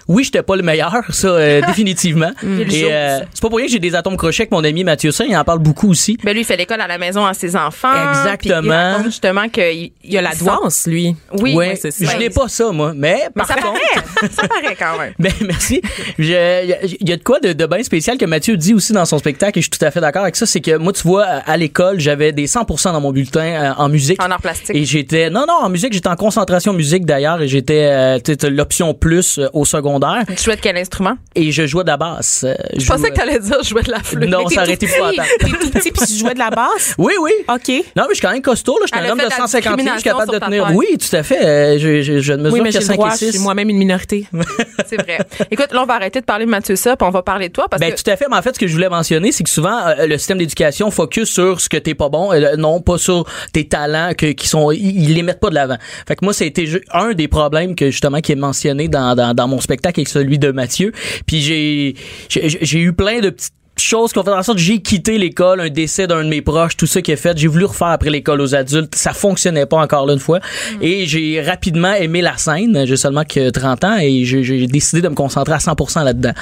Oui, 0.09 0.25
j'étais 0.25 0.43
pas 0.43 0.57
le 0.57 0.63
meilleur, 0.63 0.93
ça 1.11 1.29
euh, 1.29 1.61
définitivement. 1.67 2.31
Et 2.43 2.85
euh, 2.93 3.19
c'est 3.33 3.41
pas 3.43 3.49
pour 3.49 3.59
rien 3.59 3.67
que 3.67 3.73
j'ai 3.73 3.79
des 3.79 3.95
atomes 3.95 4.17
crochets 4.17 4.43
avec 4.45 4.53
mon 4.53 4.63
ami 4.65 4.85
Mathieu 4.85 5.11
Saint, 5.11 5.25
il 5.29 5.37
en 5.37 5.45
parle 5.45 5.59
beaucoup 5.59 5.91
aussi. 5.91 6.17
Ben 6.23 6.33
lui, 6.33 6.41
il 6.43 6.45
fait 6.45 6.57
l'école 6.57 6.81
à 6.81 6.87
la 6.87 6.99
maison 6.99 7.25
à 7.27 7.35
ses 7.35 7.57
enfants. 7.57 7.89
Exactement. 8.11 8.97
Il 9.01 9.05
justement 9.05 9.49
qu'il 9.49 9.91
Il 10.05 10.13
y 10.13 10.19
a 10.19 10.23
la 10.23 10.35
douance, 10.35 10.87
lui. 10.87 11.17
Oui, 11.33 11.55
ouais, 11.55 11.77
c'est 11.77 11.91
ça. 11.91 12.05
je 12.13 12.17
n'ai 12.19 12.31
pas 12.31 12.49
ça 12.49 12.71
moi, 12.73 12.93
mais 12.95 13.07
Mais 13.25 13.31
par 13.35 13.47
ça 13.47 13.55
contre, 13.55 13.81
paraît. 13.81 14.29
ça 14.31 14.49
paraît 14.49 14.77
quand 14.79 14.99
même. 14.99 15.13
Ben, 15.19 15.33
merci. 15.43 15.81
Il 16.19 16.27
y, 16.27 16.37
a- 16.37 16.63
il 16.85 17.09
y 17.09 17.13
a 17.13 17.17
de 17.17 17.23
quoi 17.23 17.41
de, 17.41 17.53
de 17.53 17.67
bien 17.67 17.83
spécial 17.83 18.19
que 18.19 18.25
Mathieu 18.25 18.57
dit 18.57 18.75
aussi 18.75 18.93
dans 18.93 19.05
son 19.05 19.19
spectacle 19.19 19.59
et 19.59 19.63
je 19.63 19.67
suis 19.71 19.79
tout 19.79 19.85
à 19.85 19.91
fait 19.91 20.01
d'accord 20.01 20.23
avec 20.23 20.37
ça. 20.37 20.47
C'est 20.47 20.61
que 20.61 20.77
moi, 20.77 20.93
tu 20.93 21.03
vois, 21.03 21.25
à 21.25 21.57
l'école, 21.57 22.01
j'avais 22.01 22.33
des 22.33 22.47
100% 22.47 22.93
dans 22.93 23.01
mon 23.01 23.13
bulletin 23.13 23.41
euh, 23.41 23.73
en 23.77 23.89
musique. 23.89 24.23
En 24.23 24.31
art 24.31 24.41
plastique. 24.41 24.75
Et 24.77 24.85
j'étais, 24.85 25.31
non, 25.31 25.45
non, 25.47 25.55
en 25.63 25.69
musique, 25.69 25.93
j'étais 25.93 26.09
en 26.09 26.17
concentration 26.17 26.73
musique 26.73 27.05
d'ailleurs 27.07 27.41
et 27.43 27.49
j'étais 27.49 27.89
euh, 27.91 28.19
l'option 28.51 28.95
plus 28.95 29.39
euh, 29.39 29.49
au 29.53 29.65
secondaire 29.97 30.25
Tu 30.37 30.43
jouais 30.43 30.57
de 30.57 30.61
quel 30.61 30.77
instrument? 30.77 31.15
et 31.35 31.53
je 31.53 31.67
jouais 31.67 31.83
de 31.85 31.89
la 31.89 31.97
basse. 31.97 32.45
Euh, 32.45 32.55
Je 32.77 32.87
pensais 32.87 33.11
que 33.11 33.15
t'allais 33.15 33.39
dire 33.39 33.59
je 33.63 33.69
jouais 33.69 33.83
de 33.83 33.91
la 33.91 34.01
flûte. 34.01 34.29
Non, 34.29 34.49
ça 34.49 34.63
aurait 34.63 34.73
été 34.73 34.87
épouvantable. 34.87 35.29
T'es 35.39 35.49
tout 35.49 35.71
petit 35.71 35.91
puis 35.93 36.07
tu 36.07 36.15
jouais 36.15 36.35
de 36.35 36.39
la 36.39 36.51
basse? 36.51 36.95
Oui, 36.99 37.13
oui. 37.21 37.33
OK. 37.49 37.69
Non, 37.97 38.05
mais 38.05 38.09
je 38.11 38.15
suis 38.15 38.23
quand 38.23 38.33
même 38.33 38.43
costaud, 38.43 38.79
là. 38.79 38.87
Je 38.91 38.97
suis 38.97 39.07
un 39.07 39.11
homme 39.11 39.19
de 39.19 39.25
de 39.25 39.29
la 39.31 39.37
150 39.37 39.79
livres, 39.79 39.91
je 39.95 40.01
suis 40.01 40.11
capable 40.11 40.33
de 40.33 40.39
tenir. 40.39 40.71
Oui, 40.75 40.87
tout 40.99 41.15
à 41.17 41.23
fait. 41.23 41.45
Euh, 41.45 41.79
je, 41.79 42.03
je, 42.03 42.21
je 42.21 42.33
ne 42.33 42.43
mesure 42.45 42.53
Oui, 42.55 42.63
que 42.65 42.71
j'ai 42.73 42.79
le 42.79 42.85
5 42.85 42.95
droit, 42.95 43.09
et 43.09 43.13
je 43.13 43.17
6. 43.17 43.31
suis 43.33 43.39
moi-même 43.41 43.69
une 43.71 43.79
minorité. 43.79 44.27
C'est 44.87 44.97
vrai. 45.01 45.19
Écoute, 45.51 45.73
là, 45.73 45.83
on 45.83 45.87
va 45.87 45.95
arrêter 45.95 46.21
de 46.21 46.25
parler 46.25 46.45
de 46.47 46.51
Mathieu 46.51 46.77
Sop, 46.77 47.03
on 47.03 47.11
va 47.11 47.23
parler 47.23 47.49
de 47.49 47.53
toi 47.53 47.67
parce 47.69 47.81
Ben, 47.81 47.93
que 47.93 48.01
tout 48.03 48.11
à 48.11 48.17
fait. 48.17 48.27
Mais 48.31 48.37
en 48.37 48.43
fait, 48.43 48.55
ce 48.55 48.59
que 48.59 48.67
je 48.67 48.73
voulais 48.73 48.89
mentionner, 48.89 49.33
c'est 49.33 49.45
que 49.45 49.51
souvent, 49.51 49.79
euh, 49.89 50.07
le 50.07 50.17
système 50.19 50.39
d'éducation 50.39 50.91
focus 50.91 51.29
sur 51.31 51.61
ce 51.61 51.69
que 51.69 51.77
t'es 51.77 51.95
pas 51.95 52.09
bon, 52.09 52.33
euh, 52.33 52.57
non 52.57 52.81
pas 52.81 52.99
sur 52.99 53.25
tes 53.53 53.67
talents 53.69 54.13
que, 54.17 54.33
qui 54.33 54.49
sont, 54.49 54.71
ils, 54.71 55.03
ils 55.05 55.15
les 55.15 55.23
mettent 55.23 55.41
pas 55.41 55.51
de 55.51 55.55
l'avant. 55.55 55.77
Fait 56.09 56.17
que 56.17 56.25
moi, 56.25 56.33
ju- 56.33 56.83
un 56.93 57.13
des 57.13 57.29
problèmes 57.29 57.75
que 57.75 57.91
justement 57.91 58.21
qui 58.21 58.33
est 58.33 58.37
mentionné 58.37 58.89
dans, 58.89 59.15
dans, 59.15 59.35
dans 59.35 59.49
mon 59.49 59.61
spectacle 59.61 59.86
avec 59.87 60.09
celui 60.09 60.39
de 60.39 60.51
Mathieu. 60.51 60.93
Puis 61.27 61.41
j'ai, 61.41 61.95
j'ai, 62.29 62.79
eu 62.79 62.93
plein 62.93 63.21
de 63.21 63.31
petites 63.31 63.53
choses 63.79 64.13
qui 64.13 64.19
ont 64.19 64.25
fait 64.25 64.31
en 64.31 64.43
sorte 64.43 64.59
que 64.59 64.65
j'ai 64.65 64.81
quitté 64.81 65.19
l'école, 65.19 65.61
un 65.61 65.69
décès 65.69 66.07
d'un 66.07 66.25
de 66.25 66.29
mes 66.29 66.43
proches, 66.43 66.77
tout 66.77 66.87
ça 66.87 67.03
qui 67.03 67.13
est 67.13 67.17
fait. 67.17 67.37
J'ai 67.37 67.49
voulu 67.49 67.65
refaire 67.65 67.89
après 67.89 68.11
l'école 68.11 68.41
aux 68.41 68.55
adultes. 68.55 68.95
Ça 68.95 69.13
fonctionnait 69.13 69.67
pas 69.67 69.79
encore 69.79 70.07
là 70.07 70.15
une 70.15 70.19
fois. 70.19 70.41
Et 70.81 71.07
j'ai 71.07 71.41
rapidement 71.43 71.93
aimé 71.93 72.23
la 72.23 72.37
scène. 72.37 72.87
J'ai 72.87 72.97
seulement 72.97 73.25
que 73.25 73.51
30 73.51 73.85
ans 73.85 73.99
et 74.01 74.25
j'ai 74.25 74.67
décidé 74.67 75.03
de 75.03 75.09
me 75.09 75.15
concentrer 75.15 75.55
à 75.55 75.59
100% 75.59 76.05
là-dedans. 76.05 76.33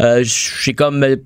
Euh, 0.00 0.22
j'ai 0.24 0.74
comme 0.74 1.16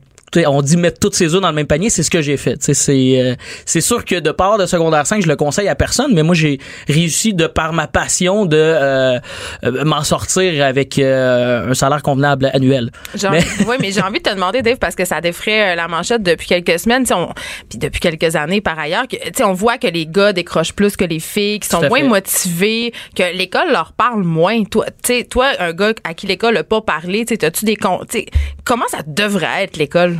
on 0.46 0.60
dit 0.62 0.76
mettre 0.76 0.98
toutes 0.98 1.14
ses 1.14 1.34
œufs 1.34 1.40
dans 1.40 1.48
le 1.48 1.54
même 1.54 1.66
panier, 1.66 1.88
c'est 1.90 2.02
ce 2.02 2.10
que 2.10 2.20
j'ai 2.20 2.36
fait. 2.36 2.56
C'est 2.60 3.20
euh, 3.20 3.34
c'est 3.64 3.80
sûr 3.80 4.04
que 4.04 4.16
de 4.16 4.30
part 4.30 4.58
de 4.58 4.66
secondaire 4.66 5.06
5, 5.06 5.22
je 5.22 5.28
le 5.28 5.36
conseille 5.36 5.68
à 5.68 5.74
personne, 5.74 6.12
mais 6.14 6.22
moi 6.22 6.34
j'ai 6.34 6.58
réussi 6.88 7.32
de 7.32 7.46
par 7.46 7.72
ma 7.72 7.86
passion 7.86 8.44
de 8.44 8.56
euh, 8.56 9.18
euh, 9.64 9.84
m'en 9.84 10.02
sortir 10.04 10.64
avec 10.64 10.98
euh, 10.98 11.70
un 11.70 11.74
salaire 11.74 12.02
convenable 12.02 12.50
annuel. 12.52 12.90
J'ai 13.14 13.28
Mais- 13.30 13.90
j'ai 13.92 14.02
envie 14.02 14.18
de 14.18 14.28
te 14.28 14.34
demander, 14.34 14.62
Dave, 14.62 14.76
parce 14.78 14.94
que 14.94 15.04
ça 15.04 15.20
défrait 15.20 15.72
euh, 15.72 15.74
la 15.74 15.88
manchette 15.88 16.22
depuis 16.22 16.46
quelques 16.48 16.78
semaines, 16.78 17.04
on- 17.14 17.32
puis 17.68 17.78
depuis 17.78 18.00
quelques 18.00 18.36
années 18.36 18.60
par 18.60 18.78
ailleurs, 18.78 19.06
que, 19.08 19.16
on 19.44 19.52
voit 19.52 19.78
que 19.78 19.86
les 19.86 20.06
gars 20.06 20.32
décrochent 20.32 20.72
plus 20.72 20.96
que 20.96 21.04
les 21.04 21.20
filles, 21.20 21.60
qui 21.60 21.68
sont 21.68 21.80
moins 21.88 22.00
fait. 22.00 22.06
motivés, 22.08 22.92
que 23.14 23.36
l'école 23.36 23.70
leur 23.72 23.92
parle 23.92 24.22
moins. 24.22 24.64
Toi, 24.64 24.86
tu 25.02 25.14
sais, 25.18 25.24
toi, 25.24 25.48
un 25.60 25.72
gars 25.72 25.92
à 26.04 26.14
qui 26.14 26.26
l'école 26.26 26.54
n'a 26.54 26.64
pas 26.64 26.80
parlé, 26.80 27.24
tu 27.24 27.36
as-tu 27.44 27.64
des 27.64 27.76
sais, 28.10 28.26
comment 28.64 28.86
ça 28.88 28.98
devrait 29.06 29.64
être 29.64 29.76
l'école? 29.76 30.16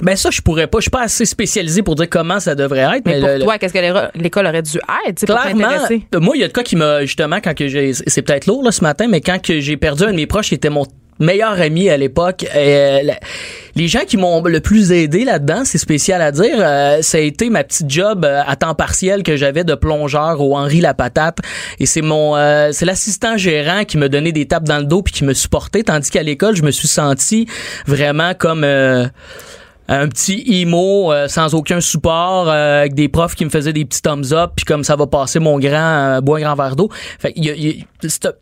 Ben 0.00 0.16
ça, 0.16 0.30
je 0.30 0.40
pourrais 0.40 0.66
pas. 0.66 0.78
Je 0.78 0.82
suis 0.82 0.90
pas 0.90 1.02
assez 1.02 1.24
spécialisé 1.24 1.82
pour 1.82 1.94
dire 1.94 2.08
comment 2.10 2.40
ça 2.40 2.54
devrait 2.54 2.80
être. 2.96 3.06
Mais 3.06 3.14
Mais, 3.14 3.20
pour 3.20 3.28
le- 3.28 3.38
toi, 3.40 3.58
qu'est-ce 3.58 3.72
que 3.72 4.18
l'école 4.18 4.46
aurait 4.46 4.62
dû 4.62 4.78
être, 5.08 5.24
pour 5.26 5.40
Clairement, 5.40 5.68
euh, 5.90 6.20
moi, 6.20 6.34
il 6.36 6.40
y 6.40 6.44
a 6.44 6.48
de 6.48 6.52
quoi 6.52 6.62
qui 6.64 6.76
m'a, 6.76 7.02
justement, 7.02 7.36
quand 7.42 7.54
que 7.54 7.68
j'ai, 7.68 7.92
c'est 7.94 8.22
peut-être 8.22 8.46
lourd, 8.46 8.64
là, 8.64 8.72
ce 8.72 8.82
matin, 8.82 9.06
mais 9.08 9.20
quand 9.20 9.40
que 9.40 9.60
j'ai 9.60 9.76
perdu 9.76 10.04
un 10.04 10.10
de 10.10 10.16
mes 10.16 10.26
proches, 10.26 10.48
qui 10.48 10.54
était 10.56 10.68
mon 10.70 10.84
meilleur 11.20 11.60
ami 11.60 11.88
à 11.90 11.96
l'époque, 11.96 12.44
euh, 12.56 12.98
les 13.76 13.86
gens 13.86 14.00
qui 14.04 14.16
m'ont 14.16 14.42
le 14.42 14.58
plus 14.58 14.90
aidé 14.90 15.24
là-dedans, 15.24 15.62
c'est 15.64 15.78
spécial 15.78 16.20
à 16.20 16.32
dire, 16.32 16.56
euh, 16.58 17.02
ça 17.02 17.18
a 17.18 17.20
été 17.20 17.50
ma 17.50 17.62
petite 17.62 17.88
job 17.88 18.24
euh, 18.24 18.42
à 18.44 18.56
temps 18.56 18.74
partiel 18.74 19.22
que 19.22 19.36
j'avais 19.36 19.62
de 19.62 19.76
plongeur 19.76 20.40
au 20.40 20.56
Henri 20.56 20.80
La 20.80 20.92
Patate, 20.92 21.38
et 21.78 21.86
c'est 21.86 22.02
mon, 22.02 22.36
euh, 22.36 22.70
c'est 22.72 22.84
l'assistant 22.84 23.36
gérant 23.36 23.84
qui 23.84 23.96
me 23.96 24.08
donnait 24.08 24.32
des 24.32 24.46
tapes 24.46 24.64
dans 24.64 24.78
le 24.78 24.86
dos 24.86 25.02
puis 25.02 25.14
qui 25.14 25.22
me 25.24 25.34
supportait, 25.34 25.84
tandis 25.84 26.10
qu'à 26.10 26.24
l'école, 26.24 26.56
je 26.56 26.64
me 26.64 26.72
suis 26.72 26.88
senti 26.88 27.46
vraiment 27.86 28.34
comme 28.34 28.64
euh, 28.64 29.06
un 29.88 30.08
petit 30.08 30.44
emo 30.62 31.12
euh, 31.12 31.28
sans 31.28 31.54
aucun 31.54 31.80
support 31.80 32.48
euh, 32.48 32.80
avec 32.80 32.94
des 32.94 33.08
profs 33.08 33.34
qui 33.34 33.44
me 33.44 33.50
faisaient 33.50 33.72
des 33.72 33.84
petits 33.84 34.00
thumbs 34.02 34.32
up 34.32 34.52
puis 34.56 34.64
comme 34.64 34.82
ça 34.84 34.96
va 34.96 35.06
passer 35.06 35.38
mon 35.40 35.58
grand 35.58 36.16
euh, 36.16 36.20
bois 36.20 36.40
grand 36.40 36.54
verre 36.54 36.74
d'eau. 36.76 36.88
Fait 37.18 37.32
il 37.36 37.44
y 37.44 37.50
a, 37.50 37.54
y 37.54 37.68
a- 37.70 38.08
cette- 38.08 38.36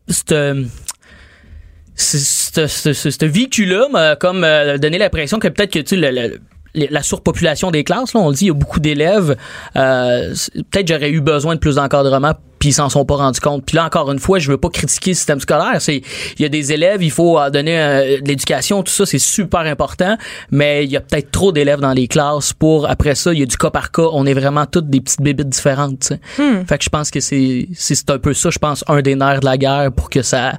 ce 1.95 3.25
vécu-là 3.27 3.89
m'a 3.91 4.17
comme 4.17 4.45
euh, 4.45 4.79
donné 4.79 4.99
l'impression 4.99 5.39
que 5.39 5.49
peut-être 5.49 5.73
que 5.73 5.79
tu 5.81 5.97
le- 5.97 6.11
le- 6.11 6.41
la 6.75 7.03
surpopulation 7.03 7.71
des 7.71 7.85
classes, 7.85 8.15
là, 8.15 8.21
on 8.21 8.29
le 8.29 8.35
dit, 8.35 8.45
il 8.45 8.49
y 8.49 8.51
a 8.51 8.55
beaucoup 8.55 8.81
d'élèves. 8.81 9.37
Euh, 9.77 10.35
peut-être 10.71 10.89
j'aurais 10.89 11.11
eu 11.11 11.21
besoin 11.21 11.55
de 11.55 11.61
plus 11.61 11.77
d'encadrement, 11.77 12.33
puis 12.59 12.71
ils 12.71 12.75
s'en 12.75 12.89
sont 12.89 13.05
pas 13.05 13.17
rendus 13.17 13.41
compte. 13.41 13.65
Puis 13.67 13.77
là, 13.77 13.85
encore 13.85 14.11
une 14.11 14.19
fois, 14.19 14.39
je 14.39 14.51
veux 14.51 14.57
pas 14.57 14.71
critiquer 14.71 15.11
le 15.11 15.15
système 15.17 15.41
scolaire. 15.41 15.81
C'est, 15.81 16.03
il 16.39 16.43
y 16.43 16.45
a 16.45 16.49
des 16.49 16.73
élèves, 16.73 17.03
il 17.03 17.11
faut 17.11 17.39
euh, 17.39 17.51
donner 17.51 17.79
euh, 17.79 18.21
de 18.21 18.29
l'éducation, 18.29 18.83
tout 18.83 18.93
ça, 18.93 19.05
c'est 19.05 19.19
super 19.19 19.61
important. 19.61 20.17
Mais 20.51 20.85
il 20.85 20.91
y 20.91 20.97
a 20.97 21.01
peut-être 21.01 21.31
trop 21.31 21.53
d'élèves 21.53 21.81
dans 21.81 21.93
les 21.93 22.09
classes 22.09 22.53
pour 22.53 22.89
après 22.89 23.15
ça, 23.15 23.33
il 23.33 23.41
y 23.41 23.43
a 23.43 23.47
du 23.47 23.57
cas 23.57 23.71
par 23.71 23.91
cas. 23.91 24.09
On 24.13 24.25
est 24.27 24.35
vraiment 24.35 24.65
toutes 24.67 24.89
des 24.89 25.01
petites 25.01 25.23
bébites 25.23 25.49
différentes. 25.49 26.05
sais. 26.05 26.21
Fait 26.67 26.79
que 26.79 26.85
je 26.85 26.91
pense 26.91 27.11
que 27.11 27.21
c'est, 27.21 27.69
c'est 27.75 27.95
c'est 27.95 28.11
un 28.11 28.19
peu 28.19 28.35
ça, 28.35 28.51
je 28.51 28.59
pense, 28.59 28.85
un 28.89 29.03
des 29.03 29.15
nerfs 29.15 29.41
de 29.41 29.45
la 29.45 29.57
guerre 29.57 29.93
pour 29.93 30.11
que 30.11 30.23
ça 30.23 30.55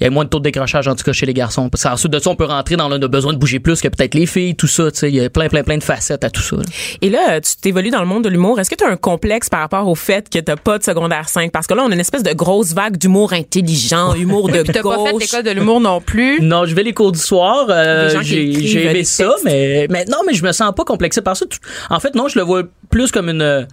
il 0.00 0.04
y 0.04 0.06
a 0.06 0.10
moins 0.10 0.24
de 0.24 0.28
taux 0.30 0.38
de 0.38 0.44
décrochage 0.44 0.88
en 0.88 0.94
tout 0.96 1.04
cas 1.04 1.12
chez 1.12 1.26
les 1.26 1.34
garçons. 1.34 1.68
Parce 1.68 1.84
qu'ensuite 1.84 2.12
de 2.12 2.18
ça, 2.18 2.30
on 2.30 2.36
peut 2.36 2.44
rentrer 2.44 2.76
dans 2.76 2.88
le 2.88 2.98
besoin 3.08 3.32
de 3.32 3.38
bouger 3.38 3.60
plus 3.60 3.80
que 3.80 3.88
peut-être 3.88 4.14
les 4.14 4.26
filles, 4.26 4.56
tout 4.56 4.66
ça. 4.66 4.90
Tu 4.90 4.98
sais, 4.98 5.08
il 5.10 5.14
y 5.16 5.20
a 5.24 5.30
plein, 5.30 5.48
plein, 5.48 5.62
plein 5.62 5.78
de 5.78 5.82
facettes 5.82 6.24
à 6.24 6.30
tout 6.30 6.42
ça. 6.42 6.56
là. 6.56 6.62
Et 7.00 7.10
là, 7.10 7.40
tu 7.40 7.56
t'évolues 7.56 7.90
dans 7.90 8.00
le 8.00 8.06
monde 8.06 8.24
de 8.24 8.28
l'humour. 8.28 8.58
Est-ce 8.58 8.70
que 8.70 8.74
tu 8.74 8.84
as 8.84 8.88
un 8.88 8.96
complexe 8.96 9.48
par 9.48 9.60
rapport 9.60 9.86
au 9.88 9.94
fait 9.94 10.28
que 10.28 10.38
t'as 10.38 10.56
pas 10.56 10.78
de 10.78 10.82
secondaire 10.84 11.28
5? 11.28 11.52
Parce 11.52 11.66
que 11.66 11.74
là, 11.74 11.84
on 11.86 11.90
a 11.90 11.94
une 11.94 12.00
espèce 12.00 12.22
de 12.22 12.32
grosse 12.32 12.72
vague 12.72 12.96
d'humour 12.96 13.32
intelligent, 13.32 14.14
humour 14.14 14.48
de 14.48 14.62
Puis 14.62 14.72
t'as 14.72 14.82
pas 14.82 15.04
fait 15.04 15.12
gauche. 15.12 15.22
l'école 15.22 15.42
de 15.44 15.50
l'humour 15.50 15.80
non 15.80 16.00
plus? 16.00 16.40
Non, 16.40 16.64
je 16.66 16.74
vais 16.74 16.82
les 16.82 16.92
cours 16.92 17.12
du 17.12 17.20
soir. 17.20 17.66
euh, 17.70 18.10
j'ai 18.22 18.86
aimé 18.86 19.04
ça, 19.04 19.34
mais, 19.44 19.86
mais 19.90 20.04
non, 20.06 20.18
mais 20.26 20.34
je 20.34 20.42
me 20.42 20.52
sens 20.52 20.72
pas 20.74 20.84
complexé 20.84 21.20
par 21.20 21.36
ça. 21.36 21.44
En 21.90 22.00
fait, 22.00 22.14
non, 22.14 22.28
je 22.28 22.38
le 22.38 22.44
vois 22.44 22.62
plus 22.90 23.10
comme 23.10 23.28
une 23.28 23.66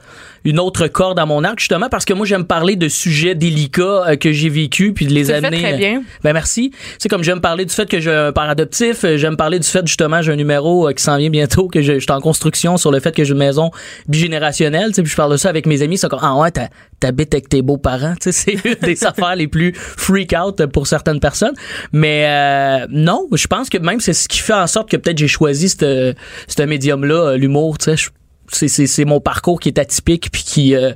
une 0.46 0.60
autre 0.60 0.88
corde 0.88 1.20
à 1.20 1.26
mon 1.26 1.44
arc 1.44 1.60
justement 1.60 1.90
parce 1.90 2.06
que 2.06 2.14
moi 2.14 2.26
j'aime 2.26 2.46
parler 2.46 2.76
de 2.76 2.88
sujets 2.88 3.36
délicats 3.36 4.10
euh, 4.10 4.16
que 4.16 4.32
j'ai 4.32 4.50
vécu 4.50 4.94
puis 4.94 5.06
de 5.06 5.14
les 5.14 5.26
Tu 5.26 5.32
le 5.32 5.40
fais 5.40 5.46
amener. 5.46 5.62
très 5.62 5.78
bien. 5.78 6.04
Ben 6.24 6.34
merci. 6.34 6.72
C'est 6.98 7.10
comme 7.10 7.24
j'aime 7.24 7.42
parler 7.42 7.66
du 7.66 7.74
fait 7.74 7.88
que 7.90 8.00
j'ai 8.00 8.12
un 8.12 8.32
père 8.32 8.50
adoptif, 8.50 9.04
euh, 9.04 9.18
j'aime 9.18 9.38
parler 9.38 9.60
du 9.60 9.68
fait 9.68 9.86
justement 9.86 10.22
j'ai 10.22 10.32
un 10.32 10.36
numéro 10.36 10.88
euh, 10.88 10.94
qui 10.94 11.04
s'en 11.04 11.18
vient 11.18 11.30
bientôt 11.30 11.68
que 11.68 11.82
je, 11.82 11.94
je 11.94 12.00
suis 12.00 12.12
en 12.12 12.22
construction 12.22 12.78
sur 12.78 12.92
le 12.92 13.00
fait 13.00 13.16
que 13.16 13.24
j'ai 13.24 13.32
une 13.32 13.38
maison 13.38 13.72
bigénérationnelle, 14.08 14.90
tu 14.90 14.96
sais, 14.96 15.04
puis 15.04 15.12
je 15.12 15.16
parle 15.16 15.32
de 15.32 15.38
ça 15.38 15.50
avec 15.50 15.66
mes 15.66 15.82
amis, 15.82 15.98
c'est 15.98 16.10
comme 16.10 16.20
ah 16.22 16.36
ouais, 16.36 16.52
t'habites 17.00 17.34
avec 17.34 17.50
tes 17.50 17.62
beaux-parents, 17.62 18.16
tu 18.22 18.32
sais, 18.32 18.60
c'est 18.62 18.70
une 18.70 18.76
des 18.82 19.04
affaires 19.06 19.36
les 19.36 19.48
plus 19.48 19.74
freak 19.76 20.34
out 20.34 20.66
pour 20.68 20.88
certaines 20.88 21.20
personnes. 21.20 21.54
Mais 21.94 22.26
euh, 22.28 22.88
non, 22.90 23.28
je 23.34 23.48
pense 23.48 23.70
que 23.70 23.78
même 23.78 24.00
c'est 24.00 24.14
ce 24.14 24.28
qui 24.28 24.40
fait 24.40 24.54
en 24.54 24.68
sorte 24.68 24.90
que 24.90 24.98
peut-être 24.98 25.18
j'ai 25.18 25.28
choisi 25.28 25.70
ce 25.70 26.14
ce 26.48 26.62
médium 26.64 27.06
là, 27.06 27.36
l'humour, 27.38 27.78
tu 27.78 27.96
sais, 27.96 28.10
c'est, 28.52 29.06
mon 29.06 29.20
parcours 29.20 29.60
qui 29.60 29.70
est 29.70 29.80
atypique 29.80 30.30
puis 30.32 30.44
qui 30.44 30.76
euh, 30.76 30.92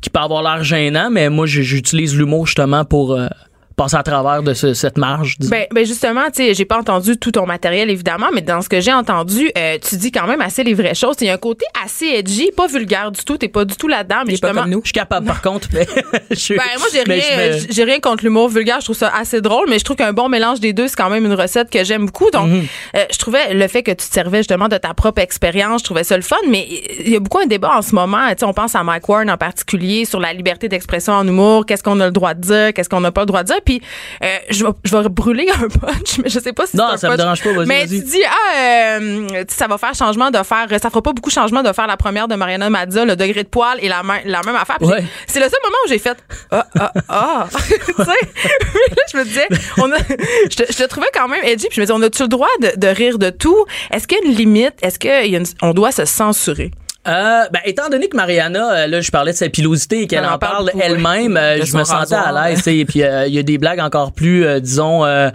qui 0.00 0.10
peut 0.10 0.20
avoir 0.20 0.42
l'air 0.42 0.64
gênant 0.64 1.10
mais 1.10 1.28
moi 1.28 1.46
j'utilise 1.46 2.16
l'humour 2.16 2.46
justement 2.46 2.84
pour 2.84 3.12
euh, 3.12 3.28
passer 3.76 3.96
à 3.96 4.02
travers 4.02 4.42
de 4.42 4.54
ce- 4.54 4.74
cette 4.74 4.98
marge. 4.98 5.36
Ben, 5.50 5.66
ben 5.72 5.84
justement, 5.84 6.24
tu 6.26 6.44
sais, 6.44 6.54
j'ai 6.54 6.64
pas 6.64 6.78
entendu 6.78 7.16
tout 7.16 7.32
ton 7.32 7.46
matériel 7.46 7.90
évidemment, 7.90 8.28
mais 8.32 8.40
dans 8.40 8.60
ce 8.62 8.68
que 8.68 8.80
j'ai 8.80 8.92
entendu, 8.92 9.50
euh, 9.58 9.78
tu 9.86 9.96
dis 9.96 10.12
quand 10.12 10.26
même 10.26 10.40
assez 10.40 10.62
les 10.64 10.74
vraies 10.74 10.94
choses. 10.94 11.16
Il 11.20 11.26
y 11.26 11.30
a 11.30 11.34
un 11.34 11.38
côté 11.38 11.64
assez 11.84 12.06
edgy, 12.06 12.50
pas 12.56 12.66
vulgaire 12.66 13.10
du 13.10 13.24
tout. 13.24 13.36
T'es 13.36 13.48
pas 13.48 13.64
du 13.64 13.74
tout 13.76 13.88
là-dedans, 13.88 14.22
mais 14.26 14.36
pas 14.38 14.52
comme 14.52 14.70
nous. 14.70 14.80
je 14.82 14.88
suis 14.88 14.92
capable 14.92 15.26
par 15.26 15.42
contre 15.42 15.68
mais 15.72 15.86
je, 16.30 16.54
Ben, 16.54 16.62
moi, 16.78 16.86
j'ai 16.92 17.02
rien, 17.12 17.22
me- 17.58 17.84
rien 17.84 18.00
contre 18.00 18.24
l'humour 18.24 18.48
vulgaire. 18.48 18.78
Je 18.80 18.84
trouve 18.86 18.96
ça 18.96 19.12
assez 19.14 19.40
drôle, 19.40 19.68
mais 19.68 19.78
je 19.78 19.84
trouve 19.84 19.96
qu'un 19.96 20.12
bon 20.12 20.28
mélange 20.28 20.60
des 20.60 20.72
deux, 20.72 20.88
c'est 20.88 20.96
quand 20.96 21.10
même 21.10 21.24
une 21.24 21.34
recette 21.34 21.70
que 21.70 21.82
j'aime 21.84 22.06
beaucoup. 22.06 22.30
Donc, 22.30 22.48
Mhm. 22.48 22.64
euh, 22.96 23.04
je 23.12 23.18
trouvais 23.18 23.54
le 23.54 23.66
fait 23.68 23.82
que 23.82 23.90
tu 23.90 23.96
te 24.08 24.12
servais 24.14 24.38
justement 24.38 24.68
de 24.68 24.76
ta 24.76 24.94
propre 24.94 25.20
expérience, 25.20 25.80
je 25.80 25.84
trouvais 25.84 26.04
ça 26.04 26.16
le 26.16 26.22
fun, 26.22 26.36
mais 26.48 26.66
il 27.00 27.10
y 27.10 27.16
a 27.16 27.20
beaucoup 27.20 27.38
un 27.38 27.46
débat 27.46 27.72
en 27.76 27.82
ce 27.82 27.94
moment. 27.94 28.28
Tu 28.30 28.34
sais, 28.40 28.44
on 28.44 28.52
pense 28.52 28.74
à 28.74 28.82
Mike 28.84 29.08
Warren 29.08 29.30
en 29.30 29.36
particulier 29.36 30.04
sur 30.04 30.20
la 30.20 30.32
liberté 30.32 30.68
d'expression 30.68 31.12
en 31.12 31.26
humour. 31.26 31.66
Qu'est-ce 31.66 31.82
qu'on 31.82 31.98
a 32.00 32.06
le 32.06 32.12
droit 32.12 32.34
de 32.34 32.40
dire? 32.40 32.72
Qu'est-ce 32.74 32.88
qu'on 32.88 33.00
n'a 33.00 33.10
pas 33.12 33.22
le 33.22 33.26
droit 33.26 33.42
de 33.42 33.48
dire? 33.48 33.60
Puis, 33.64 33.80
euh, 34.22 34.36
je 34.50 34.64
vais, 34.64 34.72
je 34.84 34.96
vais 34.96 35.08
brûler 35.08 35.48
un 35.54 35.68
punch, 35.68 36.18
mais 36.22 36.28
je 36.28 36.38
sais 36.38 36.52
pas 36.52 36.66
si 36.66 36.76
Non, 36.76 36.96
ça 36.96 37.10
me 37.10 37.16
dérange 37.16 37.42
pas, 37.42 37.52
vas-y, 37.52 37.66
Mais 37.66 37.86
tu 37.86 38.00
dis, 38.00 38.22
ah, 38.24 38.58
euh, 38.58 39.44
ça 39.48 39.66
va 39.66 39.78
faire 39.78 39.94
changement 39.94 40.30
de 40.30 40.42
faire, 40.42 40.66
ça 40.70 40.90
fera 40.90 41.02
pas 41.02 41.12
beaucoup 41.12 41.30
changement 41.30 41.62
de 41.62 41.72
faire 41.72 41.86
la 41.86 41.96
première 41.96 42.28
de 42.28 42.34
Mariana 42.34 42.70
Mazza, 42.70 43.04
le 43.04 43.16
degré 43.16 43.42
de 43.42 43.48
poil 43.48 43.78
et 43.80 43.88
la, 43.88 44.02
même 44.02 44.22
la 44.24 44.42
même 44.42 44.56
affaire. 44.56 44.76
Ouais. 44.80 45.04
c'est 45.26 45.40
le 45.40 45.46
seul 45.46 45.58
moment 45.64 45.76
où 45.84 45.88
j'ai 45.88 45.98
fait 45.98 46.16
ah 46.50 46.66
ah 46.78 46.92
ah. 47.08 47.48
Tu 47.68 47.68
sais? 47.68 48.04
Là 48.04 49.02
je 49.12 49.16
me 49.16 49.24
disais 49.24 49.48
on 49.78 49.90
a 49.92 49.98
je 49.98 50.56
te, 50.56 50.72
je 50.72 50.76
te 50.76 50.84
trouvais 50.84 51.06
quand 51.12 51.28
même 51.28 51.44
edgy 51.44 51.66
puis 51.68 51.76
je 51.76 51.80
me 51.80 51.86
disais 51.86 51.98
on 51.98 52.02
a-tu 52.02 52.22
le 52.22 52.28
droit 52.28 52.48
de, 52.60 52.72
de 52.76 52.86
rire 52.88 53.18
de 53.18 53.30
tout? 53.30 53.64
Est-ce 53.90 54.06
qu'il 54.06 54.18
y 54.18 54.20
a 54.20 54.24
une 54.26 54.36
limite? 54.36 54.74
Est-ce 54.82 54.98
qu'on 54.98 55.72
doit 55.72 55.92
se 55.92 56.04
censurer? 56.04 56.70
Euh, 57.06 57.44
ben, 57.52 57.60
étant 57.64 57.88
donné 57.90 58.08
que 58.08 58.16
Mariana, 58.16 58.72
euh, 58.72 58.86
là, 58.86 59.00
je 59.00 59.10
parlais 59.10 59.32
de 59.32 59.36
sa 59.36 59.48
pilosité 59.48 60.02
et 60.02 60.06
qu'elle 60.06 60.20
Elle 60.20 60.30
en 60.30 60.34
en 60.34 60.38
parle 60.38 60.70
elle-même, 60.80 61.36
euh, 61.36 61.56
je 61.64 61.76
me 61.76 61.84
sentais 61.84 62.14
rasoir. 62.14 62.34
à 62.36 62.48
l'aise. 62.50 62.66
Et 62.66 62.84
puis, 62.84 63.02
euh, 63.02 63.26
il 63.26 63.34
y 63.34 63.38
a 63.38 63.42
des 63.42 63.58
blagues 63.58 63.80
encore 63.80 64.12
plus, 64.12 64.46
disons, 64.60 65.04
euh, 65.04 65.28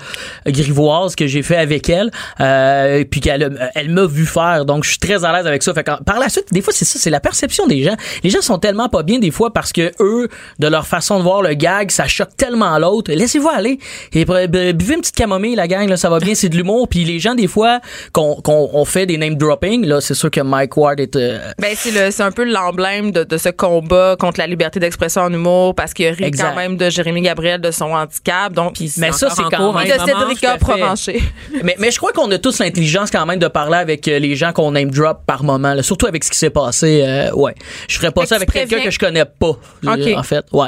grivoises 0.47 1.15
que 1.15 1.27
j'ai 1.27 1.41
fait 1.43 1.57
avec 1.57 1.89
elle. 1.89 2.11
Euh, 2.39 2.99
et 2.99 3.05
puis 3.05 3.21
qu'elle 3.21 3.69
elle 3.75 3.89
m'a 3.89 4.05
vu 4.05 4.25
faire. 4.25 4.65
Donc, 4.65 4.83
je 4.83 4.89
suis 4.89 4.99
très 4.99 5.23
à 5.25 5.31
l'aise 5.33 5.47
avec 5.47 5.63
ça. 5.63 5.73
Fait 5.73 5.83
que, 5.83 6.03
par 6.03 6.19
la 6.19 6.29
suite, 6.29 6.45
des 6.51 6.61
fois, 6.61 6.73
c'est 6.75 6.85
ça, 6.85 6.99
c'est 6.99 7.09
la 7.09 7.19
perception 7.19 7.67
des 7.67 7.83
gens. 7.83 7.95
Les 8.23 8.29
gens 8.29 8.41
sont 8.41 8.57
tellement 8.57 8.89
pas 8.89 9.03
bien 9.03 9.19
des 9.19 9.31
fois 9.31 9.53
parce 9.53 9.71
que 9.73 9.91
eux, 9.99 10.27
de 10.59 10.67
leur 10.67 10.87
façon 10.87 11.17
de 11.19 11.23
voir 11.23 11.41
le 11.41 11.53
gag, 11.53 11.91
ça 11.91 12.07
choque 12.07 12.35
tellement 12.37 12.77
l'autre. 12.79 13.11
Laissez-vous 13.11 13.49
aller. 13.49 13.79
Et 14.13 14.25
bu- 14.25 14.73
buvez 14.73 14.95
une 14.95 15.01
petite 15.01 15.15
camomille, 15.15 15.55
la 15.55 15.67
gang, 15.67 15.87
là, 15.87 15.97
ça 15.97 16.09
va 16.09 16.19
bien, 16.19 16.35
c'est 16.35 16.49
de 16.49 16.55
l'humour. 16.57 16.87
Puis 16.87 17.05
les 17.05 17.19
gens, 17.19 17.35
des 17.35 17.47
fois, 17.47 17.79
qu'on 18.13 18.35
qu'on 18.41 18.69
on 18.73 18.85
fait 18.85 19.05
des 19.05 19.17
name 19.17 19.35
dropping, 19.35 19.85
là, 19.85 20.01
c'est 20.01 20.13
sûr 20.13 20.31
que 20.31 20.41
Mike 20.41 20.75
Ward 20.77 20.99
est 20.99 21.15
euh, 21.15 21.39
ben 21.59 21.73
c'est 21.75 21.91
le 21.91 22.11
c'est 22.11 22.23
un 22.23 22.31
peu 22.31 22.43
l'emblème 22.43 23.11
de, 23.11 23.23
de 23.23 23.37
ce 23.37 23.49
combat 23.49 24.15
contre 24.19 24.39
la 24.39 24.47
liberté 24.47 24.79
d'expression 24.79 25.21
en 25.23 25.33
humour 25.33 25.75
parce 25.75 25.93
qu'il 25.93 26.07
rit 26.07 26.23
Exact. 26.23 26.49
quand 26.49 26.55
même 26.55 26.77
de 26.77 26.89
Jérémy 26.89 27.21
Gabriel 27.21 27.61
de 27.61 27.71
son 27.71 27.93
handicap 27.93 28.53
donc 28.53 28.73
Puis 28.75 28.91
Mais 28.97 29.11
ça, 29.11 29.29
c'est 29.29 29.43
quand 29.43 29.69
en 29.75 29.79
et 29.81 29.87
même- 29.87 29.97
de 29.97 30.03
Cédrica. 30.05 30.57
Provencher 30.57 31.21
mais, 31.63 31.75
mais 31.79 31.91
je 31.91 31.97
crois 31.97 32.11
qu'on 32.13 32.29
a 32.31 32.37
tous 32.37 32.59
l'intelligence 32.59 33.11
quand 33.11 33.25
même 33.25 33.39
de 33.39 33.47
parler 33.47 33.77
avec 33.77 34.07
euh, 34.07 34.19
les 34.19 34.35
gens 34.35 34.51
qu'on 34.53 34.71
name 34.71 34.91
drop 34.91 35.19
par 35.25 35.43
moment, 35.43 35.73
là, 35.73 35.83
surtout 35.83 36.07
avec 36.07 36.23
ce 36.23 36.31
qui 36.31 36.37
s'est 36.37 36.49
passé. 36.49 37.03
euh, 37.05 37.31
ouais, 37.33 37.55
je 37.87 37.97
ferais 37.97 38.11
pas 38.11 38.21
Fait 38.21 38.27
ça 38.27 38.35
avec 38.35 38.51
quelqu'un 38.51 38.81
que 38.83 38.91
je 38.91 38.99
connais 38.99 39.25
pas. 39.25 39.57
euh, 39.85 39.93
Ok. 39.95 40.17
En 40.17 40.23
fait, 40.23 40.45
ouais. 40.53 40.67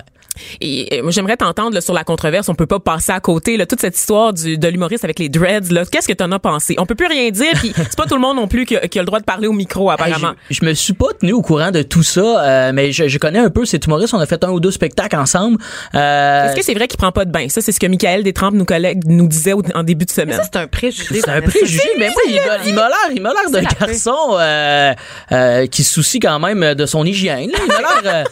Et, 0.62 1.02
moi, 1.02 1.12
j'aimerais 1.12 1.38
t'entendre 1.38 1.74
là, 1.76 1.82
sur 1.82 1.94
la 1.94 2.04
controverse. 2.04 2.50
On 2.50 2.56
peut 2.56 2.66
pas 2.68 2.80
passer 2.80 3.12
à 3.12 3.20
côté. 3.20 3.58
Là, 3.58 3.66
toute 3.66 3.82
cette 3.82 3.98
histoire 3.98 4.34
du, 4.34 4.58
de 4.58 4.68
l'humoriste 4.68 5.04
avec 5.04 5.20
les 5.20 5.30
dreads. 5.30 5.72
Là, 5.72 5.84
qu'est-ce 5.86 6.08
que 6.08 6.14
t'en 6.14 6.32
as 6.32 6.40
pensé? 6.40 6.76
On 6.78 6.86
peut 6.86 6.96
plus 6.96 7.08
rien 7.08 7.30
dire. 7.32 7.52
Puis 7.56 7.74
c'est 7.76 7.96
pas 7.98 8.06
tout 8.06 8.16
le 8.16 8.22
monde 8.22 8.38
non 8.38 8.48
plus 8.48 8.66
qui 8.66 8.76
a, 8.78 8.88
qui 8.88 9.00
a 9.00 9.02
le 9.02 9.06
droit 9.06 9.20
de 9.20 9.26
parler 9.26 9.48
au 9.48 9.54
micro, 9.54 9.90
Hey, 9.92 9.94
apparemment. 9.94 10.34
je, 10.50 10.56
je 10.60 10.66
me 10.66 10.74
suis 10.74 10.94
pas 10.94 11.08
tenu 11.20 11.34
au 11.34 11.42
courant 11.42 11.72
de 11.72 11.82
tout 11.82 12.04
ça, 12.04 12.22
euh, 12.44 12.72
mais 12.74 12.92
je, 12.92 13.08
je 13.08 13.18
connais 13.18 13.40
un 13.40 13.50
peu 13.50 13.66
cet 13.66 13.86
humoriste. 13.86 14.14
On 14.14 14.20
a 14.20 14.26
fait 14.26 14.44
un 14.44 14.50
ou 14.52 14.60
deux 14.60 14.72
spectacles 14.72 15.16
ensemble. 15.18 15.58
Euh, 15.96 16.46
Est-ce 16.48 16.56
que 16.56 16.64
c'est 16.64 16.74
vrai 16.74 16.88
qu'il 16.88 16.98
prend 16.98 17.12
pas 17.12 17.26
de 17.26 17.32
bain? 17.32 17.48
Ça, 17.50 17.62
c'est 17.62 17.72
ce 17.72 17.80
que 17.80 17.88
Michael 17.88 18.24
Détrempe, 18.24 18.54
nos 18.56 18.66
collègues, 18.66 19.04
nous 19.06 19.28
disait 19.28 19.54
au- 19.54 19.62
en 19.76 19.84
début 19.84 20.06
de 20.06 20.12
mais 20.18 20.22
semaine. 20.24 20.38
ça 20.38 20.44
c'est 20.44 20.60
un 20.60 20.68
préjugé 20.68 21.22
c'est 21.22 21.30
un 21.30 21.42
préjugé, 21.42 21.82
mais 21.98 22.10
moi, 22.10 22.22
il 22.28 22.36
m'a- 22.36 22.64
il 22.68 22.74
m'a 22.76 22.88
l'air, 22.90 22.98
il 23.16 23.22
m'a 23.22 23.34
l'air 23.34 23.50
d'un 23.52 23.62
garçon 23.62 24.16
euh, 24.40 24.94
euh, 25.32 25.66
qui 25.68 25.84
se 25.84 25.94
soucie 25.94 26.20
quand 26.20 26.40
même 26.40 26.74
de 26.76 26.86
son 26.86 27.06
hygiène. 27.06 27.52
là. 27.52 27.58
Il 27.62 27.68
m'a 27.68 27.80
l'air. 27.80 28.02
euh, 28.06 28.24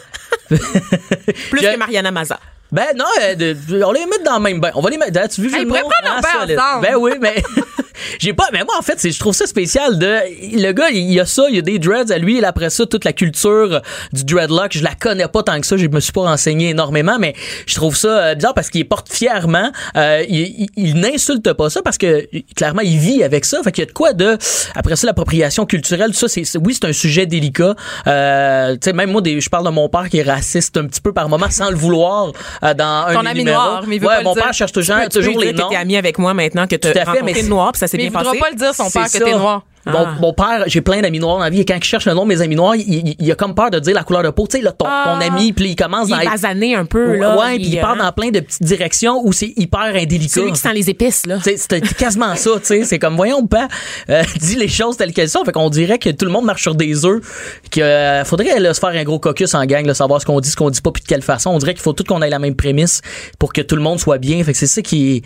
Plus 0.48 0.58
je- 1.62 1.66
que 1.72 1.78
Maza. 2.10 2.38
Ben 2.72 2.86
non, 2.96 3.04
euh, 3.20 3.34
de- 3.34 3.82
on 3.84 3.92
les 3.92 4.06
met 4.06 4.18
dans 4.24 4.36
le 4.36 4.40
même 4.42 4.60
bain. 4.60 4.70
On 4.76 4.80
va 4.80 4.90
les 4.90 4.96
mettre. 4.96 5.28
Tu 5.28 5.40
vu 5.42 5.48
Hey, 5.54 5.66
prendre 5.66 5.90
leur 6.04 6.14
Ah, 6.18 6.20
bain 6.20 6.54
ensemble? 6.54 6.82
Ben 6.82 6.94
oui, 6.96 7.12
mais 7.20 7.42
j'ai 8.18 8.32
pas. 8.32 8.46
Mais 8.52 8.64
moi 8.64 8.74
en 8.78 8.82
fait, 8.82 8.94
c'est 8.98 9.10
je 9.10 9.18
trouve 9.18 9.34
ça 9.34 9.46
spécial 9.46 9.98
de 9.98 10.16
le 10.60 10.72
gars. 10.72 10.90
Il 10.90 11.12
y 11.12 11.20
a 11.20 11.26
ça, 11.26 11.44
il 11.48 11.56
y 11.56 11.58
a 11.58 11.62
des 11.62 11.78
dreads 11.78 12.12
à 12.12 12.18
lui. 12.18 12.38
Et 12.38 12.44
après 12.44 12.70
ça, 12.70 12.86
toute 12.86 13.04
la 13.04 13.12
culture 13.12 13.80
du 14.12 14.24
dreadlock, 14.24 14.72
je 14.72 14.82
la 14.82 14.94
connais 14.94 15.28
pas 15.28 15.42
tant 15.42 15.60
que 15.60 15.66
ça. 15.66 15.76
Je 15.76 15.86
me 15.86 16.00
suis 16.00 16.12
pas 16.12 16.22
renseigné 16.22 16.70
énormément, 16.70 17.16
mais 17.18 17.34
je 17.66 17.74
trouve 17.74 17.96
ça 17.96 18.08
euh, 18.08 18.34
bizarre 18.34 18.54
parce 18.54 18.70
qu'il 18.70 18.86
porte 18.88 19.12
fièrement. 19.12 19.70
Euh, 19.96 20.24
il 20.28 20.40
il, 20.40 20.68
il 20.76 20.94
n'insulte 20.96 21.52
pas 21.52 21.70
ça 21.70 21.82
parce 21.82 21.98
que 21.98 22.26
clairement 22.56 22.82
il 22.82 22.98
vit 22.98 23.22
avec 23.22 23.44
ça. 23.44 23.62
Fait 23.62 23.72
qu'il 23.72 23.82
y 23.82 23.86
a 23.86 23.88
de 23.88 23.92
quoi 23.92 24.12
de. 24.12 24.36
Après 24.74 24.96
ça, 24.96 25.06
l'appropriation 25.06 25.66
culturelle, 25.66 26.12
tout 26.12 26.18
ça, 26.18 26.28
c'est 26.28 26.44
oui, 26.58 26.74
c'est 26.80 26.88
un 26.88 26.92
sujet 26.92 27.26
délicat. 27.26 27.74
Euh, 28.06 28.72
tu 28.74 28.78
sais, 28.84 28.92
même 28.92 29.10
moi, 29.10 29.20
des, 29.20 29.40
je 29.40 29.48
parle 29.50 29.64
de 29.64 29.70
mon 29.70 29.88
père 29.88 30.08
qui 30.08 30.18
est 30.18 30.22
raciste 30.22 30.76
un 30.76 30.86
petit 30.86 31.00
peu 31.00 31.12
par 31.12 31.28
moment 31.28 31.50
sans 31.50 31.70
le 31.70 31.76
vouloir 31.76 32.32
euh, 32.64 32.74
dans 32.74 33.04
un 33.08 33.14
Ton 33.14 33.22
des 33.22 33.28
ami 33.28 33.44
noir, 33.44 33.84
mais 33.86 33.96
il 33.96 34.00
veut 34.00 34.06
ouais, 34.08 34.14
pas 34.14 34.18
le 34.20 34.24
mon 34.24 34.34
dire. 34.34 34.44
père 34.44 34.54
cherche 34.54 34.72
toujours, 34.72 34.96
Tu 34.96 35.02
peux- 35.02 35.08
tu 35.08 35.18
toujours 35.26 35.40
les 35.40 35.52
noms. 35.52 35.68
t'es 35.68 35.76
ami 35.76 35.96
avec 35.96 36.18
moi 36.18 36.34
maintenant, 36.34 36.66
que 36.66 36.76
Tout 36.76 36.88
à 36.88 36.92
t'as 36.92 37.00
fait, 37.04 37.06
mais 37.06 37.20
rencontré 37.20 37.42
le 37.42 37.48
noir, 37.48 37.72
puis 37.72 37.78
ça 37.80 37.88
s'est 37.90 37.96
mais 37.98 38.04
il 38.04 38.10
voudra 38.10 38.32
pas 38.34 38.50
le 38.50 38.56
dire 38.56 38.74
son 38.74 38.90
père 38.90 39.06
C'est 39.08 39.18
que 39.18 39.24
t'es 39.24 39.32
noir 39.32 39.64
Mon, 39.86 40.04
Ah. 40.06 40.14
mon 40.20 40.34
père, 40.34 40.64
j'ai 40.66 40.82
plein 40.82 41.00
d'amis 41.00 41.20
noirs 41.20 41.38
dans 41.38 41.44
la 41.44 41.48
vie 41.48 41.60
et 41.60 41.64
quand 41.64 41.74
il 41.74 41.82
cherche 41.82 42.04
le 42.04 42.12
nom 42.12 42.24
de 42.24 42.28
mes 42.28 42.42
amis 42.42 42.54
noirs, 42.54 42.76
il, 42.76 42.82
il- 43.08 43.16
il 43.18 43.32
a 43.32 43.34
comme 43.34 43.54
peur 43.54 43.70
de 43.70 43.78
dire 43.78 43.94
la 43.94 44.02
couleur 44.04 44.22
de 44.22 44.28
peau. 44.28 44.46
Tu 44.46 44.58
sais, 44.58 44.62
là, 44.62 44.72
ton, 44.72 44.84
Ah. 44.86 45.04
ton 45.18 45.26
ami, 45.26 45.54
puis 45.54 45.70
il 45.70 45.74
commence 45.76 46.06
Il 46.08 46.10
dans 46.10 46.20
est 46.20 46.26
basané 46.28 46.74
un 46.74 46.84
peu, 46.84 47.16
là. 47.16 47.34
Ouais, 47.38 47.54
puis 47.56 47.64
il 47.68 47.80
part 47.80 47.94
euh, 47.94 48.02
dans 48.04 48.12
plein 48.12 48.28
de 48.30 48.40
petites 48.40 48.62
directions 48.62 49.22
où 49.24 49.32
c'est 49.32 49.54
hyper 49.56 49.80
indélicat. 49.94 50.34
Celui 50.34 50.52
qui 50.52 50.58
sent 50.60 50.74
les 50.74 50.90
épices, 50.90 51.24
là. 51.24 51.38
C'est 51.42 51.56
c'est 51.56 51.80
quasiment 51.96 52.36
ça, 52.36 52.50
tu 52.60 52.66
sais. 52.66 52.84
C'est 52.84 52.98
comme, 52.98 53.16
voyons 53.16 53.46
pas, 53.46 53.68
euh, 54.10 54.22
dis 54.38 54.56
les 54.56 54.68
choses 54.68 54.98
telles 54.98 55.14
qu'elles 55.14 55.30
sont. 55.30 55.46
Fait 55.46 55.52
qu'on 55.52 55.70
dirait 55.70 55.98
que 55.98 56.10
tout 56.10 56.26
le 56.26 56.30
monde 56.30 56.44
marche 56.44 56.60
sur 56.62 56.74
des 56.74 57.06
œufs. 57.06 57.22
Que 57.70 57.80
euh, 57.80 58.24
faudrait 58.26 58.60
là, 58.60 58.74
se 58.74 58.80
faire 58.80 58.90
un 58.90 59.04
gros 59.04 59.18
caucus 59.18 59.54
en 59.54 59.64
gang, 59.64 59.86
là, 59.86 59.94
savoir 59.94 60.20
ce 60.20 60.26
qu'on 60.26 60.40
dit, 60.40 60.50
ce 60.50 60.56
qu'on 60.56 60.68
dit 60.68 60.82
pas, 60.82 60.90
puis 60.92 61.02
de 61.02 61.08
quelle 61.08 61.22
façon. 61.22 61.50
On 61.52 61.58
dirait 61.58 61.72
qu'il 61.72 61.82
faut 61.82 61.94
tout 61.94 62.04
qu'on 62.04 62.20
ait 62.20 62.28
la 62.28 62.38
même 62.38 62.54
prémisse 62.54 63.00
pour 63.38 63.54
que 63.54 63.62
tout 63.62 63.76
le 63.76 63.82
monde 63.82 63.98
soit 63.98 64.18
bien. 64.18 64.44
Fait 64.44 64.52
que 64.52 64.58
c'est 64.58 64.66
ça 64.66 64.82
qui 64.82 65.16
est. 65.16 65.22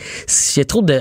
Il 0.55 0.59
y 0.59 0.63
a 0.63 0.65
trop 0.65 0.81
de. 0.83 1.01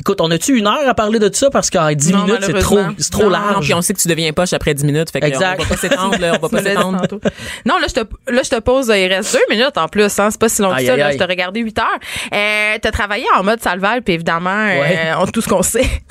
Écoute, 0.00 0.20
on 0.20 0.30
a-tu 0.30 0.58
une 0.58 0.66
heure 0.66 0.86
à 0.88 0.94
parler 0.94 1.18
de 1.18 1.30
ça? 1.32 1.50
Parce 1.50 1.70
qu'en 1.70 1.90
10 1.92 2.12
Non, 2.12 2.24
minutes, 2.24 2.38
c'est 2.44 2.52
trop, 2.54 2.80
c'est 2.98 3.10
trop 3.12 3.24
Non, 3.24 3.28
large. 3.30 3.64
Puis 3.64 3.74
on 3.74 3.80
sait 3.82 3.94
que 3.94 4.00
tu 4.00 4.08
deviens 4.08 4.32
poche 4.32 4.52
après 4.52 4.74
10 4.74 4.84
minutes. 4.84 5.10
Fait 5.10 5.20
que 5.20 5.26
Exact. 5.26 5.60
on 5.60 5.62
va 5.62 5.68
pas 5.68 5.76
s'étendre, 5.76 6.18
là. 6.20 6.32
On 6.36 6.46
va 6.46 6.48
pas 6.58 6.62
s'étendre. 6.62 7.00
tantôt. 7.02 7.20
Non, 7.64 7.78
là, 7.78 7.86
je 7.88 7.94
te, 7.94 8.00
là, 8.32 8.40
je 8.42 8.50
te 8.50 8.58
pose, 8.60 8.90
euh, 8.90 8.98
il 8.98 9.12
reste 9.12 9.32
deux 9.34 9.54
minutes 9.54 9.76
en 9.78 9.86
plus, 9.88 10.18
hein, 10.18 10.28
c'est 10.30 10.40
pas 10.40 10.48
si 10.48 10.62
long 10.62 10.74
que 10.74 10.84
ça, 10.84 10.92
aïe, 10.92 10.98
là, 10.98 11.06
aïe. 11.06 11.12
je 11.14 11.18
t'ai 11.18 11.24
regardé 11.24 11.60
huit 11.60 11.78
heures. 11.78 11.86
Euh, 12.34 12.76
t'as 12.82 12.90
travaillé 12.90 13.24
en 13.38 13.44
mode 13.44 13.60
salval, 13.62 14.02
puis 14.02 14.14
évidemment, 14.14 14.50
euh, 14.50 14.80
Ouais. 14.80 15.10
on 15.18 15.26
tout 15.26 15.40
ce 15.40 15.48
qu'on 15.48 15.62
sait. 15.62 15.88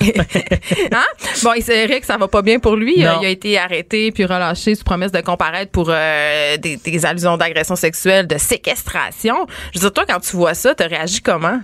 hein? 0.92 1.04
Bon, 1.42 1.52
il 1.54 1.62
c'est 1.62 1.84
Eric, 1.84 2.04
ça 2.04 2.16
va 2.16 2.28
pas 2.28 2.42
bien 2.42 2.58
pour 2.58 2.76
lui. 2.76 3.00
Non. 3.00 3.06
Euh, 3.06 3.14
il 3.22 3.26
a 3.26 3.30
été 3.30 3.58
arrêté 3.58 4.12
puis 4.12 4.24
relâché 4.24 4.74
sous 4.74 4.84
promesse 4.84 5.12
de 5.12 5.20
comparaître 5.20 5.70
pour 5.70 5.88
euh, 5.90 6.56
des, 6.56 6.76
des 6.76 7.06
allusions 7.06 7.36
d'agression 7.36 7.76
sexuelle, 7.76 8.26
de 8.26 8.38
séquestration. 8.38 9.46
Je 9.74 9.78
veux 9.78 9.84
dire, 9.84 9.92
toi, 9.92 10.04
quand 10.08 10.20
tu 10.20 10.36
vois 10.36 10.54
ça, 10.54 10.74
t'as 10.74 10.86
réagi 10.88 11.20
comment? 11.20 11.60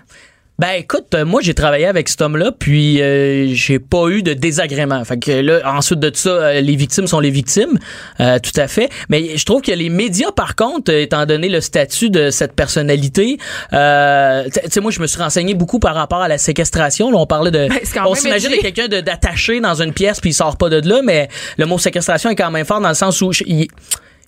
Ben 0.61 0.73
écoute, 0.79 1.07
euh, 1.15 1.25
moi 1.25 1.41
j'ai 1.43 1.55
travaillé 1.55 1.87
avec 1.87 2.07
cet 2.11 2.21
homme-là, 2.21 2.53
puis 2.53 3.01
euh, 3.01 3.47
j'ai 3.55 3.79
pas 3.79 4.09
eu 4.09 4.23
de 4.23 4.35
désagrément. 4.35 5.03
Fait 5.07 5.19
que 5.19 5.31
là, 5.31 5.61
ensuite 5.65 6.01
de 6.01 6.11
ça, 6.15 6.29
euh, 6.29 6.61
les 6.61 6.77
victimes 6.77 7.07
sont 7.07 7.19
les 7.19 7.31
victimes, 7.31 7.79
euh, 8.21 8.39
tout 8.39 8.53
à 8.61 8.69
fait. 8.69 8.91
Mais 9.09 9.39
je 9.39 9.45
trouve 9.47 9.63
que 9.63 9.73
les 9.73 9.89
médias, 9.89 10.33
par 10.33 10.57
contre, 10.57 10.93
euh, 10.93 11.01
étant 11.01 11.25
donné 11.25 11.49
le 11.49 11.63
statut 11.63 12.11
de 12.11 12.29
cette 12.29 12.53
personnalité, 12.53 13.39
euh, 13.73 14.45
tu 14.53 14.61
sais, 14.71 14.81
moi 14.83 14.91
je 14.91 15.01
me 15.01 15.07
suis 15.07 15.19
renseigné 15.19 15.55
beaucoup 15.55 15.79
par 15.79 15.95
rapport 15.95 16.21
à 16.21 16.29
la 16.29 16.37
séquestration. 16.37 17.11
Là, 17.11 17.17
on 17.17 17.27
parlait 17.27 17.51
de, 17.51 17.67
Ben, 17.69 17.79
on 18.05 18.15
s'imagine 18.15 18.51
quelqu'un 18.61 18.89
d'attaché 18.89 19.61
dans 19.63 19.81
une 19.81 19.95
pièce 19.95 20.21
puis 20.21 20.29
il 20.31 20.35
sort 20.35 20.59
pas 20.59 20.69
de 20.69 20.87
là, 20.87 21.01
mais 21.03 21.29
le 21.57 21.65
mot 21.65 21.79
séquestration 21.79 22.29
est 22.29 22.37
quand 22.37 22.51
même 22.51 22.67
fort 22.67 22.83
dans 22.83 22.91
le 22.91 22.95
sens 22.95 23.23
où 23.23 23.33
je- 23.33 23.45
il, 23.47 23.69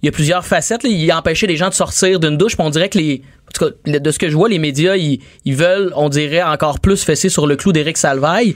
il 0.03 0.07
y 0.07 0.09
a 0.09 0.13
plusieurs 0.13 0.45
facettes. 0.45 0.83
Là. 0.83 0.89
Il 0.91 1.13
empêchait 1.13 1.47
les 1.47 1.57
gens 1.57 1.69
de 1.69 1.75
sortir 1.75 2.19
d'une 2.19 2.37
douche. 2.37 2.57
Puis 2.57 2.67
on 2.67 2.71
dirait 2.71 2.89
que 2.89 2.99
les, 2.99 3.23
en 3.49 3.53
tout 3.67 3.71
cas, 3.71 3.99
de 4.01 4.11
ce 4.11 4.19
que 4.19 4.29
je 4.29 4.35
vois, 4.37 4.49
les 4.49 4.59
médias, 4.59 4.97
ils, 4.97 5.21
veulent, 5.55 5.93
on 5.95 6.09
dirait, 6.09 6.43
encore 6.43 6.81
plus 6.81 7.03
fesser 7.05 7.29
sur 7.29 7.47
le 7.47 7.55
clou 7.57 7.73
d'Éric 7.73 7.97
Salvaille. 7.97 8.55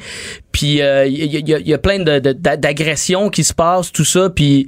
Puis 0.52 0.82
euh, 0.82 1.06
il 1.06 1.24
y, 1.32 1.54
a- 1.54 1.58
y 1.58 1.72
a- 1.72 1.76
a 1.76 1.78
plein 1.78 2.00
de- 2.00 2.18
de- 2.18 2.32
d'agressions 2.32 3.30
qui 3.30 3.44
se 3.44 3.54
passent, 3.54 3.92
tout 3.92 4.04
ça. 4.04 4.28
Puis 4.30 4.66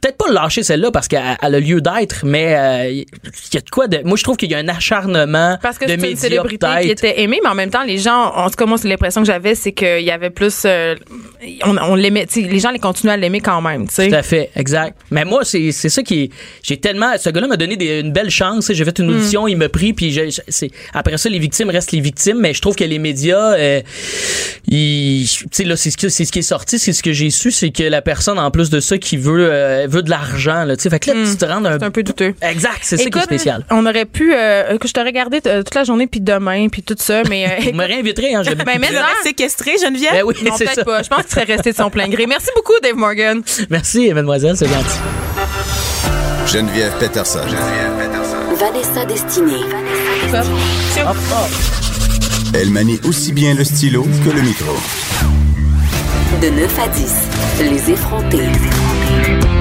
peut-être 0.00 0.16
pas 0.16 0.30
lâcher 0.30 0.62
celle-là 0.62 0.90
parce 0.90 1.08
qu'elle 1.08 1.22
elle 1.42 1.54
a 1.54 1.60
lieu 1.60 1.80
d'être, 1.80 2.24
mais 2.24 2.54
euh, 2.56 2.90
il 2.90 3.06
y 3.54 3.56
a 3.56 3.60
de 3.60 3.70
quoi 3.70 3.86
de. 3.88 3.98
Moi, 4.04 4.16
je 4.16 4.22
trouve 4.22 4.36
qu'il 4.36 4.50
y 4.50 4.54
a 4.54 4.58
un 4.58 4.68
acharnement 4.68 5.58
Parce 5.62 5.78
que 5.78 5.84
de 5.84 5.90
c'est 6.00 6.10
une 6.10 6.16
célébrité 6.16 6.66
qui 6.82 6.90
était 6.90 7.20
aimée, 7.20 7.40
mais 7.42 7.48
en 7.50 7.54
même 7.54 7.70
temps, 7.70 7.82
les 7.84 7.98
gens, 7.98 8.32
en 8.34 8.48
tout 8.50 8.56
cas, 8.56 8.66
moi, 8.66 8.78
c'est 8.78 8.88
l'impression 8.88 9.20
que 9.22 9.26
j'avais, 9.26 9.54
c'est 9.54 9.72
qu'il 9.72 10.00
y 10.02 10.10
avait 10.10 10.30
plus. 10.30 10.62
euh, 10.64 10.94
on, 11.64 11.76
on 11.78 11.94
l'aimait, 11.94 12.26
les 12.36 12.58
gens 12.58 12.70
les 12.70 12.78
continuaient 12.78 13.14
à 13.14 13.16
l'aimer 13.16 13.40
quand 13.40 13.60
même, 13.60 13.88
tu 13.88 13.94
sais. 13.94 14.08
Tout 14.08 14.14
à 14.14 14.22
fait, 14.22 14.50
exact. 14.56 14.96
Mais 15.10 15.24
moi, 15.24 15.44
c'est 15.44 15.72
c'est 15.72 15.88
ça 15.88 16.02
qui 16.02 16.22
est. 16.24 16.30
J'ai 16.62 16.76
tellement. 16.78 17.12
Ce 17.18 17.30
gars-là 17.30 17.46
m'a 17.46 17.56
donné 17.56 17.76
des- 17.76 18.00
une 18.00 18.12
belle 18.12 18.30
chance. 18.30 18.66
tu 18.66 18.66
sais. 18.68 18.74
J'ai 18.74 18.84
fait 18.84 18.98
une 18.98 19.10
audition, 19.10 19.48
il 19.48 19.56
m'a 19.56 19.68
pris, 19.68 19.92
puis 19.92 20.10
j'ai- 20.12 20.28
c'est 20.48 20.70
après 20.94 21.16
ça, 21.18 21.28
les 21.28 21.38
victimes 21.38 21.70
restent 21.70 21.92
les 21.92 22.00
victimes. 22.00 22.38
Mais 22.38 22.54
je 22.54 22.60
trouve 22.60 22.76
que 22.76 22.84
les 22.84 22.98
médias, 22.98 23.54
euh, 23.54 23.80
ils, 24.66 25.26
tu 25.28 25.46
sais 25.52 25.64
là, 25.64 25.76
c'est 25.76 25.90
ce 25.90 25.96
que 25.96 26.08
c'est 26.08 26.24
ce 26.24 26.32
qui 26.32 26.40
est 26.40 26.42
sorti, 26.42 26.78
c'est 26.78 26.92
ce 26.92 27.02
que 27.02 27.12
j'ai 27.12 27.30
su, 27.30 27.50
c'est 27.50 27.70
que 27.70 27.82
la 27.82 28.02
personne 28.02 28.38
en 28.38 28.50
plus 28.50 28.70
de 28.70 28.80
ça 28.80 28.98
qui 28.98 29.16
veut 29.16 29.48
euh, 29.50 29.86
veut 29.88 30.02
de 30.02 30.10
l'argent, 30.10 30.64
là. 30.64 30.76
Tu 30.76 30.82
sais, 30.84 30.90
fait 30.90 31.00
que 31.00 31.10
là, 31.10 31.16
tu 31.28 31.36
te 31.36 31.44
rends 31.44 31.64
un. 31.64 31.78
C'est 31.78 31.84
un 31.84 31.90
peu 31.90 32.02
douteux. 32.02 32.34
Exact, 32.42 32.78
c'est 32.82 32.96
ça 32.96 33.02
qui 33.02 33.04
est 33.04 33.08
Écoute, 33.08 33.22
spécial. 33.22 33.64
On 33.70 33.84
aurait 33.86 34.04
pu, 34.04 34.32
euh, 34.34 34.78
que 34.78 34.86
je 34.88 34.92
t'aurais 34.92 35.08
regardé 35.08 35.40
euh, 35.46 35.62
toute 35.62 35.74
la 35.74 35.84
journée 35.84 36.06
puis 36.06 36.20
demain 36.20 36.68
puis 36.68 36.82
tout 36.82 36.96
ça, 36.98 37.22
mais 37.28 37.46
euh, 37.46 37.70
Vous 37.70 37.72
me 37.76 37.84
réinviterez, 37.86 38.34
hein. 38.34 38.42
j'habite 38.42 38.64
Ben, 38.64 38.78
mais 38.80 38.90
l'aurais 38.92 39.06
séquestré, 39.22 39.72
Geneviève? 39.82 40.12
Ben 40.12 40.22
oui, 40.24 40.34
non 40.44 40.52
c'est 40.56 40.66
ça. 40.74 40.84
pas. 40.84 41.02
Je 41.02 41.08
pense 41.08 41.22
qu'il 41.22 41.30
serait 41.30 41.44
resté 41.44 41.72
de 41.72 41.76
son 41.76 41.90
plein 41.90 42.08
gré. 42.08 42.26
Merci 42.26 42.48
beaucoup, 42.54 42.74
Dave 42.82 42.96
Morgan. 42.96 43.42
Merci, 43.70 44.12
mademoiselle, 44.12 44.56
c'est 44.56 44.68
gentil. 44.68 44.98
Geneviève 46.46 46.92
Peterson. 46.98 47.40
Vanessa 48.56 49.04
Destinée. 49.04 49.60
Elle 52.54 52.70
manie 52.70 52.98
aussi 53.04 53.32
bien 53.32 53.54
le 53.54 53.64
stylo 53.64 54.02
que 54.24 54.30
le 54.30 54.42
micro. 54.42 54.74
De 56.42 56.48
9 56.48 56.78
à 56.78 56.88
10, 56.88 57.14
les 57.70 57.90
effrontés. 57.92 59.57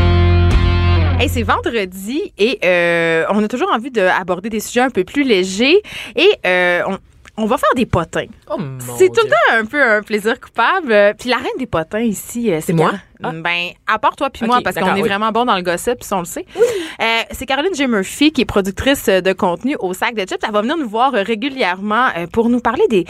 Hey, 1.20 1.30
c'est 1.30 1.41
vendredi 1.43 2.32
et 2.38 2.59
euh, 2.63 3.26
on 3.32 3.43
a 3.43 3.47
toujours 3.47 3.72
envie 3.74 3.89
d'aborder 3.89 4.49
des 4.49 4.59
sujets 4.59 4.82
un 4.82 4.91
peu 4.91 5.03
plus 5.03 5.24
légers 5.24 5.82
et 6.15 6.30
euh, 6.45 6.84
on, 6.88 6.97
on 7.38 7.45
va 7.47 7.57
faire 7.57 7.72
des 7.76 7.88
potins. 7.88 8.26
Oh, 8.51 8.57
C'est 8.97 9.07
tout 9.09 9.22
le 9.24 9.30
temps 9.30 9.53
un 9.59 9.65
peu 9.65 9.82
un 9.82 10.03
plaisir 10.03 10.39
coupable. 10.39 10.91
Euh, 10.91 11.13
Puis 11.18 11.30
la 11.30 11.38
reine 11.38 11.47
des 11.57 11.65
potins 11.65 12.01
ici, 12.01 12.51
euh, 12.53 12.59
c'est 12.61 12.74
moi? 12.74 12.91
Ah. 13.24 13.32
Ben, 13.32 13.70
à 13.88 13.97
part 13.97 14.15
toi 14.15 14.30
puis 14.30 14.45
moi, 14.45 14.59
parce 14.63 14.76
qu'on 14.76 14.95
est 14.95 15.01
oui. 15.01 15.07
vraiment 15.07 15.32
bon 15.32 15.43
dans 15.45 15.55
le 15.55 15.63
gossip, 15.63 15.95
puis 15.95 16.05
ça, 16.07 16.18
on 16.18 16.20
le 16.20 16.26
sait. 16.26 16.45
Euh, 17.01 17.03
c'est 17.32 17.47
Caroline 17.47 17.74
J. 17.74 17.88
Murphy 17.88 18.32
qui 18.32 18.41
est 18.41 18.45
productrice 18.45 19.07
de 19.07 19.34
contenu 19.34 19.76
au 19.80 19.93
sac 19.95 20.13
de 20.13 20.20
chips. 20.22 20.38
Elle 20.45 20.51
va 20.53 20.61
venir 20.61 20.78
nous 20.78 20.88
voir 20.88 21.13
régulièrement 21.13 22.09
pour 22.32 22.49
nous 22.49 22.59
parler 22.59 22.84
des, 22.91 23.05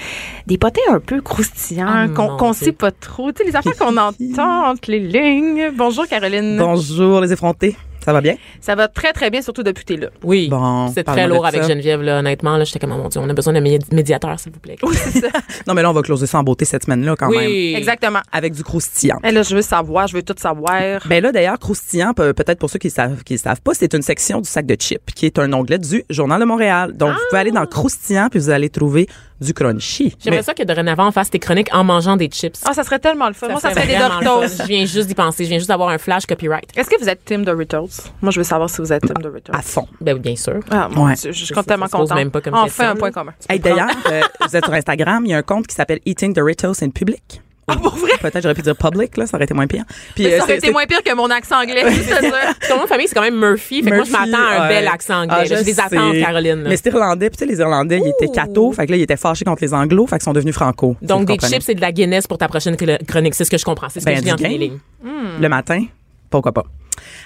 des 0.45 0.57
potins 0.57 0.79
un 0.91 1.01
peu 1.01 1.19
croustillants, 1.19 2.07
Oh, 2.17 2.37
qu'on 2.37 2.51
Dieu. 2.51 2.67
sait 2.67 2.71
pas 2.71 2.91
trop. 2.91 3.33
Tu 3.33 3.39
sais, 3.43 3.49
les 3.49 3.55
affaires 3.57 3.75
qu'on 3.77 3.97
entend 3.97 4.67
entre 4.69 4.89
les 4.91 4.99
lignes. 4.99 5.71
Bonjour 5.75 6.07
Caroline. 6.07 6.57
Bonjour 6.57 7.19
les 7.19 7.33
effrontés. 7.33 7.75
Ça 8.07 8.13
va 8.13 8.21
bien? 8.21 8.35
Ça 8.61 8.73
va 8.73 8.87
très 8.87 9.11
très 9.11 9.29
bien, 9.29 9.41
surtout 9.41 9.63
depuis 9.63 9.83
que 9.83 9.93
t'es 9.93 9.99
là. 9.99 10.07
Oui. 10.23 10.47
Bon, 10.47 10.89
c'est 10.93 11.03
très 11.03 11.27
lourd 11.27 11.41
ça. 11.41 11.49
avec 11.49 11.63
Geneviève, 11.63 12.01
là, 12.01 12.19
honnêtement. 12.19 12.55
Là, 12.55 12.63
j'étais 12.63 12.79
comme, 12.79 12.93
oh 12.93 12.97
mon 13.03 13.09
Dieu, 13.09 13.19
on 13.21 13.29
a 13.29 13.33
besoin 13.33 13.51
d'un 13.51 13.59
médi- 13.59 13.93
médiateur, 13.93 14.39
s'il 14.39 14.53
vous 14.53 14.59
plaît. 14.61 14.77
Non, 15.67 15.73
mais 15.73 15.81
là, 15.81 15.89
on 15.89 15.93
va 15.93 16.01
closer 16.03 16.25
ça 16.25 16.39
en 16.39 16.43
beauté 16.43 16.63
cette 16.63 16.85
semaine-là 16.85 17.15
quand 17.17 17.29
même. 17.29 17.39
Oui. 17.51 17.73
Exactement. 17.75 18.19
Avec 18.31 18.53
du 18.53 18.63
croustillant. 18.63 19.19
Et 19.25 19.31
là, 19.33 19.41
je 19.43 19.53
veux 19.55 19.61
savoir, 19.61 20.07
je 20.07 20.13
veux 20.15 20.23
tout 20.23 20.35
savoir. 20.37 21.01
Ben 21.05 21.21
là, 21.21 21.33
d'ailleurs, 21.33 21.59
croustillant, 21.59 22.13
pe- 22.13 22.31
peut-être 22.31 22.59
pour 22.59 22.69
ceux 22.69 22.79
qui 22.79 22.89
savent, 22.89 23.23
qui 23.25 23.37
savent 23.37 23.59
pas, 23.61 23.73
c'est 23.73 23.93
une 23.93 24.01
section 24.01 24.39
du 24.39 24.47
sac 24.49 24.65
de 24.65 24.75
chips 24.75 25.11
qui 25.13 25.25
est 25.25 25.37
un 25.39 25.51
onglet 25.51 25.77
du 25.79 26.05
Journal 26.09 26.39
de 26.39 26.45
Montréal. 26.45 26.93
Donc, 26.95 27.11
vous 27.11 27.19
pouvez 27.29 27.41
aller 27.41 27.51
dans 27.51 27.65
croustillant 27.65 28.29
puis 28.31 28.39
vous 28.39 28.49
allez 28.49 28.69
trouver 28.69 29.07
du 29.41 29.53
crunchy. 29.53 30.15
J'aimerais 30.23 30.39
Mais- 30.39 30.43
ça 30.43 30.53
que 30.55 30.63
dorénavant, 30.63 31.09
on 31.09 31.11
fasse 31.11 31.29
tes 31.29 31.37
chroniques 31.39 31.69
en 31.71 31.83
mangeant 31.83 32.15
des 32.17 32.27
chips. 32.27 32.55
Ah, 32.65 32.73
ça 32.73 32.83
serait 32.83 32.97
tellement 32.99 33.27
le 33.27 33.33
fun. 33.33 33.49
Moi, 33.49 33.59
ça 33.59 33.69
serait 33.71 33.85
des 33.85 33.95
Doritos. 33.97 34.63
Je 34.63 34.67
viens 34.67 34.85
juste 34.85 35.07
d'y 35.07 35.13
penser. 35.13 35.43
Je 35.43 35.49
viens 35.49 35.59
juste 35.59 35.69
d'avoir 35.69 35.89
un 35.89 35.97
flash 35.99 36.25
copyright. 36.25 36.69
Est-ce 36.75 36.89
que 36.89 36.99
vous 36.99 37.07
êtes 37.09 37.23
Team 37.25 37.43
Doritos? 37.45 37.89
Moi, 38.21 38.31
je 38.31 38.39
veux 38.39 38.43
savoir 38.43 38.69
si 38.69 38.81
vous 38.81 38.91
êtes 38.93 39.01
Team 39.05 39.15
Doritos. 39.21 39.53
à 39.53 39.61
fond. 39.61 39.87
Ben 40.01 40.17
bien 40.17 40.35
sûr. 40.35 40.59
Ah, 40.71 40.87
mon 40.91 41.05
Ouais. 41.05 41.13
Dieu, 41.15 41.31
je 41.31 41.45
suis 41.45 41.53
Ça, 41.55 41.63
tellement 41.63 41.87
ça 41.87 41.97
contente. 41.97 42.15
même 42.17 42.31
pas 42.31 42.41
comme 42.41 42.53
enfin, 42.53 42.65
question, 42.65 42.85
un 42.85 42.95
point 42.95 43.11
commun. 43.11 43.33
Hey, 43.49 43.59
d'ailleurs, 43.59 43.89
euh, 44.11 44.21
vous 44.47 44.55
êtes 44.55 44.65
sur 44.65 44.73
Instagram, 44.73 45.23
il 45.25 45.31
y 45.31 45.33
a 45.33 45.37
un 45.37 45.41
compte 45.43 45.67
qui 45.67 45.75
s'appelle 45.75 45.99
Eating 46.05 46.33
Doritos 46.33 46.83
in 46.83 46.89
Public. 46.89 47.41
Ah, 47.69 47.75
pour 47.75 47.93
vrai? 47.97 48.11
Peut-être 48.21 48.41
j'aurais 48.41 48.55
pu 48.55 48.61
dire 48.61 48.77
public, 48.77 49.17
là, 49.17 49.27
ça 49.27 49.35
aurait 49.35 49.43
été 49.43 49.53
moins 49.53 49.67
pire. 49.67 49.83
Puis, 50.15 50.23
Mais 50.23 50.35
euh, 50.35 50.37
ça 50.37 50.43
aurait 50.43 50.53
c'est- 50.53 50.57
été 50.59 50.67
c'est- 50.67 50.71
moins 50.71 50.85
pire 50.85 51.03
que 51.03 51.13
mon 51.13 51.29
accent 51.29 51.59
anglais. 51.61 51.83
Ton 52.69 52.77
nom 52.77 52.83
de 52.83 52.87
famille, 52.87 53.09
c'est 53.09 53.13
quand 53.15 53.21
même 53.21 53.37
Murphy. 53.37 53.83
Fait 53.83 53.89
que 53.91 53.95
moi, 53.97 54.05
je 54.05 54.09
Murphy, 54.11 54.31
m'attends 54.31 54.43
à 54.43 54.55
un 54.55 54.61
ouais. 54.61 54.75
bel 54.75 54.87
accent 54.87 55.21
anglais. 55.23 55.35
Ah, 55.41 55.43
je 55.43 55.63
des 55.65 55.73
sais. 55.73 55.81
attentes, 55.81 56.15
Caroline. 56.17 56.63
là. 56.63 56.69
Mais 56.69 56.77
c'est 56.77 56.87
irlandais, 56.89 57.29
puis 57.29 57.37
tu 57.37 57.43
sais, 57.43 57.51
les 57.51 57.59
Irlandais, 57.59 57.99
ils 58.01 58.07
étaient 58.09 58.31
cathos, 58.33 58.71
fait 58.71 58.85
que 58.85 58.91
là, 58.91 58.97
ils 58.97 59.01
étaient 59.01 59.17
fâchés 59.17 59.43
contre 59.43 59.61
les 59.63 59.73
Anglos, 59.73 60.07
fait 60.07 60.15
qu'ils 60.15 60.23
sont 60.23 60.31
devenus 60.31 60.55
franco. 60.55 60.95
Donc, 61.01 61.25
des 61.27 61.37
chips 61.39 61.67
et 61.67 61.75
de 61.75 61.81
la 61.81 61.91
Guinness 61.91 62.25
pour 62.25 62.37
ta 62.37 62.47
prochaine 62.47 62.77
chronique. 63.05 63.35
C'est 63.35 63.43
ce 63.43 63.51
que 63.51 63.57
je 63.57 63.65
comprends. 63.65 63.89
C'est 63.89 63.99
ce 63.99 64.05
Ben, 64.05 64.13
que 64.13 64.19
je 64.19 64.23
viens 64.23 64.35
les 64.37 64.43
gain. 64.43 64.57
lignes. 64.57 64.79
Le 65.41 65.49
matin, 65.49 65.83
pourquoi 66.29 66.51
pas. 66.51 66.63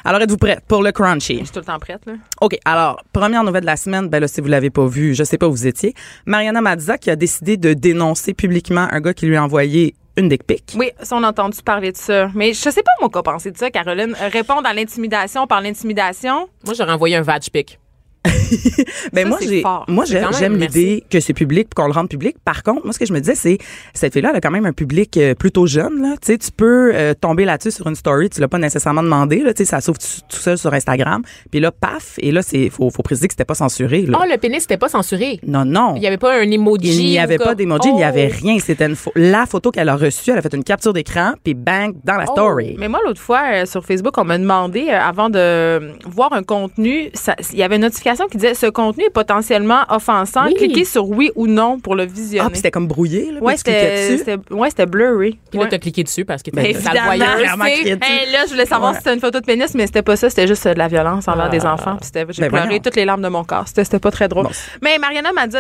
Alors, 0.04 0.22
êtes-vous 0.22 0.38
prête 0.38 0.62
pour 0.68 0.84
le 0.84 0.92
crunchy? 0.92 1.40
Je 1.40 1.44
suis 1.46 1.54
tout 1.54 1.60
le 1.60 1.66
temps 1.66 1.80
prête, 1.80 2.06
là. 2.06 2.14
OK. 2.42 2.58
Alors, 2.66 3.02
première 3.14 3.44
nouvelle 3.44 3.62
de 3.62 3.68
la 3.68 3.78
semaine, 3.78 4.08
ben 4.10 4.20
là, 4.20 4.28
si 4.28 4.42
vous 4.42 4.48
l'avez 4.48 4.70
pas 4.70 4.86
vu, 4.86 5.16
je 5.16 5.24
sais 5.24 5.38
pas 5.38 5.48
où 5.48 5.52
vous 5.52 5.68
étiez. 5.68 5.94
Mariana 6.26 6.62
Mazza 6.62 6.98
qui 6.98 7.10
a 7.10 7.16
décidé 7.16 7.58
de 7.58 7.74
dénoncer 7.74 8.34
publiquement 8.34 8.88
un 8.92 9.00
gars 9.00 9.14
qui 9.14 9.26
lui 9.28 9.38
a 9.38 9.44
envoyé 9.44 9.96
une 10.18 10.28
dick 10.28 10.44
pic. 10.46 10.74
Oui, 10.78 10.92
ça, 11.02 11.16
on 11.16 11.24
a 11.24 11.30
entendu 11.30 11.60
parler 11.64 11.92
de 11.94 11.98
ça. 11.98 12.30
Mais 12.36 12.54
je 12.54 12.70
sais 12.70 12.84
pas, 12.84 12.92
moi, 13.00 13.10
quoi 13.10 13.24
penser 13.24 13.50
de 13.52 13.58
ça, 13.58 13.72
Caroline. 13.72 14.16
Euh, 14.22 14.28
Répondre 14.28 14.68
à 14.68 14.74
l'intimidation 14.74 15.48
par 15.48 15.62
l'intimidation. 15.62 16.50
Moi, 16.66 16.74
j'aurais 16.78 16.92
envoyé 16.92 17.16
un 17.16 17.22
vag 17.22 17.42
pic. 17.52 17.80
Ben 19.14 19.24
Ça, 19.24 19.30
moi 19.30 19.40
j'ai 19.42 19.64
moi 19.88 20.06
j'aime 20.06 20.58
l'idée 20.58 21.04
que 21.10 21.20
c'est 21.20 21.34
public 21.34 21.70
qu'on 21.74 21.88
le 21.88 21.94
rende 21.94 22.10
public. 22.10 22.36
Par 22.44 22.64
contre, 22.64 22.84
moi 22.84 22.94
ce 22.94 23.00
que 23.00 23.06
je 23.06 23.14
me 23.14 23.20
disais 23.20 23.36
c'est 23.36 23.58
cette 23.94 24.14
fille 24.14 24.22
là 24.22 24.30
elle 24.32 24.36
a 24.38 24.42
quand 24.42 24.52
même 24.52 24.66
un 24.66 24.74
public 24.74 25.18
euh, 25.18 25.34
plutôt 25.34 25.66
jeune 25.66 26.02
là, 26.02 26.16
tu 26.22 26.28
sais 26.34 26.38
tu 26.38 26.52
peux 26.52 26.92
euh, 26.94 27.14
tomber 27.14 27.46
là-dessus 27.46 27.72
sur 27.72 27.88
une 27.88 27.96
story, 27.96 28.30
tu 28.30 28.40
l'as 28.42 28.48
pas 28.48 28.58
nécessairement 28.58 29.04
demandé 29.04 29.38
là, 29.40 29.54
tu 29.54 29.60
sais 29.60 29.66
ça 29.72 29.82
s'ouvre 29.82 29.98
tout 30.00 30.38
seul 30.38 30.58
sur 30.58 30.74
Instagram. 30.74 31.22
Puis 31.50 31.60
là 31.60 31.72
paf 31.72 32.16
et 32.20 32.32
là 32.32 32.42
c'est 32.42 32.70
faut 32.70 32.90
faut 32.90 33.04
préciser 33.04 33.28
que 33.28 33.34
c'était 33.34 33.46
pas 33.46 33.56
censuré 33.56 34.02
là. 34.06 34.20
Oh, 34.22 34.26
le 34.30 34.38
pénis, 34.38 34.62
c'était 34.62 34.78
pas 34.78 34.90
censuré? 34.90 35.40
non 35.48 35.66
non. 35.66 35.94
Il 35.96 36.04
y 36.04 36.08
avait 36.08 36.18
pas 36.18 36.38
un 36.40 36.50
emoji. 36.52 36.92
Il 37.04 37.10
n'y 37.12 37.20
avait 37.20 37.38
pas 37.38 37.56
d'emoji, 37.56 37.90
il 37.90 37.96
n'y 37.96 38.04
avait 38.04 38.30
Oh. 38.32 38.38
rien. 38.42 38.60
C'était 38.60 38.88
la 39.16 39.46
photo 39.46 39.72
qu'elle 39.72 39.90
a 39.90 39.96
reçue. 39.96 40.32
Elle 40.32 40.38
a 40.38 40.42
fait 40.42 40.54
une 40.54 40.64
capture 40.64 40.94
d'écran, 40.94 41.34
puis 41.44 41.54
bang, 41.54 41.96
dans 42.04 42.16
la 42.16 42.26
Oh, 42.28 42.34
story. 42.34 42.76
Mais 42.78 42.88
moi, 42.88 43.00
l'autre 43.06 43.20
fois, 43.22 43.42
euh, 43.54 43.66
sur 43.66 43.84
Facebook, 43.86 44.14
on 44.18 44.24
m'a 44.26 44.38
demandé, 44.38 44.88
euh, 44.90 45.00
avant 45.00 45.30
de 45.30 45.38
euh, 45.40 45.94
voir 46.06 46.34
un 46.34 46.44
contenu, 46.44 47.10
il 47.54 47.58
y 47.58 47.64
avait 47.64 47.76
une 47.76 47.82
notification 47.82 48.11
qui 48.30 48.38
disait 48.38 48.54
ce 48.54 48.68
contenu 48.68 49.04
est 49.06 49.10
potentiellement 49.10 49.82
offensant. 49.90 50.46
Oui. 50.46 50.56
Cliquez 50.56 50.86
sur 50.86 51.10
oui 51.10 51.32
ou 51.36 51.48
non 51.48 51.80
pour 51.80 51.96
le 51.96 52.06
visionner. 52.06 52.44
Ah, 52.46 52.50
puis 52.50 52.58
c'était 52.58 52.72
comme 52.72 52.88
brouillé, 52.88 53.32
là, 53.32 53.38
puis 53.38 53.42
ouais, 53.48 53.56
tu 53.56 53.64
cliquais 53.64 53.80
c'était 53.98 54.12
dessus? 54.12 54.18
c'était- 54.26 54.54
ouais, 54.54 54.70
c'était 54.70 54.86
blurry. 54.86 55.40
Puis 55.50 55.60
là, 55.60 55.68
t'as 55.70 55.78
cliqué 55.78 56.04
dessus 56.04 56.26
parce 56.26 56.44
que 56.44 56.52
Ben, 56.52 56.64
dessus. 56.64 56.78
Hey, 56.88 58.32
là, 58.32 58.40
je 58.46 58.52
voulais 58.52 58.66
savoir 58.66 58.92
Ouais. 58.92 58.98
si 58.98 59.04
c'était 59.04 59.14
une 59.14 59.20
photo 59.22 59.40
de 59.40 59.46
pénis, 59.46 59.74
mais 59.76 59.86
c'était 59.86 60.02
pas 60.02 60.16
ça, 60.16 60.30
c'était 60.30 60.48
juste 60.48 60.66
euh, 60.66 60.74
de 60.74 60.80
la 60.80 60.88
violence 60.88 61.28
envers 61.28 61.46
Ah. 61.46 61.50
des 61.50 61.66
enfants. 61.66 61.96
Puis 61.98 62.06
c'était- 62.06 62.26
J'ai 62.30 62.42
Ben, 62.44 62.50
pleuré 62.50 62.66
voyons. 62.68 62.82
toutes 62.82 62.96
les 62.96 63.06
larmes 63.06 63.22
de 63.22 63.28
mon 63.28 63.44
corps. 63.44 63.68
C'était 63.68 63.84
c'était 63.84 64.00
pas 64.00 64.12
très 64.12 64.28
drôle. 64.28 64.44
Bon. 64.46 64.52
mais 64.82 64.98
Mariana 65.00 65.32
m'a 65.34 65.48
dit, 65.48 65.58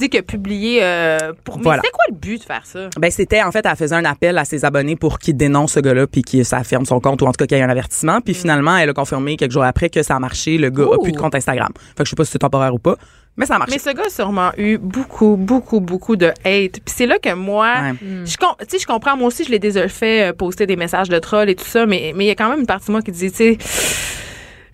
dit 0.00 0.10
que 0.10 0.20
publié 0.20 0.80
euh, 0.82 1.18
pour. 1.44 1.58
Voilà. 1.60 1.82
Mais 1.82 1.88
c'était 1.88 1.92
quoi 1.92 2.04
le 2.10 2.14
but 2.16 2.38
de 2.40 2.44
faire 2.44 2.62
ça? 2.64 2.88
Ben 2.98 3.10
c'était 3.10 3.42
en 3.42 3.52
fait 3.52 3.64
elle 3.64 3.76
faisait 3.76 3.94
un 3.94 4.04
appel 4.04 4.36
à 4.38 4.44
ses 4.44 4.64
abonnés 4.64 4.96
pour 4.96 5.18
qu'ils 5.18 5.36
dénoncent 5.36 5.72
ce 5.72 5.80
gars-là 5.80 6.06
puis 6.06 6.22
qu'il 6.22 6.44
s'affirme 6.44 6.84
son 6.84 7.00
compte 7.00 7.22
ou 7.22 7.26
en 7.26 7.32
tout 7.32 7.36
cas 7.38 7.46
qu'il 7.46 7.56
y 7.56 7.60
ait 7.60 7.64
un 7.64 7.68
avertissement 7.70 8.20
puis 8.20 8.34
finalement 8.34 8.76
elle 8.76 8.90
a 8.90 8.92
confirmé 8.92 9.36
quelques 9.36 9.52
jours 9.52 9.64
après 9.64 9.88
que 9.90 10.02
ça 10.02 10.16
a 10.16 10.18
marché 10.18 10.58
le 10.58 10.70
gars 10.70 10.84
a 10.84 10.96
Ouh. 10.98 11.02
plus 11.02 11.12
de 11.12 11.18
compte 11.18 11.34
Instagram. 11.34 11.68
Fait 11.96 12.02
que 12.02 12.04
je 12.04 12.10
sais 12.10 12.16
pas 12.16 12.24
si 12.24 12.32
c'est 12.32 12.38
temporaire 12.38 12.74
ou 12.74 12.78
pas 12.78 12.96
mais 13.36 13.46
ça 13.46 13.54
a 13.54 13.58
marché. 13.60 13.74
Mais 13.74 13.78
ce 13.78 13.96
gars 13.96 14.02
a 14.06 14.10
sûrement 14.10 14.50
eu 14.58 14.78
beaucoup, 14.78 15.36
beaucoup, 15.36 15.78
beaucoup 15.78 16.16
de 16.16 16.26
hate. 16.44 16.72
Puis 16.72 16.82
c'est 16.86 17.06
là 17.06 17.20
que 17.20 17.32
moi, 17.34 17.72
Ouais. 17.80 17.94
je, 18.24 18.36
com- 18.36 18.48
tu 18.58 18.66
sais, 18.68 18.78
je 18.80 18.86
comprends, 18.88 19.16
moi 19.16 19.28
aussi, 19.28 19.44
je 19.44 19.50
l'ai 19.52 19.60
déjà 19.60 19.86
fait 19.86 20.30
euh, 20.30 20.32
poster 20.32 20.66
des 20.66 20.74
messages 20.74 21.08
de 21.08 21.16
troll 21.20 21.48
et 21.48 21.54
tout 21.54 21.64
ça, 21.64 21.86
mais 21.86 22.12
mais 22.16 22.24
il 22.24 22.26
y 22.26 22.30
a 22.32 22.34
quand 22.34 22.50
même 22.50 22.58
une 22.58 22.66
partie 22.66 22.88
de 22.88 22.90
moi 22.92 23.00
qui 23.00 23.12
dit, 23.12 23.30
tu 23.30 23.36
sais, 23.36 23.58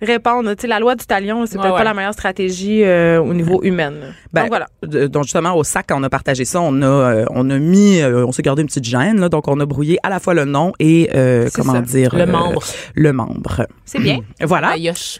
répondre, 0.01 0.53
tu 0.55 0.61
sais, 0.61 0.67
la 0.67 0.79
loi 0.79 0.95
du 0.95 1.05
talion, 1.05 1.45
c'est 1.45 1.57
Ouais, 1.57 1.61
peut-être 1.61 1.73
ouais. 1.73 1.79
pas 1.79 1.83
la 1.83 1.93
meilleure 1.93 2.13
stratégie 2.13 2.83
euh, 2.83 3.21
au 3.21 3.33
niveau 3.35 3.61
humain. 3.63 3.93
Ben, 4.33 4.41
Donc 4.41 4.49
voilà. 4.49 4.67
de- 4.83 5.05
donc 5.07 5.23
justement 5.23 5.55
au 5.55 5.63
sac 5.63 5.85
quand 5.89 5.99
on 5.99 6.03
a 6.03 6.09
partagé 6.09 6.43
ça, 6.43 6.59
on 6.61 6.81
a 6.81 6.85
euh, 6.87 7.25
on 7.29 7.49
a 7.51 7.57
mis 7.59 8.01
euh, 8.01 8.25
on 8.25 8.31
s'est 8.31 8.41
gardé 8.41 8.61
une 8.63 8.67
petite 8.67 8.83
gêne 8.85 9.19
là, 9.19 9.29
donc 9.29 9.47
on 9.47 9.59
a 9.59 9.65
brouillé 9.65 9.97
à 10.03 10.09
la 10.09 10.19
fois 10.19 10.33
le 10.33 10.45
nom 10.45 10.73
et 10.79 11.09
euh, 11.13 11.49
comment 11.53 11.73
ça. 11.73 11.81
dire 11.81 12.13
Le 12.15 12.21
euh, 12.21 12.25
membre. 12.25 12.63
le 12.95 13.13
membre. 13.13 13.67
C'est 13.85 13.99
bien. 13.99 14.19
Voilà. 14.41 14.69
La 14.71 14.77
yoche. 14.77 15.19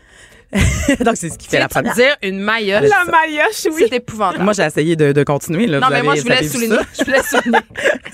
Donc, 1.03 1.15
c'est 1.17 1.29
ce 1.29 1.37
qui 1.37 1.47
fait 1.47 1.59
la 1.59 1.67
première. 1.67 1.93
dire 1.95 2.15
une 2.21 2.39
maillotche. 2.39 2.89
La 2.89 3.11
maillotche, 3.11 3.67
oui. 3.73 3.85
C'est 3.89 3.95
épouvantable. 3.97 4.43
Moi, 4.43 4.53
j'ai 4.53 4.63
essayé 4.63 4.95
de, 4.95 5.11
de 5.11 5.23
continuer. 5.23 5.67
Là. 5.67 5.79
non, 5.79 5.87
Vous 5.87 5.93
mais 5.93 6.03
moi, 6.03 6.15
je 6.15 6.21
voulais 6.21 6.43
souligner. 6.47 6.77
Je 6.97 7.03
voulais 7.03 7.23
souligner. 7.23 7.59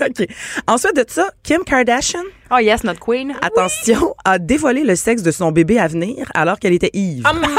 OK. 0.00 0.26
Ensuite 0.66 0.96
de 0.96 1.04
ça, 1.08 1.30
Kim 1.42 1.62
Kardashian, 1.64 2.22
Oh 2.54 2.58
yes, 2.58 2.84
notre 2.84 3.00
queen. 3.00 3.32
attention, 3.40 4.14
a 4.24 4.38
dévoilé 4.38 4.84
le 4.84 4.94
sexe 4.94 5.22
de 5.22 5.30
son 5.30 5.52
bébé 5.52 5.78
à 5.78 5.86
venir 5.88 6.30
alors 6.34 6.58
qu'elle 6.58 6.74
était 6.74 6.90
Eve. 6.92 7.24
Oh 7.26 7.34
mon 7.34 7.40
Dieu. 7.46 7.56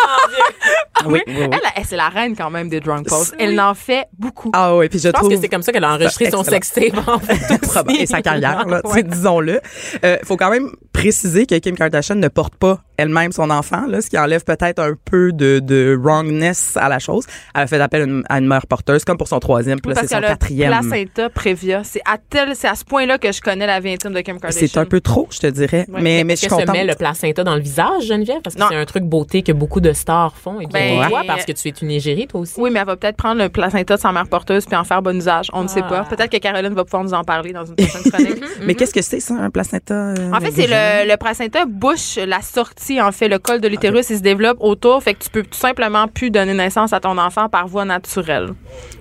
oui, 1.07 1.21
oui, 1.27 1.33
oui. 1.35 1.47
Elle, 1.51 1.59
elle, 1.75 1.85
c'est 1.85 1.95
la 1.95 2.09
reine 2.09 2.35
quand 2.35 2.49
même 2.49 2.69
des 2.69 2.79
drunk 2.79 3.07
posts. 3.07 3.33
Elle 3.39 3.59
en 3.59 3.73
fait 3.73 4.05
beaucoup. 4.17 4.51
Ah 4.53 4.75
oui, 4.77 4.87
puis 4.89 4.99
je, 4.99 5.03
Je 5.07 5.09
pense 5.09 5.19
trouve 5.21 5.33
que 5.33 5.39
c'est 5.41 5.49
comme 5.49 5.63
ça 5.63 5.71
qu'elle 5.71 5.83
a 5.83 5.93
enregistré 5.95 6.29
son 6.29 6.43
Excellent. 6.43 6.93
sextape, 6.93 7.07
en 7.07 7.19
fait. 7.19 7.99
Et 7.99 8.05
sa 8.05 8.21
carrière, 8.21 8.65
là, 8.67 8.81
tu 8.83 8.89
sais, 8.89 8.95
Ouais. 8.97 9.03
disons-le. 9.03 9.59
Euh, 10.05 10.17
faut 10.23 10.37
quand 10.37 10.51
même 10.51 10.69
préciser 10.93 11.45
que 11.47 11.55
Kim 11.55 11.75
Kardashian 11.75 12.15
ne 12.15 12.27
porte 12.27 12.55
pas 12.55 12.79
elle-même 12.97 13.31
son 13.31 13.49
enfant, 13.49 13.85
là, 13.87 14.01
ce 14.01 14.09
qui 14.09 14.17
enlève 14.19 14.43
peut-être 14.43 14.77
un 14.79 14.93
peu 15.03 15.31
de, 15.33 15.59
de 15.59 15.97
wrongness 15.99 16.77
à 16.77 16.87
la 16.89 16.99
chose. 16.99 17.25
Elle 17.55 17.61
a 17.63 17.67
fait 17.67 17.81
appel 17.81 18.01
à 18.01 18.05
une, 18.05 18.23
à 18.29 18.37
une 18.37 18.47
mère 18.47 18.67
porteuse, 18.67 19.03
comme 19.03 19.17
pour 19.17 19.27
son 19.27 19.39
troisième, 19.39 19.81
puis 19.81 19.89
Oui, 19.89 19.95
là, 19.95 20.01
c'est 20.07 20.15
son 20.15 20.21
quatrième. 20.21 20.69
placenta 20.69 21.29
prévia. 21.31 21.81
C'est 21.83 22.01
à 22.05 22.17
tel, 22.17 22.55
c'est 22.55 22.67
à 22.67 22.75
ce 22.75 22.85
point-là 22.85 23.17
que 23.17 23.31
je 23.31 23.41
connais 23.41 23.65
la 23.65 23.79
vie 23.79 23.93
intime 23.93 24.13
de 24.13 24.21
Kim 24.21 24.39
Kardashian. 24.39 24.82
Un 24.83 24.85
peu 24.85 25.01
trop, 25.01 25.27
je 25.31 25.39
te 25.39 25.47
dirais. 25.47 25.85
Ouais. 25.89 26.01
mais, 26.01 26.23
mais 26.23 26.33
je 26.35 26.39
suis 26.41 26.47
que 26.47 26.53
se 26.55 26.59
contente. 26.59 26.75
met 26.75 26.83
le 26.85 26.95
placenta 26.95 27.43
dans 27.43 27.55
le 27.55 27.61
visage, 27.61 28.03
Geneviève? 28.05 28.41
Parce 28.43 28.55
que 28.55 28.59
Non. 28.61 28.67
c'est 28.69 28.75
un 28.75 28.85
truc 28.85 29.03
beauté 29.03 29.41
que 29.43 29.51
beaucoup 29.51 29.79
de 29.81 29.93
stars 29.93 30.35
font. 30.35 30.59
Et 30.59 30.67
bien, 30.67 30.99
Ben, 31.01 31.09
toi, 31.09 31.21
parce 31.25 31.45
que 31.45 31.51
tu 31.51 31.67
es 31.67 31.71
une 31.81 31.91
égérie, 31.91 32.27
toi 32.27 32.41
aussi. 32.41 32.55
Oui, 32.57 32.69
mais 32.71 32.79
elle 32.79 32.85
va 32.85 32.95
peut-être 32.95 33.15
prendre 33.17 33.41
le 33.41 33.49
placenta 33.49 33.95
de 33.95 33.99
sa 34.01 34.11
mère 34.11 34.27
porteuse 34.27 34.65
puis 34.65 34.75
en 34.75 34.83
faire 34.83 35.01
bon 35.01 35.15
usage. 35.17 35.49
On 35.53 35.63
ne 35.63 35.67
sait 35.67 35.81
Ah. 35.83 35.89
pas. 35.89 36.03
Peut-être 36.03 36.31
que 36.31 36.37
Caroline 36.37 36.73
va 36.73 36.83
pouvoir 36.83 37.03
nous 37.03 37.13
en 37.13 37.23
parler 37.23 37.53
dans 37.53 37.65
une 37.65 37.75
prochaine 37.75 38.11
chronique. 38.11 38.43
Mais 38.65 38.75
qu'est-ce 38.75 38.93
que 38.93 39.01
c'est, 39.01 39.19
ça, 39.19 39.35
un 39.35 39.49
placenta? 39.49 39.93
euh, 39.93 40.31
En 40.33 40.39
fait, 40.39 40.51
c'est 40.51 40.67
le, 40.67 41.09
le 41.09 41.17
placenta 41.17 41.65
bouche 41.65 42.17
la 42.17 42.41
sortie, 42.41 43.01
en 43.01 43.11
fait. 43.11 43.27
Le 43.27 43.39
col 43.39 43.61
de 43.61 43.67
l'utérus, 43.67 44.09
il 44.09 44.17
se 44.17 44.21
développe 44.21 44.57
autour. 44.59 45.01
Fait 45.01 45.13
que 45.13 45.23
tu 45.23 45.29
peux 45.29 45.43
tout 45.43 45.57
simplement 45.57 46.07
plus 46.07 46.29
donner 46.31 46.53
naissance 46.53 46.93
à 46.93 46.99
ton 46.99 47.17
enfant 47.17 47.49
par 47.49 47.67
voie 47.67 47.85
naturelle. 47.85 48.49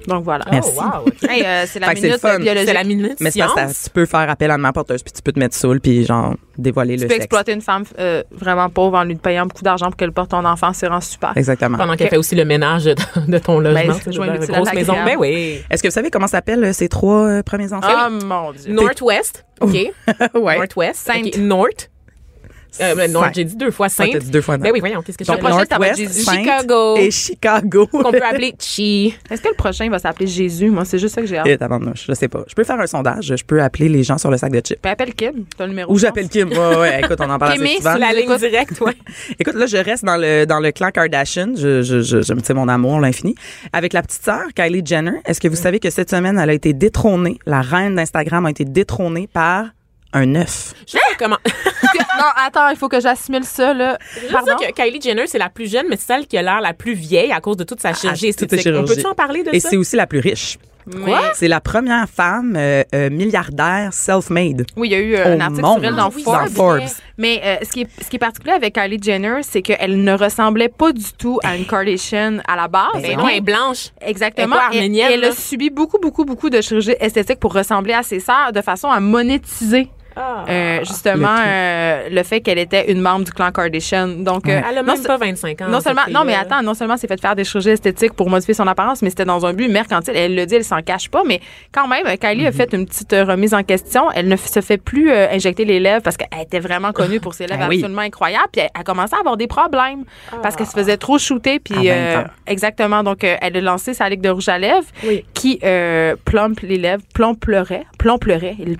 Donc 0.06 0.24
voilà. 0.24 0.44
Oh, 0.46 0.50
Merci. 0.52 0.76
wow. 0.76 1.30
Hey, 1.30 1.44
euh, 1.44 1.64
c'est 1.66 1.80
la 1.80 1.94
minute 1.94 2.20
biologique. 2.22 2.68
C'est 2.68 2.74
la 2.74 2.84
minute 2.84 3.16
Mais 3.20 3.30
c'est 3.30 3.40
parce 3.40 3.54
que 3.54 3.60
science. 3.60 3.82
tu 3.84 3.90
peux 3.90 4.06
faire 4.06 4.28
appel 4.28 4.50
à 4.50 4.54
une 4.54 4.60
mère 4.60 4.72
porteuse, 4.72 5.02
puis 5.02 5.12
tu 5.12 5.22
peux 5.22 5.32
te 5.32 5.38
mettre 5.38 5.54
saoul, 5.54 5.80
puis 5.80 6.04
genre 6.04 6.34
dévoiler 6.58 6.96
Tu 6.96 7.02
le 7.02 7.08
peux 7.08 7.14
sexe. 7.14 7.24
exploiter 7.24 7.52
une 7.52 7.60
femme 7.60 7.84
euh, 7.98 8.22
vraiment 8.30 8.68
pauvre 8.68 8.98
en 8.98 9.04
lui 9.04 9.14
payant 9.14 9.46
beaucoup 9.46 9.62
d'argent 9.62 9.86
pour 9.86 9.96
qu'elle 9.96 10.12
porte 10.12 10.30
ton 10.30 10.44
enfant. 10.44 10.72
C'est 10.72 10.86
vraiment 10.86 11.00
super. 11.00 11.32
Exactement. 11.36 11.78
Pendant 11.78 11.94
qu'elle 11.94 12.08
fait 12.08 12.16
aussi 12.16 12.34
le 12.34 12.44
ménage 12.44 12.84
de, 12.84 13.38
ton 13.38 13.58
logement. 13.58 13.92
Ben, 13.92 13.96
tu 13.96 14.02
sais, 14.04 14.12
joindre 14.12 14.38
dans 14.38 14.54
à 14.54 14.56
grosse 14.58 14.74
maison. 14.74 14.94
Ben 15.04 15.16
oui. 15.18 15.62
Est-ce 15.70 15.82
que 15.82 15.88
vous 15.88 15.92
savez 15.92 16.10
comment 16.10 16.26
s'appellent 16.26 16.64
euh, 16.64 16.72
ces 16.72 16.88
trois 16.88 17.26
euh, 17.26 17.42
premiers 17.42 17.72
enfants? 17.72 17.88
Ah, 17.88 18.10
mon 18.10 18.52
Dieu. 18.52 18.72
Northwest. 18.72 19.44
OK. 19.60 19.72
ouais. 20.34 20.58
Northwest. 20.58 21.06
Sainte. 21.06 21.26
OK. 21.26 21.36
North. 21.38 21.91
Euh, 22.80 22.94
ben, 22.94 23.10
Sainte. 23.12 23.34
j'ai 23.34 23.44
dit 23.44 23.56
deux 23.56 23.70
fois 23.70 23.86
Ah, 23.86 23.90
Sainte. 23.90 24.10
t'as 24.12 24.18
dit 24.18 24.30
deux 24.30 24.40
fois 24.40 24.56
Ben 24.56 24.68
non. 24.68 24.72
oui, 24.74 24.80
voyons, 24.80 25.02
qu'est-ce 25.02 25.18
que 25.18 25.24
je 25.24 25.30
Donc, 25.30 25.40
fais? 25.40 25.48
prochain, 25.48 25.64
ça 25.68 25.78
va 25.78 25.94
Chicago. 25.94 26.96
et 26.96 27.10
Chicago. 27.10 27.86
Qu'on 27.86 28.10
peut 28.10 28.22
appeler 28.22 28.54
Chi. 28.58 29.14
Est-ce 29.30 29.42
que 29.42 29.48
le 29.48 29.54
prochain 29.54 29.88
va 29.90 29.98
s'appeler 29.98 30.26
Jésus? 30.26 30.70
Moi, 30.70 30.84
c'est 30.84 30.98
juste 30.98 31.14
ça 31.14 31.20
que 31.20 31.26
j'ai 31.26 31.38
hâte. 31.38 31.46
Et 31.46 31.58
tabarnouche, 31.58 32.04
je 32.08 32.12
sais 32.14 32.28
pas. 32.28 32.44
Je 32.48 32.54
peux 32.54 32.64
faire 32.64 32.78
un 32.80 32.86
sondage. 32.86 33.34
Je 33.36 33.44
peux 33.44 33.62
appeler 33.62 33.88
les 33.88 34.02
gens 34.02 34.18
sur 34.18 34.30
le 34.30 34.36
sac 34.36 34.52
de 34.52 34.60
chips. 34.60 34.78
Ben, 34.82 34.90
appelle 34.90 35.14
Kim. 35.14 35.44
T'as 35.56 35.64
le 35.64 35.70
numéro. 35.70 35.92
Ou 35.92 35.96
je 35.96 36.02
j'appelle. 36.02 36.28
Kim. 36.28 36.48
Ouais, 36.50 36.76
ouais, 36.76 37.00
écoute, 37.00 37.18
on 37.20 37.28
en 37.30 37.38
parle 37.38 37.52
assez 37.60 37.76
souvent. 37.76 37.90
sur 37.90 37.98
La 37.98 38.12
ligne 38.12 38.36
directe, 38.36 38.80
ouais. 38.80 38.92
Écoute, 39.38 39.54
là, 39.54 39.66
je 39.66 39.76
reste 39.76 40.04
dans 40.04 40.16
le, 40.16 40.44
dans 40.44 40.60
le 40.60 40.70
clan 40.72 40.90
Kardashian. 40.90 41.54
Je, 41.56 41.82
je, 41.82 42.00
je, 42.02 42.22
je 42.22 42.52
mon 42.52 42.68
amour, 42.68 43.00
l'infini. 43.00 43.34
Avec 43.72 43.92
la 43.92 44.02
petite 44.02 44.22
sœur, 44.24 44.42
Kylie 44.54 44.82
Jenner. 44.84 45.20
Est-ce 45.24 45.40
que 45.40 45.48
vous 45.48 45.56
savez 45.56 45.78
que 45.80 45.90
cette 45.90 46.10
semaine, 46.10 46.38
elle 46.38 46.50
a 46.50 46.52
été 46.52 46.72
détrônée, 46.72 47.38
la 47.46 47.60
reine 47.62 47.94
d'Instagram 47.96 48.46
a 48.46 48.50
été 48.50 48.64
détrônée 48.64 49.28
par 49.32 49.66
un 50.12 50.34
œuf. 50.34 50.74
Je 50.86 50.92
sais 50.92 50.98
pas 50.98 51.14
comment. 51.24 51.38
non, 52.18 52.24
attends, 52.46 52.68
il 52.68 52.76
faut 52.76 52.88
que 52.88 53.00
j'assimile 53.00 53.44
ça, 53.44 53.72
là. 53.74 53.98
Je 54.26 54.32
Pardon? 54.32 54.52
sais 54.58 54.72
que 54.72 54.82
Kylie 54.82 55.00
Jenner, 55.00 55.26
c'est 55.26 55.38
la 55.38 55.48
plus 55.48 55.70
jeune, 55.70 55.86
mais 55.88 55.96
c'est 55.96 56.06
celle 56.14 56.26
qui 56.26 56.36
a 56.38 56.42
l'air 56.42 56.60
la 56.60 56.74
plus 56.74 56.94
vieille 56.94 57.32
à 57.32 57.40
cause 57.40 57.56
de 57.56 57.64
toute 57.64 57.80
sa 57.80 57.92
chirurgie 57.94 58.26
Ah, 58.26 58.30
esthétique. 58.30 58.58
On 58.60 58.62
chirurgie. 58.62 58.94
peut-tu 58.96 59.06
en 59.06 59.14
parler 59.14 59.42
de 59.42 59.50
Et 59.54 59.60
ça? 59.60 59.70
c'est 59.70 59.76
aussi 59.76 59.96
la 59.96 60.06
plus 60.06 60.20
riche. 60.20 60.58
Mais- 60.84 61.12
C'est 61.34 61.46
la 61.46 61.60
première 61.60 62.08
femme 62.08 62.56
euh, 62.56 62.82
euh, 62.92 63.08
milliardaire 63.08 63.90
self-made. 63.92 64.66
Oui, 64.76 64.88
il 64.88 64.90
y 64.90 64.94
a 64.96 64.98
eu 64.98 65.14
euh, 65.14 65.36
un 65.36 65.40
article 65.40 65.62
monde. 65.62 65.78
sur 65.78 65.88
elle 65.88 65.94
dans 65.94 66.10
Oui, 66.10 66.22
Forbes. 66.24 66.44
dans 66.48 66.50
Forbes. 66.50 66.80
Mais 67.18 67.40
euh, 67.44 67.56
ce, 67.64 67.70
qui 67.70 67.82
est, 67.82 67.88
ce 68.02 68.08
qui 68.10 68.16
est 68.16 68.18
particulier 68.18 68.52
avec 68.54 68.74
Kylie 68.74 68.98
Jenner, 69.00 69.42
c'est 69.42 69.62
qu'elle 69.62 70.02
ne 70.02 70.12
ressemblait 70.12 70.68
pas 70.68 70.90
du 70.92 71.04
tout 71.16 71.38
à 71.44 71.54
une 71.54 71.66
Kardashian 71.66 72.38
à 72.48 72.56
la 72.56 72.66
base. 72.66 73.00
Ben 73.00 73.16
non, 73.16 73.28
elle 73.28 73.36
est 73.36 73.40
blanche. 73.40 73.90
Exactement. 74.00 74.56
Elle 74.56 74.64
est 74.64 74.70
pas 74.70 74.74
Et- 74.74 74.78
arménienne, 74.78 75.10
et 75.12 75.14
elle 75.14 75.20
là. 75.20 75.28
a 75.28 75.32
subi 75.32 75.70
beaucoup, 75.70 75.98
beaucoup, 76.00 76.24
beaucoup 76.24 76.50
de 76.50 76.60
chirurgie 76.60 76.96
esthétique 76.98 77.38
pour 77.38 77.52
ressembler 77.54 77.92
à 77.94 78.02
ses 78.02 78.18
sœurs 78.18 78.50
de 78.52 78.60
façon 78.60 78.88
à 78.90 78.98
monétiser. 78.98 79.88
Ah. 80.16 80.44
euh, 80.48 80.78
justement, 80.80 81.36
Le 81.36 81.42
tout. 81.42 81.46
euh, 81.46 82.08
le 82.10 82.22
fait 82.22 82.40
qu'elle 82.40 82.58
était 82.58 82.90
une 82.92 83.00
membre 83.00 83.24
du 83.24 83.32
clan 83.32 83.50
Kardashian. 83.52 84.08
Donc, 84.08 84.48
euh, 84.48 84.60
Elle 84.68 84.78
a 84.78 84.82
non, 84.82 84.94
même 84.94 85.02
pas 85.02 85.16
25 85.16 85.60
ans. 85.62 85.68
non 85.68 85.80
seulement, 85.80 86.02
non, 86.10 86.24
mais 86.24 86.34
attends, 86.34 86.62
non 86.62 86.74
seulement 86.74 86.96
c'est 86.96 87.06
fait 87.08 87.20
faire 87.20 87.34
des 87.36 87.44
chirurgies 87.44 87.70
esthétiques 87.70 88.12
pour 88.14 88.28
modifier 88.30 88.54
son 88.54 88.66
apparence, 88.66 89.02
mais 89.02 89.10
c'était 89.10 89.24
dans 89.24 89.44
un 89.46 89.52
but 89.52 89.68
mercantile. 89.68 90.14
Elle 90.16 90.34
le 90.34 90.46
dit, 90.46 90.56
elle 90.56 90.64
s'en 90.64 90.82
cache 90.82 91.08
pas, 91.10 91.22
mais 91.26 91.40
quand 91.72 91.88
même, 91.88 92.04
Kylie 92.18 92.42
Mhm. 92.42 92.46
a 92.48 92.52
fait 92.52 92.72
une 92.72 92.86
petite 92.86 93.12
remise 93.12 93.54
en 93.54 93.62
question. 93.62 94.10
Elle 94.14 94.28
ne 94.28 94.36
se 94.36 94.60
fait 94.60 94.78
plus 94.78 95.10
euh, 95.10 95.28
injecter 95.32 95.64
les 95.64 95.80
lèvres 95.80 96.02
parce 96.02 96.16
qu'elle 96.16 96.28
était 96.42 96.60
vraiment 96.60 96.92
connue 96.92 97.20
pour 97.20 97.34
ses 97.34 97.46
lèvres 97.46 97.60
Ben 97.60 97.68
oui. 97.68 97.76
absolument 97.78 98.02
incroyables. 98.02 98.48
Puis 98.52 98.62
elle 98.62 98.70
a 98.74 98.84
commencé 98.84 99.14
à 99.14 99.18
avoir 99.20 99.36
des 99.36 99.46
problèmes 99.46 100.04
parce 100.42 100.56
qu'elle 100.56 100.66
se 100.66 100.72
faisait 100.72 100.96
trop 100.96 101.18
shooter. 101.18 101.58
Puis 101.60 101.88
À 101.90 101.94
20 101.94 102.20
ans. 102.20 102.24
euh, 102.24 102.24
exactement, 102.46 103.02
donc 103.02 103.24
euh, 103.24 103.36
elle 103.40 103.56
a 103.56 103.60
lancé 103.60 103.94
sa 103.94 104.08
ligue 104.08 104.20
de 104.20 104.28
rouge 104.30 104.48
à 104.48 104.58
lèvres 104.58 104.86
Oui. 105.06 105.24
qui 105.34 105.58
euh, 105.64 106.16
plombe 106.24 106.54
les 106.62 106.78
lèvres, 106.78 107.02
plomperait, 107.14 107.84
plomperait, 107.98 108.56
il. 108.58 108.76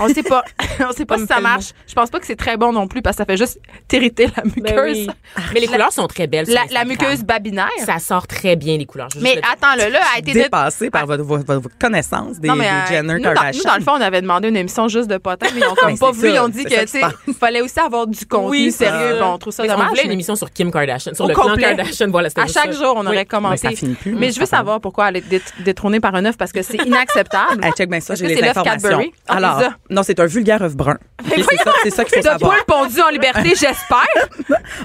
On 0.00 0.08
sait 0.14 0.22
pas, 0.22 0.44
on 0.88 0.92
sait 0.92 1.04
pas 1.04 1.18
si 1.18 1.26
ça 1.26 1.40
marche. 1.40 1.66
Je 1.86 1.94
pense 1.94 2.10
pas 2.10 2.18
que 2.20 2.26
c'est 2.26 2.36
très 2.36 2.56
bon 2.56 2.72
non 2.72 2.86
plus 2.88 3.02
parce 3.02 3.16
que 3.16 3.22
ça 3.22 3.26
fait 3.26 3.36
juste 3.36 3.58
t'irriter 3.88 4.28
la 4.36 4.42
muqueuse. 4.44 4.62
Ben 4.64 4.80
oui. 4.84 5.08
Mais 5.54 5.60
les 5.60 5.66
couleurs 5.66 5.92
sont 5.92 6.06
très 6.06 6.26
belles. 6.26 6.46
sur 6.46 6.54
La, 6.54 6.62
la 6.70 6.84
muqueuse 6.84 7.22
babinaire. 7.22 7.68
Ça 7.84 7.98
sort 7.98 8.26
très 8.26 8.56
bien, 8.56 8.76
les 8.78 8.86
couleurs. 8.86 9.08
Mais 9.20 9.32
juste 9.32 9.36
le 9.36 9.40
dire. 9.42 9.50
attends, 9.52 9.84
le 9.84 9.92
là 9.92 10.00
a 10.14 10.18
été 10.18 10.32
dé- 10.32 10.42
Dépassée 10.44 10.90
par 10.90 11.06
votre, 11.06 11.22
votre, 11.24 11.44
votre 11.54 11.78
connaissance 11.78 12.38
des, 12.38 12.48
Non, 12.48 12.54
mais, 12.56 12.64
des 12.64 12.70
euh, 12.70 12.86
Jenner 12.88 13.14
nous, 13.14 13.20
dans, 13.20 13.34
Kardashian. 13.34 13.60
nous, 13.64 13.70
dans 13.70 13.76
le 13.76 13.82
fond, 13.82 13.92
on 13.92 14.00
avait 14.00 14.22
demandé 14.22 14.48
une 14.48 14.56
émission 14.56 14.88
juste 14.88 15.08
de 15.10 15.16
potins, 15.18 15.46
mais 15.54 15.60
ils 15.60 15.64
ont 15.66 15.74
comme 15.80 15.98
pas 15.98 16.12
ça, 16.12 16.26
Ils 16.28 16.38
ont 16.38 16.48
dit 16.48 16.64
que, 16.64 16.84
tu 16.84 16.98
il 17.28 17.34
fallait 17.34 17.60
aussi 17.60 17.78
avoir 17.80 18.06
du 18.06 18.24
contenu 18.26 18.50
Oui, 18.50 18.72
sérieux. 18.72 19.18
Bon, 19.20 19.32
on 19.34 19.38
trouve 19.38 19.52
ça 19.52 19.62
Mais 19.62 19.70
On 19.70 19.72
dommage. 19.76 19.88
voulait 19.90 20.04
une 20.04 20.12
émission 20.12 20.36
sur 20.36 20.50
Kim 20.52 20.70
Kardashian, 20.70 21.14
sur 21.14 21.26
le 21.26 21.34
clan 21.34 21.44
complet. 21.48 21.62
Kardashian. 21.62 22.08
Voilà, 22.10 22.28
À 22.36 22.46
chaque 22.46 22.72
jour, 22.72 22.94
on 22.96 23.06
aurait 23.06 23.24
commenté. 23.26 23.68
plus, 24.00 24.14
Mais 24.14 24.30
je 24.32 24.40
veux 24.40 24.46
savoir 24.46 24.80
pourquoi 24.80 25.08
elle 25.08 25.16
est 25.16 25.28
dé- 25.28 25.42
détrônée 25.60 26.00
par 26.00 26.14
un 26.14 26.24
œuf 26.24 26.36
parce 26.36 26.52
que 26.52 26.62
c'est 26.62 26.78
inacceptable. 26.86 27.64
Check 27.76 27.90
bien 27.90 28.00
ça, 28.00 28.14
j'ai 28.14 28.26
les 28.26 28.42
informations. 28.42 28.88
Cadbury? 28.88 29.12
Ah, 29.28 29.36
Alors, 29.36 29.58
c'est 29.58 29.64
ça. 29.64 29.76
non, 29.90 30.02
c'est 30.04 30.20
un 30.20 30.26
vulgaire 30.26 30.62
œuf 30.62 30.76
brun. 30.76 30.98
C'est 31.34 31.56
ça, 31.56 31.72
c'est 31.82 31.90
ça 31.90 32.04
qu'il 32.04 32.14
faut 32.14 32.20
De 32.20 32.24
savoir. 32.24 32.50
poule 32.52 32.64
pondue 32.66 33.00
en 33.00 33.08
liberté, 33.08 33.48
j'espère. 33.48 34.04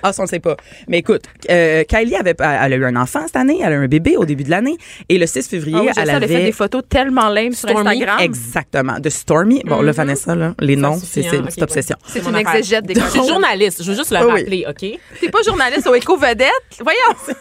Ah, 0.02 0.14
ça, 0.14 0.22
on 0.22 0.24
ne 0.24 0.28
sait 0.28 0.40
pas. 0.40 0.56
Mais 0.88 1.00
écoute, 1.00 1.24
euh, 1.50 1.84
Kylie 1.84 2.16
avait, 2.16 2.36
elle 2.40 2.74
a 2.74 2.76
eu 2.76 2.86
un 2.86 2.96
enfant 2.96 3.22
cette 3.26 3.36
année, 3.36 3.60
elle 3.64 3.74
a 3.74 3.76
eu 3.76 3.84
un 3.84 3.88
bébé 3.88 4.18
au 4.18 4.26
début 4.26 4.44
de 4.44 4.50
l'année. 4.50 4.78
Et 5.10 5.18
le 5.18 5.28
6 5.28 5.48
février, 5.48 5.78
Ah 5.78 5.82
oui, 5.82 5.90
je 5.96 6.00
elle 6.00 6.08
sais, 6.08 6.14
elle 6.14 6.24
a 6.24 6.28
fait 6.28 6.36
avait... 6.36 6.46
des 6.46 6.52
photos 6.52 6.84
tellement 6.90 7.30
lame 7.30 7.54
sur 7.54 7.70
Stormy, 7.70 7.90
Instagram. 7.90 8.20
Exactement. 8.22 9.00
De 9.00 9.10
Stormy. 9.10 9.62
Bon, 9.66 9.82
là, 9.82 9.92
Vanessa, 9.92 10.34
là, 10.36 10.56
les 10.60 10.76
noms, 10.76 10.98
c'est 10.98 11.26
hein, 11.26 11.44
c'est 11.50 11.58
une 11.58 11.64
obsession. 11.64 11.98
C'est 12.08 12.26
une 12.26 12.36
exégète 12.36 12.86
des 12.86 12.96
Je 12.96 13.06
suis 13.06 13.20
journaliste, 13.28 13.84
je 13.84 13.92
veux 13.92 13.98
juste 13.98 14.12
le 14.12 14.18
Ah 14.18 14.26
rappeler, 14.26 14.66
OK? 14.68 15.00
T'es 15.20 15.30
pas 15.30 15.42
journaliste 15.46 15.88
au 15.88 15.96
Éco-Vedette? 15.96 16.50
Voyons. 16.82 17.36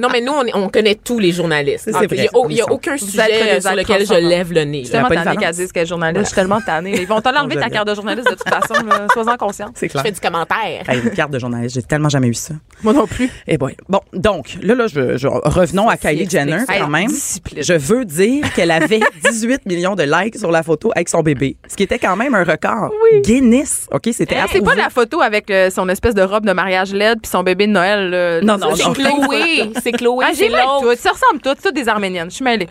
Non, 0.00 0.08
mais 0.12 0.20
nous, 0.20 0.32
on, 0.54 0.68
connaît 0.68 0.94
tous 0.94 1.18
les 1.18 1.32
journalistes. 1.32 1.90
Il 2.10 2.18
n'y 2.48 2.60
a, 2.60 2.72
aucun 2.72 2.96
sujet 2.96 3.54
des 3.54 3.60
sur 3.60 3.74
lequel 3.74 4.06
je 4.06 4.14
lève 4.14 4.52
le 4.52 4.64
nez. 4.64 4.80
Je 4.80 4.84
suis 4.84 4.92
tellement 4.92 5.08
tannée 5.08 5.36
qu'elle 5.36 5.54
dise 5.54 5.72
qu'elle 5.72 5.84
est 5.84 5.86
journaliste. 5.86 6.20
Je 6.20 6.26
suis 6.26 6.34
tellement 6.34 6.60
tannée. 6.60 6.94
Ils 7.00 7.06
vont 7.06 7.20
t'en 7.22 7.34
enlever 7.36 7.54
Je 7.56 7.60
ta 7.60 7.70
carte 7.70 7.88
de 7.88 7.94
journaliste 7.94 8.28
de 8.30 8.34
toute 8.34 8.48
façon. 8.48 8.74
Sois-en 9.14 9.36
consciente. 9.36 9.72
C'est 9.76 9.86
Je 9.86 9.92
clair. 9.92 10.02
fais 10.04 10.12
du 10.12 10.20
commentaire. 10.20 10.82
Hey, 10.88 11.00
une 11.02 11.10
carte 11.10 11.30
de 11.30 11.38
journaliste, 11.38 11.74
j'ai 11.76 11.82
tellement 11.82 12.08
jamais 12.08 12.28
eu 12.28 12.34
ça. 12.34 12.54
Moi 12.82 12.92
non 12.92 13.06
plus. 13.06 13.30
Eh 13.46 13.56
boy. 13.58 13.76
Bon, 13.88 14.00
donc, 14.12 14.58
là, 14.62 14.74
là, 14.74 14.86
je, 14.86 15.16
je- 15.16 15.26
revenons 15.28 15.88
à 15.88 15.96
Kylie 15.96 16.28
Jenner 16.28 16.58
quand 16.66 16.88
même. 16.88 17.06
discipline. 17.08 17.62
Je 17.62 17.74
veux 17.74 18.04
dire 18.04 18.52
qu'elle 18.54 18.70
avait 18.70 19.00
18 19.30 19.66
millions 19.66 19.94
de 19.94 20.02
likes 20.02 20.36
sur 20.38 20.50
la 20.50 20.62
photo 20.62 20.90
avec 20.94 21.08
son 21.08 21.22
bébé, 21.22 21.56
ce 21.68 21.76
qui 21.76 21.82
était 21.84 21.98
quand 21.98 22.16
même 22.16 22.34
un 22.34 22.44
record. 22.44 22.90
Guinness, 23.22 23.86
OK? 23.92 24.08
C'était 24.12 24.36
Ah, 24.38 24.46
c'est 24.50 24.60
pas 24.60 24.74
la 24.74 24.90
photo 24.90 25.20
avec 25.20 25.50
euh, 25.50 25.70
son 25.70 25.88
espèce 25.88 26.14
de 26.14 26.22
robe 26.22 26.44
de 26.46 26.52
mariage 26.52 26.92
LED 26.92 27.20
puis 27.22 27.30
son 27.30 27.42
bébé 27.42 27.66
de 27.66 27.72
Noël. 27.72 28.10
là. 28.10 28.40
Non, 28.40 28.58
non, 28.58 28.70
non. 28.70 28.76
c'est 28.76 28.92
Chloé, 28.92 29.70
c'est 29.82 29.92
Chloé, 29.92 30.24
Ah, 30.28 30.32
j'ai 30.36 30.48
tout. 30.48 30.96
Ça 30.98 31.10
ressemble 31.10 31.40
toutes, 31.42 31.62
toutes 31.62 31.74
des 31.74 31.88
Arméniennes. 31.88 32.30
Je 32.30 32.36
suis 32.36 32.44
mêlée. 32.44 32.68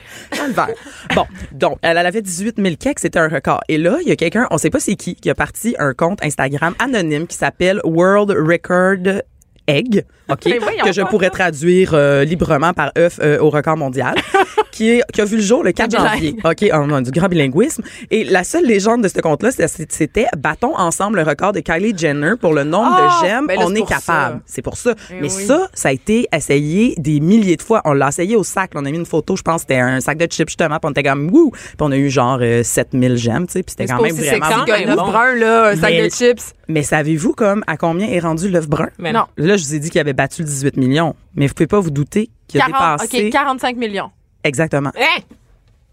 Bon, 1.15 1.25
donc, 1.51 1.77
elle, 1.81 1.97
elle 1.97 2.05
avait 2.05 2.21
18 2.21 2.55
000 2.57 2.75
keks, 2.79 2.99
c'était 2.99 3.19
un 3.19 3.27
record. 3.27 3.61
Et 3.67 3.77
là, 3.77 3.97
il 4.01 4.07
y 4.07 4.11
a 4.11 4.15
quelqu'un, 4.15 4.40
on 4.49 4.57
sait 4.57 4.69
pas 4.69 4.79
c'est 4.79 4.95
qui, 4.95 5.15
qui 5.15 5.29
a 5.29 5.35
parti 5.35 5.75
un 5.77 5.93
compte 5.93 6.23
Instagram 6.23 6.73
anonyme 6.79 7.27
qui 7.27 7.35
s'appelle 7.35 7.81
World 7.83 8.31
Record 8.31 9.21
Egg, 9.71 10.05
OK, 10.29 10.47
voyons 10.61 10.83
que 10.85 10.91
je 10.91 11.01
pourrais 11.01 11.29
traduire 11.29 11.91
euh, 11.93 12.23
librement 12.23 12.73
par 12.73 12.91
œuf 12.97 13.19
euh, 13.21 13.39
au 13.39 13.49
record 13.49 13.77
mondial, 13.77 14.15
qui, 14.71 14.89
est, 14.89 15.01
qui 15.13 15.21
a 15.21 15.25
vu 15.25 15.37
le 15.37 15.41
jour 15.41 15.63
le 15.63 15.71
4 15.71 15.89
Bilingue. 15.89 16.07
janvier, 16.11 16.35
OK, 16.43 16.65
en, 16.73 16.89
en- 16.91 17.01
du 17.01 17.11
grand 17.11 17.27
bilinguisme. 17.27 17.83
Et 18.09 18.23
la 18.23 18.43
seule 18.43 18.65
légende 18.65 19.03
de 19.03 19.07
ce 19.07 19.19
compte-là, 19.19 19.49
c'était 19.51 20.25
battons 20.37 20.77
ensemble 20.77 21.17
le 21.19 21.23
record 21.23 21.53
de 21.53 21.59
Kylie 21.61 21.93
Jenner 21.97 22.33
pour 22.39 22.53
le 22.53 22.63
nombre 22.63 22.95
Ah, 22.97 23.19
de 23.21 23.27
j'aime, 23.27 23.47
ben 23.47 23.57
là, 23.59 23.65
on 23.67 23.73
est 23.75 23.85
capable. 23.87 24.41
C'est 24.45 24.61
pour 24.61 24.77
ça. 24.77 24.93
Eh 25.11 25.15
Mais 25.21 25.33
oui. 25.33 25.45
ça, 25.45 25.67
ça 25.73 25.89
a 25.89 25.91
été 25.91 26.27
essayé 26.35 26.95
des 26.97 27.19
milliers 27.19 27.55
de 27.57 27.61
fois. 27.61 27.81
On 27.85 27.93
l'a 27.93 28.09
essayé 28.09 28.35
au 28.35 28.43
sac. 28.43 28.71
On 28.75 28.85
a 28.85 28.91
mis 28.91 28.97
une 28.97 29.05
photo, 29.05 29.35
je 29.35 29.41
pense, 29.41 29.61
c'était 29.61 29.77
un 29.79 29.99
sac 30.01 30.17
de 30.17 30.25
chips 30.25 30.49
justement. 30.49 30.77
Puis 30.79 30.87
on 30.87 30.91
était 30.91 31.03
comme 31.03 31.29
wouh. 31.31 31.51
Puis 31.51 31.75
on 31.79 31.91
a 31.91 31.97
eu 31.97 32.09
genre 32.09 32.39
euh, 32.41 32.63
7000 32.63 33.17
j'aime, 33.17 33.47
tu 33.47 33.53
sais. 33.53 33.63
Puis 33.63 33.75
c'était 33.77 33.85
quand 33.91 34.01
même 34.01 34.15
vraiment. 34.15 34.45
sexy 34.65 34.85
bon. 34.87 34.95
brun, 34.95 35.35
là, 35.35 35.67
un 35.69 35.75
sac 35.75 35.91
Mais- 35.91 36.03
de 36.07 36.09
chips. 36.09 36.53
Mais 36.71 36.83
savez-vous 36.83 37.33
comme 37.33 37.63
à 37.67 37.77
combien 37.77 38.07
est 38.07 38.19
rendu 38.19 38.49
l'œuf 38.49 38.67
brun? 38.67 38.89
Mais 38.97 39.11
Non. 39.11 39.25
Là, 39.37 39.57
je 39.57 39.63
vous 39.65 39.75
ai 39.75 39.79
dit 39.79 39.89
qu'il 39.89 39.99
avait 40.01 40.13
battu 40.13 40.41
le 40.41 40.47
18 40.47 40.77
millions, 40.77 41.15
mais 41.35 41.47
vous 41.47 41.53
pouvez 41.53 41.67
pas 41.67 41.79
vous 41.79 41.91
douter 41.91 42.29
qu'il 42.47 42.61
a 42.61 42.67
40, 42.67 43.01
dépassé. 43.01 43.25
OK, 43.27 43.31
45 43.31 43.77
millions. 43.77 44.11
Exactement. 44.43 44.91
Hein? 44.95 45.21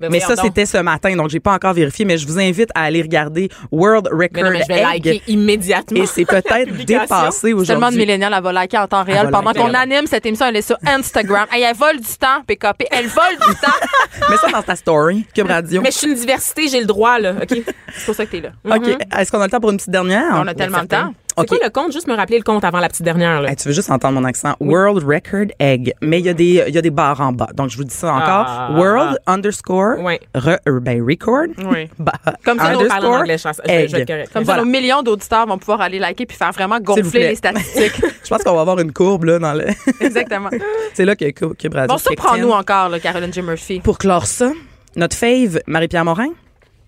Ben 0.01 0.11
Mais 0.11 0.20
ça, 0.20 0.36
c'était 0.36 0.66
ce 0.66 0.78
matin, 0.78 1.14
donc 1.16 1.28
j'ai 1.28 1.40
pas 1.40 1.53
encore 1.55 1.74
vérifié, 1.74 2.05
mais 2.05 2.18
je 2.18 2.26
vous 2.26 2.38
invite 2.38 2.70
à 2.74 2.82
aller 2.82 3.03
regarder 3.03 3.49
World 3.72 4.09
Mais 4.12 4.26
Record 4.26 4.44
non, 4.44 4.51
mais 4.51 4.62
je 4.62 4.68
vais 4.68 4.80
Egg. 4.80 5.05
liker 5.07 5.22
immédiatement. 5.26 6.03
Et 6.03 6.07
c'est 6.07 6.24
peut-être 6.26 6.84
dépassé 6.84 7.40
Tellement 7.40 7.57
de 7.59 7.62
aujourd'hui. 7.62 7.99
millénials, 7.99 8.32
elle 8.36 8.42
va 8.42 8.53
liker 8.53 8.78
en 8.78 8.86
temps 8.86 9.03
réel. 9.03 9.28
Pendant 9.30 9.53
qu'on 9.53 9.74
anime 9.74 10.07
cette 10.07 10.24
émission, 10.26 10.46
elle 10.46 10.57
est 10.57 10.62
sur 10.62 10.76
Instagram. 10.86 11.46
Hey, 11.53 11.62
elle 11.64 11.76
vole 11.76 11.96
du 11.99 12.16
temps, 12.18 12.42
PKP. 12.46 12.86
Elle 12.90 13.07
vole 13.09 13.36
du 13.49 13.55
temps. 13.57 13.72
Mets 14.30 14.36
ça 14.36 14.49
dans 14.51 14.62
ta 14.62 14.76
story, 14.76 15.26
Cube 15.34 15.49
Radio. 15.49 15.80
Mais 15.82 15.90
je 15.90 15.99
suis 15.99 16.09
une 16.09 16.14
diversité, 16.14 16.68
j'ai 16.68 16.80
le 16.80 16.86
droit, 16.86 17.18
là. 17.18 17.32
OK? 17.42 17.49
C'est 17.96 18.05
pour 18.07 18.14
ça 18.14 18.24
que 18.26 18.30
t'es 18.30 18.40
là. 18.40 18.51
OK. 18.76 18.88
Est-ce 19.18 19.32
qu'on 19.32 19.40
a 19.40 19.44
le 19.44 19.51
temps 19.51 19.61
pour 19.61 19.70
une 19.70 19.78
petite 19.78 19.90
dernière? 19.90 20.30
On 20.34 20.46
a 20.46 20.55
tellement 20.55 20.82
de 20.82 20.86
temps. 20.86 21.14
C'est 21.39 21.43
OK. 21.53 21.59
quoi 21.59 21.59
le 21.64 21.70
compte? 21.70 21.93
Juste 21.93 22.07
me 22.09 22.14
rappeler 22.14 22.39
le 22.39 22.45
compte 22.45 22.64
avant 22.64 22.80
la 22.80 22.89
petite 22.89 23.03
dernière, 23.05 23.41
là. 23.41 23.51
Hey, 23.51 23.57
tu 23.57 23.68
veux 23.68 23.74
juste 23.74 23.91
entendre 23.91 24.20
mon 24.20 24.24
accent. 24.24 24.55
World 24.61 25.05
Record 25.05 25.47
Egg. 25.59 25.93
Mais 26.03 26.18
il 26.20 26.26
y 26.26 26.28
a 26.28 26.34
des, 26.34 26.64
il 26.68 26.74
y 26.74 26.78
a 26.78 26.82
des 26.82 26.91
barres 26.91 27.20
en 27.20 27.32
bas. 27.32 27.49
Donc, 27.55 27.70
je 27.70 27.76
vous 27.76 27.84
dis 27.84 27.95
ça 27.95 28.12
encore. 28.12 28.47
Ah. 28.49 28.70
World 28.76 29.18
underscore, 29.26 29.99
Ouais. 30.01 30.20
re- 30.34 30.59
euh, 30.68 30.80
ben, 30.80 31.03
record. 31.03 31.47
Oui. 31.70 31.89
Ba- 31.99 32.12
Comme 32.45 32.59
ça, 32.59 32.72
on 32.78 32.86
parle 32.86 33.07
en 33.07 33.14
anglais, 33.20 33.36
je 33.39 33.45
vais 33.93 34.03
être. 34.03 34.32
Comme 34.32 34.45
Voilà. 34.45 34.61
ça, 34.61 34.64
nos 34.64 34.70
millions 34.70 35.03
d'auditeurs 35.03 35.47
vont 35.47 35.59
pouvoir 35.59 35.80
aller 35.80 35.99
liker 35.99 36.26
puis 36.26 36.36
faire 36.36 36.53
vraiment 36.53 36.78
gonfler 36.80 37.28
les 37.28 37.34
statistiques. 37.36 38.01
Je 38.24 38.28
pense 38.28 38.43
qu'on 38.43 38.55
va 38.55 38.61
avoir 38.61 38.78
une 38.80 38.93
courbe, 38.93 39.24
là, 39.24 39.39
dans 39.39 39.55
le. 39.55 39.64
Exactement. 40.01 40.51
C'est 40.95 41.05
là 41.05 41.16
que 41.16 41.30
Cube 41.30 41.74
Radio. 41.74 41.89
Bon, 41.95 41.99
surprends-nous 41.99 42.51
encore, 42.51 42.89
là, 42.91 43.01
Caroline 43.01 43.32
J. 43.32 43.41
Murphy. 43.43 43.80
Pour 43.80 43.97
clore 43.99 44.26
ça, 44.26 44.51
notre 44.97 45.16
fave, 45.16 45.61
Marie-Pierre 45.66 46.05
Morin? 46.05 46.28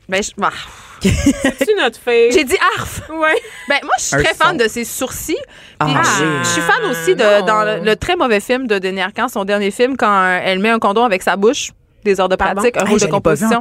Ben, 0.08 0.22
je- 0.22 0.30
bah, 0.36 0.50
C'est 1.58 1.76
notre 1.78 1.98
fille? 1.98 2.32
J'ai 2.32 2.44
dit 2.44 2.56
arf. 2.76 3.02
Ouais. 3.10 3.40
Ben, 3.68 3.78
moi, 3.82 3.94
je 3.98 4.04
suis 4.04 4.16
très 4.22 4.34
fan 4.34 4.56
de 4.56 4.68
ses 4.68 4.84
sourcils. 4.84 5.36
Ah, 5.78 5.86
je, 5.88 6.24
oui. 6.24 6.30
je 6.42 6.48
suis 6.48 6.62
fan 6.62 6.84
aussi 6.90 7.14
de 7.14 7.40
non. 7.40 7.46
dans 7.46 7.62
le, 7.64 7.84
le 7.84 7.96
très 7.96 8.16
mauvais 8.16 8.40
film 8.40 8.66
de 8.66 8.78
Denis 8.78 9.00
Arcand, 9.00 9.28
son 9.28 9.44
dernier 9.44 9.70
film, 9.70 9.96
quand 9.96 10.40
elle 10.44 10.58
met 10.58 10.70
un 10.70 10.78
condom 10.78 11.04
avec 11.04 11.22
sa 11.22 11.36
bouche. 11.36 11.70
Des 12.04 12.20
heures 12.20 12.28
de 12.28 12.36
Pardon? 12.36 12.62
pratique, 12.62 12.76
un 12.78 12.84
Hey, 12.84 12.90
rôle 12.90 13.00
de 13.00 13.06
composition. 13.06 13.58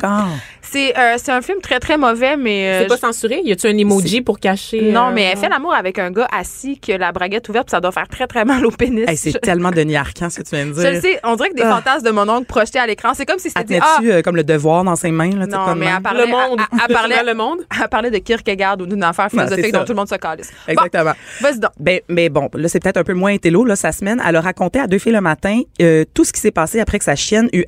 C'est 0.61 0.97
euh, 0.97 1.15
c'est 1.17 1.31
un 1.31 1.41
film 1.41 1.59
très, 1.61 1.79
très 1.79 1.97
mauvais, 1.97 2.37
mais. 2.37 2.67
euh, 2.69 2.79
C'est 2.81 2.87
pas 2.87 2.97
censuré? 2.97 3.41
Y 3.43 3.51
a-tu 3.53 3.67
un 3.67 3.77
emoji 3.77 4.21
pour 4.21 4.39
cacher? 4.39 4.91
Non, 4.91 5.07
euh, 5.07 5.11
mais 5.13 5.23
elle 5.23 5.37
fait 5.37 5.49
l'amour 5.49 5.73
avec 5.73 5.97
un 5.99 6.11
gars 6.11 6.27
assis 6.31 6.77
qui 6.79 6.93
a 6.93 6.97
la 6.97 7.11
braguette 7.11 7.47
ouverte, 7.49 7.67
puis 7.67 7.71
ça 7.71 7.81
doit 7.81 7.91
faire 7.91 8.07
très, 8.07 8.27
très 8.27 8.45
mal 8.45 8.65
au 8.65 8.71
pénis. 8.71 9.07
Hey, 9.07 9.17
c'est 9.17 9.39
tellement 9.41 9.71
Denis 9.71 9.95
Arcand, 9.97 10.29
ce 10.29 10.39
que 10.39 10.43
tu 10.47 10.55
viens 10.55 10.67
de 10.67 10.71
dire. 10.73 10.83
je 10.83 10.87
le 10.95 11.01
sais, 11.01 11.19
on 11.23 11.35
dirait 11.35 11.49
que 11.49 11.55
des 11.55 11.63
Ah. 11.63 11.75
fantasmes 11.77 12.05
de 12.05 12.11
mon 12.11 12.27
oncle 12.29 12.45
projetés 12.45 12.79
à 12.79 12.87
l'écran. 12.87 13.13
C'est 13.13 13.25
comme 13.25 13.39
si 13.39 13.49
c'était 13.49 13.61
Elle 13.61 13.65
dit, 13.67 13.73
tenait-tu 13.79 14.11
ah, 14.11 14.15
euh, 14.17 14.21
comme 14.21 14.35
le 14.35 14.43
devoir 14.43 14.83
dans 14.83 14.95
ses 14.95 15.11
mains? 15.11 15.31
Là, 15.35 15.45
tu 15.47 15.53
Non, 15.53 15.65
comme 15.65 15.79
mais 15.79 15.87
elle 15.87 16.01
parlait, 16.01 16.25
Le 16.25 16.31
monde. 16.31 16.59
Elle, 16.71 16.79
elle 16.87 16.93
parlait, 16.95 17.23
Le 17.23 17.33
monde? 17.33 17.59
elle 17.81 17.89
parlait 17.89 18.11
de 18.11 18.17
Kierkegaard 18.19 18.77
ou 18.79 18.85
d'une 18.85 19.03
affaire 19.03 19.29
philosophique 19.29 19.73
dont 19.73 19.83
tout 19.85 19.91
le 19.93 19.97
monde 19.97 20.09
se 20.09 20.15
calisse. 20.15 20.51
Bon, 20.67 20.73
Exactement. 20.73 21.13
vas-y 21.41 21.59
donc. 21.59 21.71
Ben, 21.79 21.99
mais 22.07 22.29
bon, 22.29 22.49
là, 22.53 22.67
c'est 22.67 22.79
peut-être 22.81 22.97
un 22.97 23.03
peu 23.03 23.13
moins 23.13 23.33
intello, 23.33 23.65
là, 23.65 23.75
sa 23.75 23.91
semaine. 23.91 24.21
Elle 24.25 24.35
a 24.35 24.41
raconté 24.41 24.79
à 24.79 24.87
deux 24.87 24.99
filles 24.99 25.13
le 25.13 25.21
matin 25.21 25.61
euh, 25.81 26.05
tout 26.13 26.23
ce 26.25 26.31
qui 26.33 26.39
s'est 26.39 26.51
passé 26.51 26.79
après 26.79 26.99
que 26.99 27.05
sa 27.05 27.15
chienne 27.15 27.49
eut 27.53 27.65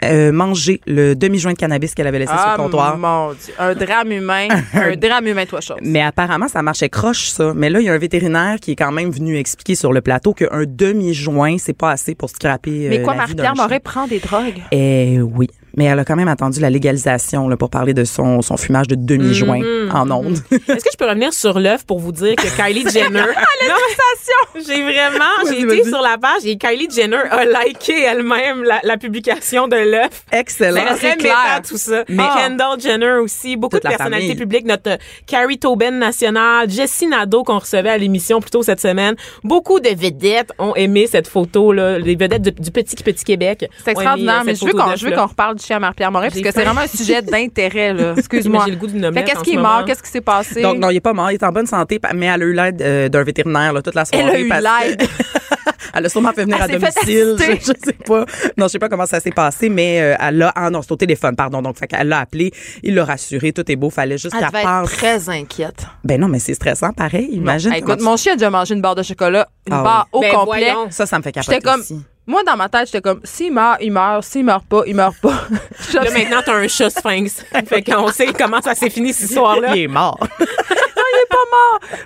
le 0.88 1.14
demi-joint 1.16 1.54
de 1.54 1.58
cannabis 1.58 1.94
qu'elle 1.96 2.08
avait 2.08 2.20
laissé 2.20 2.34
sur 2.34 2.42
Ah, 2.42 2.56
le 2.58 2.64
comptoir. 2.64 2.98
mon 2.98 3.34
Dieu. 3.34 3.54
Un 3.60 3.74
drame 3.76 4.12
humain. 4.12 4.48
un 4.74 4.96
drame 4.96 5.28
humain, 5.28 5.46
toi, 5.46 5.62
chose. 5.62 5.78
Mais 5.82 6.02
apparemment, 6.02 6.48
ça 6.48 6.62
marchait 6.62 6.90
croche, 6.90 7.30
ça. 7.30 7.54
Mais 7.56 7.70
là, 7.70 7.80
il 7.80 7.86
y 7.86 7.90
a 7.90 7.94
un 7.94 7.98
vétérinaire 7.98 8.58
qui 8.60 8.72
est 8.72 8.76
quand 8.76 8.92
même 8.92 9.12
venu 9.12 9.38
expliquer 9.38 9.76
sur 9.76 9.94
le 9.94 10.02
plateau 10.02 10.34
qu'un 10.34 10.64
demi-joint, 10.68 11.58
c'est 11.58 11.74
pas 11.78 11.92
assez 11.92 12.16
pour 12.16 12.30
scraper 12.30 12.88
Mais 12.90 13.00
euh, 13.00 13.04
quoi, 13.04 13.14
Marie-Pierre. 13.16 13.56
Moret 13.56 13.80
prend 13.80 14.08
des 14.08 14.20
drogues? 14.20 14.62
Eh 14.72 15.20
oui. 15.22 15.50
Mais 15.78 15.86
elle 15.86 16.00
a 16.00 16.06
quand 16.06 16.16
même 16.16 16.28
attendu 16.28 16.60
la 16.60 16.70
légalisation 16.70 17.48
là, 17.48 17.58
pour 17.58 17.70
parler 17.70 17.94
de 17.94 18.04
son, 18.04 18.42
son 18.42 18.58
fumage 18.58 18.88
de 18.88 18.96
demi-joint 18.96 19.60
Mm-hmm. 19.62 19.92
en 19.92 20.12
ondes. 20.12 20.38
Est-ce 20.52 20.84
que 20.84 20.90
je 20.92 20.98
peux 20.98 21.08
revenir 21.08 21.34
sur 21.34 21.60
l'œuf 21.60 21.86
pour 21.86 22.00
vous 22.00 22.12
dire 22.12 22.36
que 22.36 22.48
Kylie 22.58 22.86
Jenner. 22.90 23.20
Non, 23.20 23.76
J'ai 24.56 24.82
vraiment, 24.82 25.26
j'ai 25.50 25.62
été 25.62 25.84
sur 25.90 26.02
la 26.02 26.18
page 26.18 26.46
et 26.46 26.58
Kylie 26.58 26.88
Jenner 26.94 27.18
a 27.30 27.46
liké 27.46 28.02
elle-même 28.04 28.64
la, 28.64 28.80
la 28.84 28.98
publication 28.98 29.68
de 29.68 29.76
l'œuf. 29.76 30.24
Excellent. 30.32 30.82
C'est 30.96 31.08
très 31.10 31.18
clair. 31.18 31.62
tout 31.68 31.78
ça. 31.78 32.04
Mais- 32.10 32.24
Kendall 32.36 32.80
Jenner 32.80 33.14
aussi, 33.22 33.56
beaucoup 33.56 33.78
Toute 33.78 33.84
de 33.84 33.90
personnalités 33.90 34.30
famille. 34.30 34.42
publiques, 34.42 34.66
notre 34.66 34.92
euh, 34.92 34.98
Carrie 35.26 35.60
Tobin 35.60 35.92
nationale, 35.92 36.70
Jessie 36.70 37.08
Nadeau 37.08 37.44
qu'on 37.44 37.60
recevait 37.60 37.90
à 37.90 37.98
l'émission 37.98 38.40
plus 38.42 38.52
tôt 38.52 38.64
cette 38.64 38.80
semaine. 38.82 39.16
Beaucoup 39.44 39.80
de 39.80 39.90
vedettes 39.90 40.52
ont 40.60 40.76
aimé 40.76 41.08
cette 41.10 41.28
photo 41.28 41.72
là, 41.74 41.98
les 41.98 42.16
vedettes 42.16 42.42
du, 42.42 42.52
du 42.52 42.72
petit 42.72 42.96
petit 42.96 43.24
Québec. 43.24 43.70
C'est 43.78 43.92
aimé, 43.92 43.92
extraordinaire, 43.92 44.42
euh, 44.42 44.44
mais 44.46 44.56
je 44.56 44.66
veux 44.66 44.72
photo 44.72 44.84
qu'on 44.84 44.90
qu'on 45.16 45.28
reparle 45.28 45.56
du 45.62 45.68
chien 45.68 45.78
à 45.78 45.80
Marie-Pierre 45.80 46.12
Moret, 46.12 46.30
parce 46.30 46.42
que 46.42 46.52
c'est 46.52 46.64
vraiment 46.64 46.82
un 46.82 46.88
sujet 46.88 47.22
d'intérêt, 47.22 47.94
là. 47.94 48.14
Excuse-moi. 48.18 48.66
Mais 48.66 48.72
j'ai 48.72 48.78
le 48.78 48.78
goût 48.78 48.90
Fait 48.90 49.06
omelette 49.06 49.26
qu'est-ce 49.26 49.44
qui 49.44 49.54
est 49.54 49.58
mort? 49.58 49.86
Qu'est-ce 49.86 50.04
qui 50.04 50.10
s'est 50.10 50.22
passé? 50.22 50.62
Donc, 50.62 50.78
non, 50.78 50.90
il 50.90 50.98
est 50.98 51.02
pas 51.02 51.14
mort, 51.14 51.32
il 51.32 51.36
est 51.36 51.44
en 51.44 51.52
bonne 51.52 51.68
santé, 51.68 52.00
mais 52.14 52.26
elle 52.26 52.42
a 52.42 52.46
eu 52.46 52.54
l'aide 52.54 52.82
euh, 52.82 53.10
d'un 53.10 53.24
vétérinaire 53.24 53.74
là, 53.74 53.82
toute 53.82 53.96
la 53.96 54.06
soirée. 54.06 54.24
Elle 54.28 54.36
a 54.36 54.40
eu 54.40 54.48
parce 54.50 54.64
l'aide. 54.88 55.08
elle 55.94 56.06
a 56.06 56.10
sûrement 56.10 56.32
fait 56.34 56.44
venir 56.44 56.58
Elle 56.58 56.76
à 56.76 56.80
domicile. 56.80 57.36
Je, 57.40 57.56
je 57.60 57.74
sais 57.86 57.98
pas. 58.06 58.26
Non, 58.58 58.66
je 58.68 58.72
sais 58.72 58.80
pas 58.80 58.90
comment 58.90 59.06
ça 59.06 59.20
s'est 59.20 59.32
passé, 59.32 59.70
mais 59.70 60.02
euh, 60.02 60.16
elle 60.20 60.42
a. 60.42 60.52
Ah 60.56 60.70
non, 60.70 60.82
c'est 60.82 60.92
au 60.92 60.96
téléphone, 60.96 61.36
pardon. 61.36 61.62
Donc, 61.62 61.78
fait 61.78 61.88
qu'elle 61.88 62.08
l'a 62.08 62.20
appelé, 62.20 62.52
il 62.84 62.96
l'a 62.96 63.06
rassuré, 63.06 63.52
tout 63.54 63.70
est 63.72 63.76
beau, 63.76 63.90
fallait 63.90 64.18
juste 64.18 64.34
Elle 64.36 64.42
qu'elle 64.42 64.50
devait 64.50 64.62
être 64.62 64.82
pense. 64.82 64.92
très 64.92 65.30
inquiète. 65.30 65.86
Ben 66.04 66.20
non, 66.20 66.28
mais 66.28 66.40
c'est 66.40 66.54
stressant, 66.54 66.92
pareil. 66.94 67.30
Imagine. 67.32 67.72
Hey, 67.74 67.80
écoute, 67.80 68.02
mon 68.02 68.18
chien 68.18 68.34
a 68.34 68.36
déjà 68.36 68.50
mangé 68.50 68.74
une 68.74 68.82
barre 68.82 68.96
de 68.96 69.04
chocolat, 69.04 69.48
une 69.68 69.74
Ah 69.74 69.84
barre 69.84 70.08
au 70.12 70.22
Ben, 70.22 70.32
complet. 70.34 70.72
voyons. 70.74 70.88
Ça, 70.92 71.06
ça 71.06 71.18
me 71.18 71.24
fait 71.24 71.32
capoter 71.32 71.56
J'étais 71.56 71.70
comme, 71.70 71.82
aussi. 71.82 72.02
Moi, 72.28 72.44
dans 72.44 72.56
ma 72.56 72.70
tête, 72.70 72.86
j'étais 72.86 73.02
comme, 73.02 73.22
s'il 73.24 73.52
meurt, 73.52 73.80
il 73.82 73.92
meurt. 73.92 74.24
S'il 74.24 74.46
meurt 74.46 74.66
pas, 74.66 74.84
il 74.86 74.96
meurt 74.96 75.18
pas. 75.18 75.48
Là, 75.94 76.04
maintenant, 76.12 76.42
t'as 76.46 76.56
un 76.56 76.68
chat 76.68 76.90
sphinx. 76.90 77.44
fait 77.66 77.82
qu'on 77.82 78.10
sait 78.10 78.32
comment 78.34 78.62
ça 78.62 78.76
s'est 78.76 78.90
fini 78.90 79.12
cette 79.12 79.30
histoire-là. 79.30 79.76
Il 79.76 79.84
est 79.84 79.88
mort. 79.88 80.20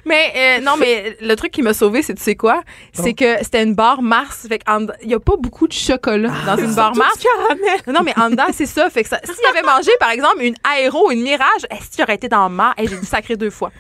Mais 0.06 0.34
euh, 0.36 0.62
non, 0.62 0.74
mais 0.80 1.18
le 1.22 1.36
truc 1.36 1.52
qui 1.52 1.62
m'a 1.62 1.74
sauvé, 1.74 2.02
c'est 2.02 2.14
tu 2.14 2.24
sais 2.24 2.36
quoi? 2.36 2.62
C'est 2.94 3.14
que 3.14 3.38
c'était 3.42 3.64
une 3.64 3.76
barre 3.76 4.02
Mars. 4.02 4.46
Fait 4.48 4.62
il 5.04 5.10
y 5.10 5.14
a 5.14 5.20
pas 5.20 5.36
beaucoup 5.38 5.68
de 5.68 5.74
chocolat 5.74 6.32
dans 6.46 6.58
une 6.58 6.74
barre 6.74 6.96
Mars. 6.96 7.18
caramel. 7.20 7.80
Non, 7.88 8.02
mais 8.04 8.14
en 8.20 8.30
dedans, 8.30 8.46
c'est 8.54 8.66
ça. 8.66 8.90
Fait 8.90 9.04
que 9.04 9.10
ça- 9.10 9.20
s'il 9.24 9.46
avait 9.48 9.62
mangé, 9.66 9.92
par 10.00 10.10
exemple, 10.12 10.42
une 10.42 10.56
aéro, 10.64 11.12
une 11.12 11.22
mirage, 11.24 11.66
est-ce 11.70 11.92
qu'il 11.92 12.04
aurait 12.04 12.16
été 12.16 12.28
dans 12.28 12.50
Mars 12.50 12.76
Hey, 12.78 12.88
J'ai 12.88 12.98
dû 12.98 13.06
sacrer 13.06 13.36
deux 13.36 13.50
fois. 13.50 13.72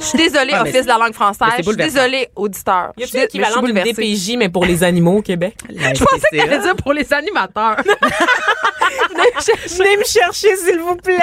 Je 0.00 0.04
suis 0.04 0.18
désolée, 0.18 0.52
Ah, 0.54 0.62
mais 0.64 0.70
office 0.70 0.82
de 0.82 0.88
la 0.88 0.98
langue 0.98 1.08
mais 1.08 1.12
française. 1.14 1.48
c'est 1.50 1.58
Je 1.58 1.62
suis 1.62 1.72
bouleversant. 1.72 1.94
désolée, 1.94 2.28
auditeur. 2.36 2.92
Y 2.96 3.02
Je 3.02 3.06
suis 3.06 3.12
dé- 3.12 3.18
mais 3.18 3.24
je 3.26 3.30
suis 3.30 3.38
l'équivalent 3.40 3.62
d'une 3.66 3.74
bouleversée. 3.74 3.92
DPJ, 3.92 4.36
mais 4.36 4.48
pour 4.48 4.64
les 4.64 4.82
animaux 4.84 5.18
au 5.18 5.22
Québec? 5.22 5.54
Je 5.68 5.74
pensais 6.04 6.26
que 6.32 6.36
t'allais 6.36 6.58
dire 6.58 6.76
pour 6.76 6.92
les 6.92 7.12
animateurs. 7.12 7.76
Venez 9.14 9.96
me 9.96 10.04
chercher, 10.04 10.56
s'il 10.56 10.80
vous 10.80 10.96
plaît. 10.96 11.18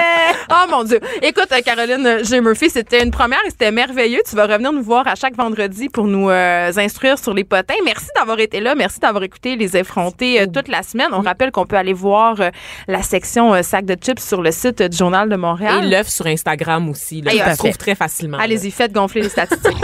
Oh 0.50 0.68
mon 0.68 0.84
Dieu. 0.84 1.00
Écoute, 1.22 1.46
euh, 1.52 1.60
Caroline 1.64 2.24
J. 2.24 2.40
Murphy, 2.40 2.70
c'était 2.70 3.02
une 3.02 3.10
première 3.10 3.38
et 3.46 3.50
c'était 3.50 3.70
merveilleux. 3.70 4.20
Tu 4.28 4.34
vas 4.36 4.46
revenir 4.46 4.72
nous 4.72 4.82
voir 4.82 5.06
à 5.06 5.14
chaque 5.14 5.36
vendredi 5.36 5.88
pour 5.88 6.06
nous 6.06 6.28
euh, 6.28 6.72
instruire 6.76 7.18
sur 7.18 7.32
les 7.34 7.44
potins. 7.44 7.74
Merci 7.84 8.08
d'avoir 8.16 8.38
été 8.40 8.60
là. 8.60 8.74
Merci 8.74 8.98
d'avoir 9.00 9.22
écouté 9.22 9.56
Les 9.56 9.76
Effrontés 9.76 10.40
euh, 10.40 10.46
toute 10.46 10.68
la 10.68 10.82
semaine. 10.82 11.08
On 11.12 11.20
rappelle 11.20 11.50
qu'on 11.52 11.66
peut 11.66 11.76
aller 11.76 11.92
voir 11.92 12.40
euh, 12.40 12.50
la 12.88 13.02
section 13.02 13.54
euh, 13.54 13.62
sac 13.62 13.84
de 13.84 13.94
chips 13.94 14.20
sur 14.20 14.42
le 14.42 14.50
site 14.50 14.80
euh, 14.80 14.88
du 14.88 14.96
Journal 14.96 15.28
de 15.28 15.36
Montréal. 15.36 15.84
Et 15.84 15.88
l'œuf 15.88 16.08
sur 16.08 16.26
Instagram 16.26 16.88
aussi. 16.88 17.22
Là, 17.22 17.32
se 17.52 17.58
trouve 17.58 17.76
très 17.76 17.94
facilement. 17.94 18.38
Allez-y, 18.38 18.70
faites 18.70 18.92
gonfler 18.92 19.22
les 19.22 19.28
statistiques. 19.28 19.76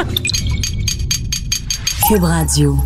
Cube 2.08 2.22
Radio. 2.22 2.76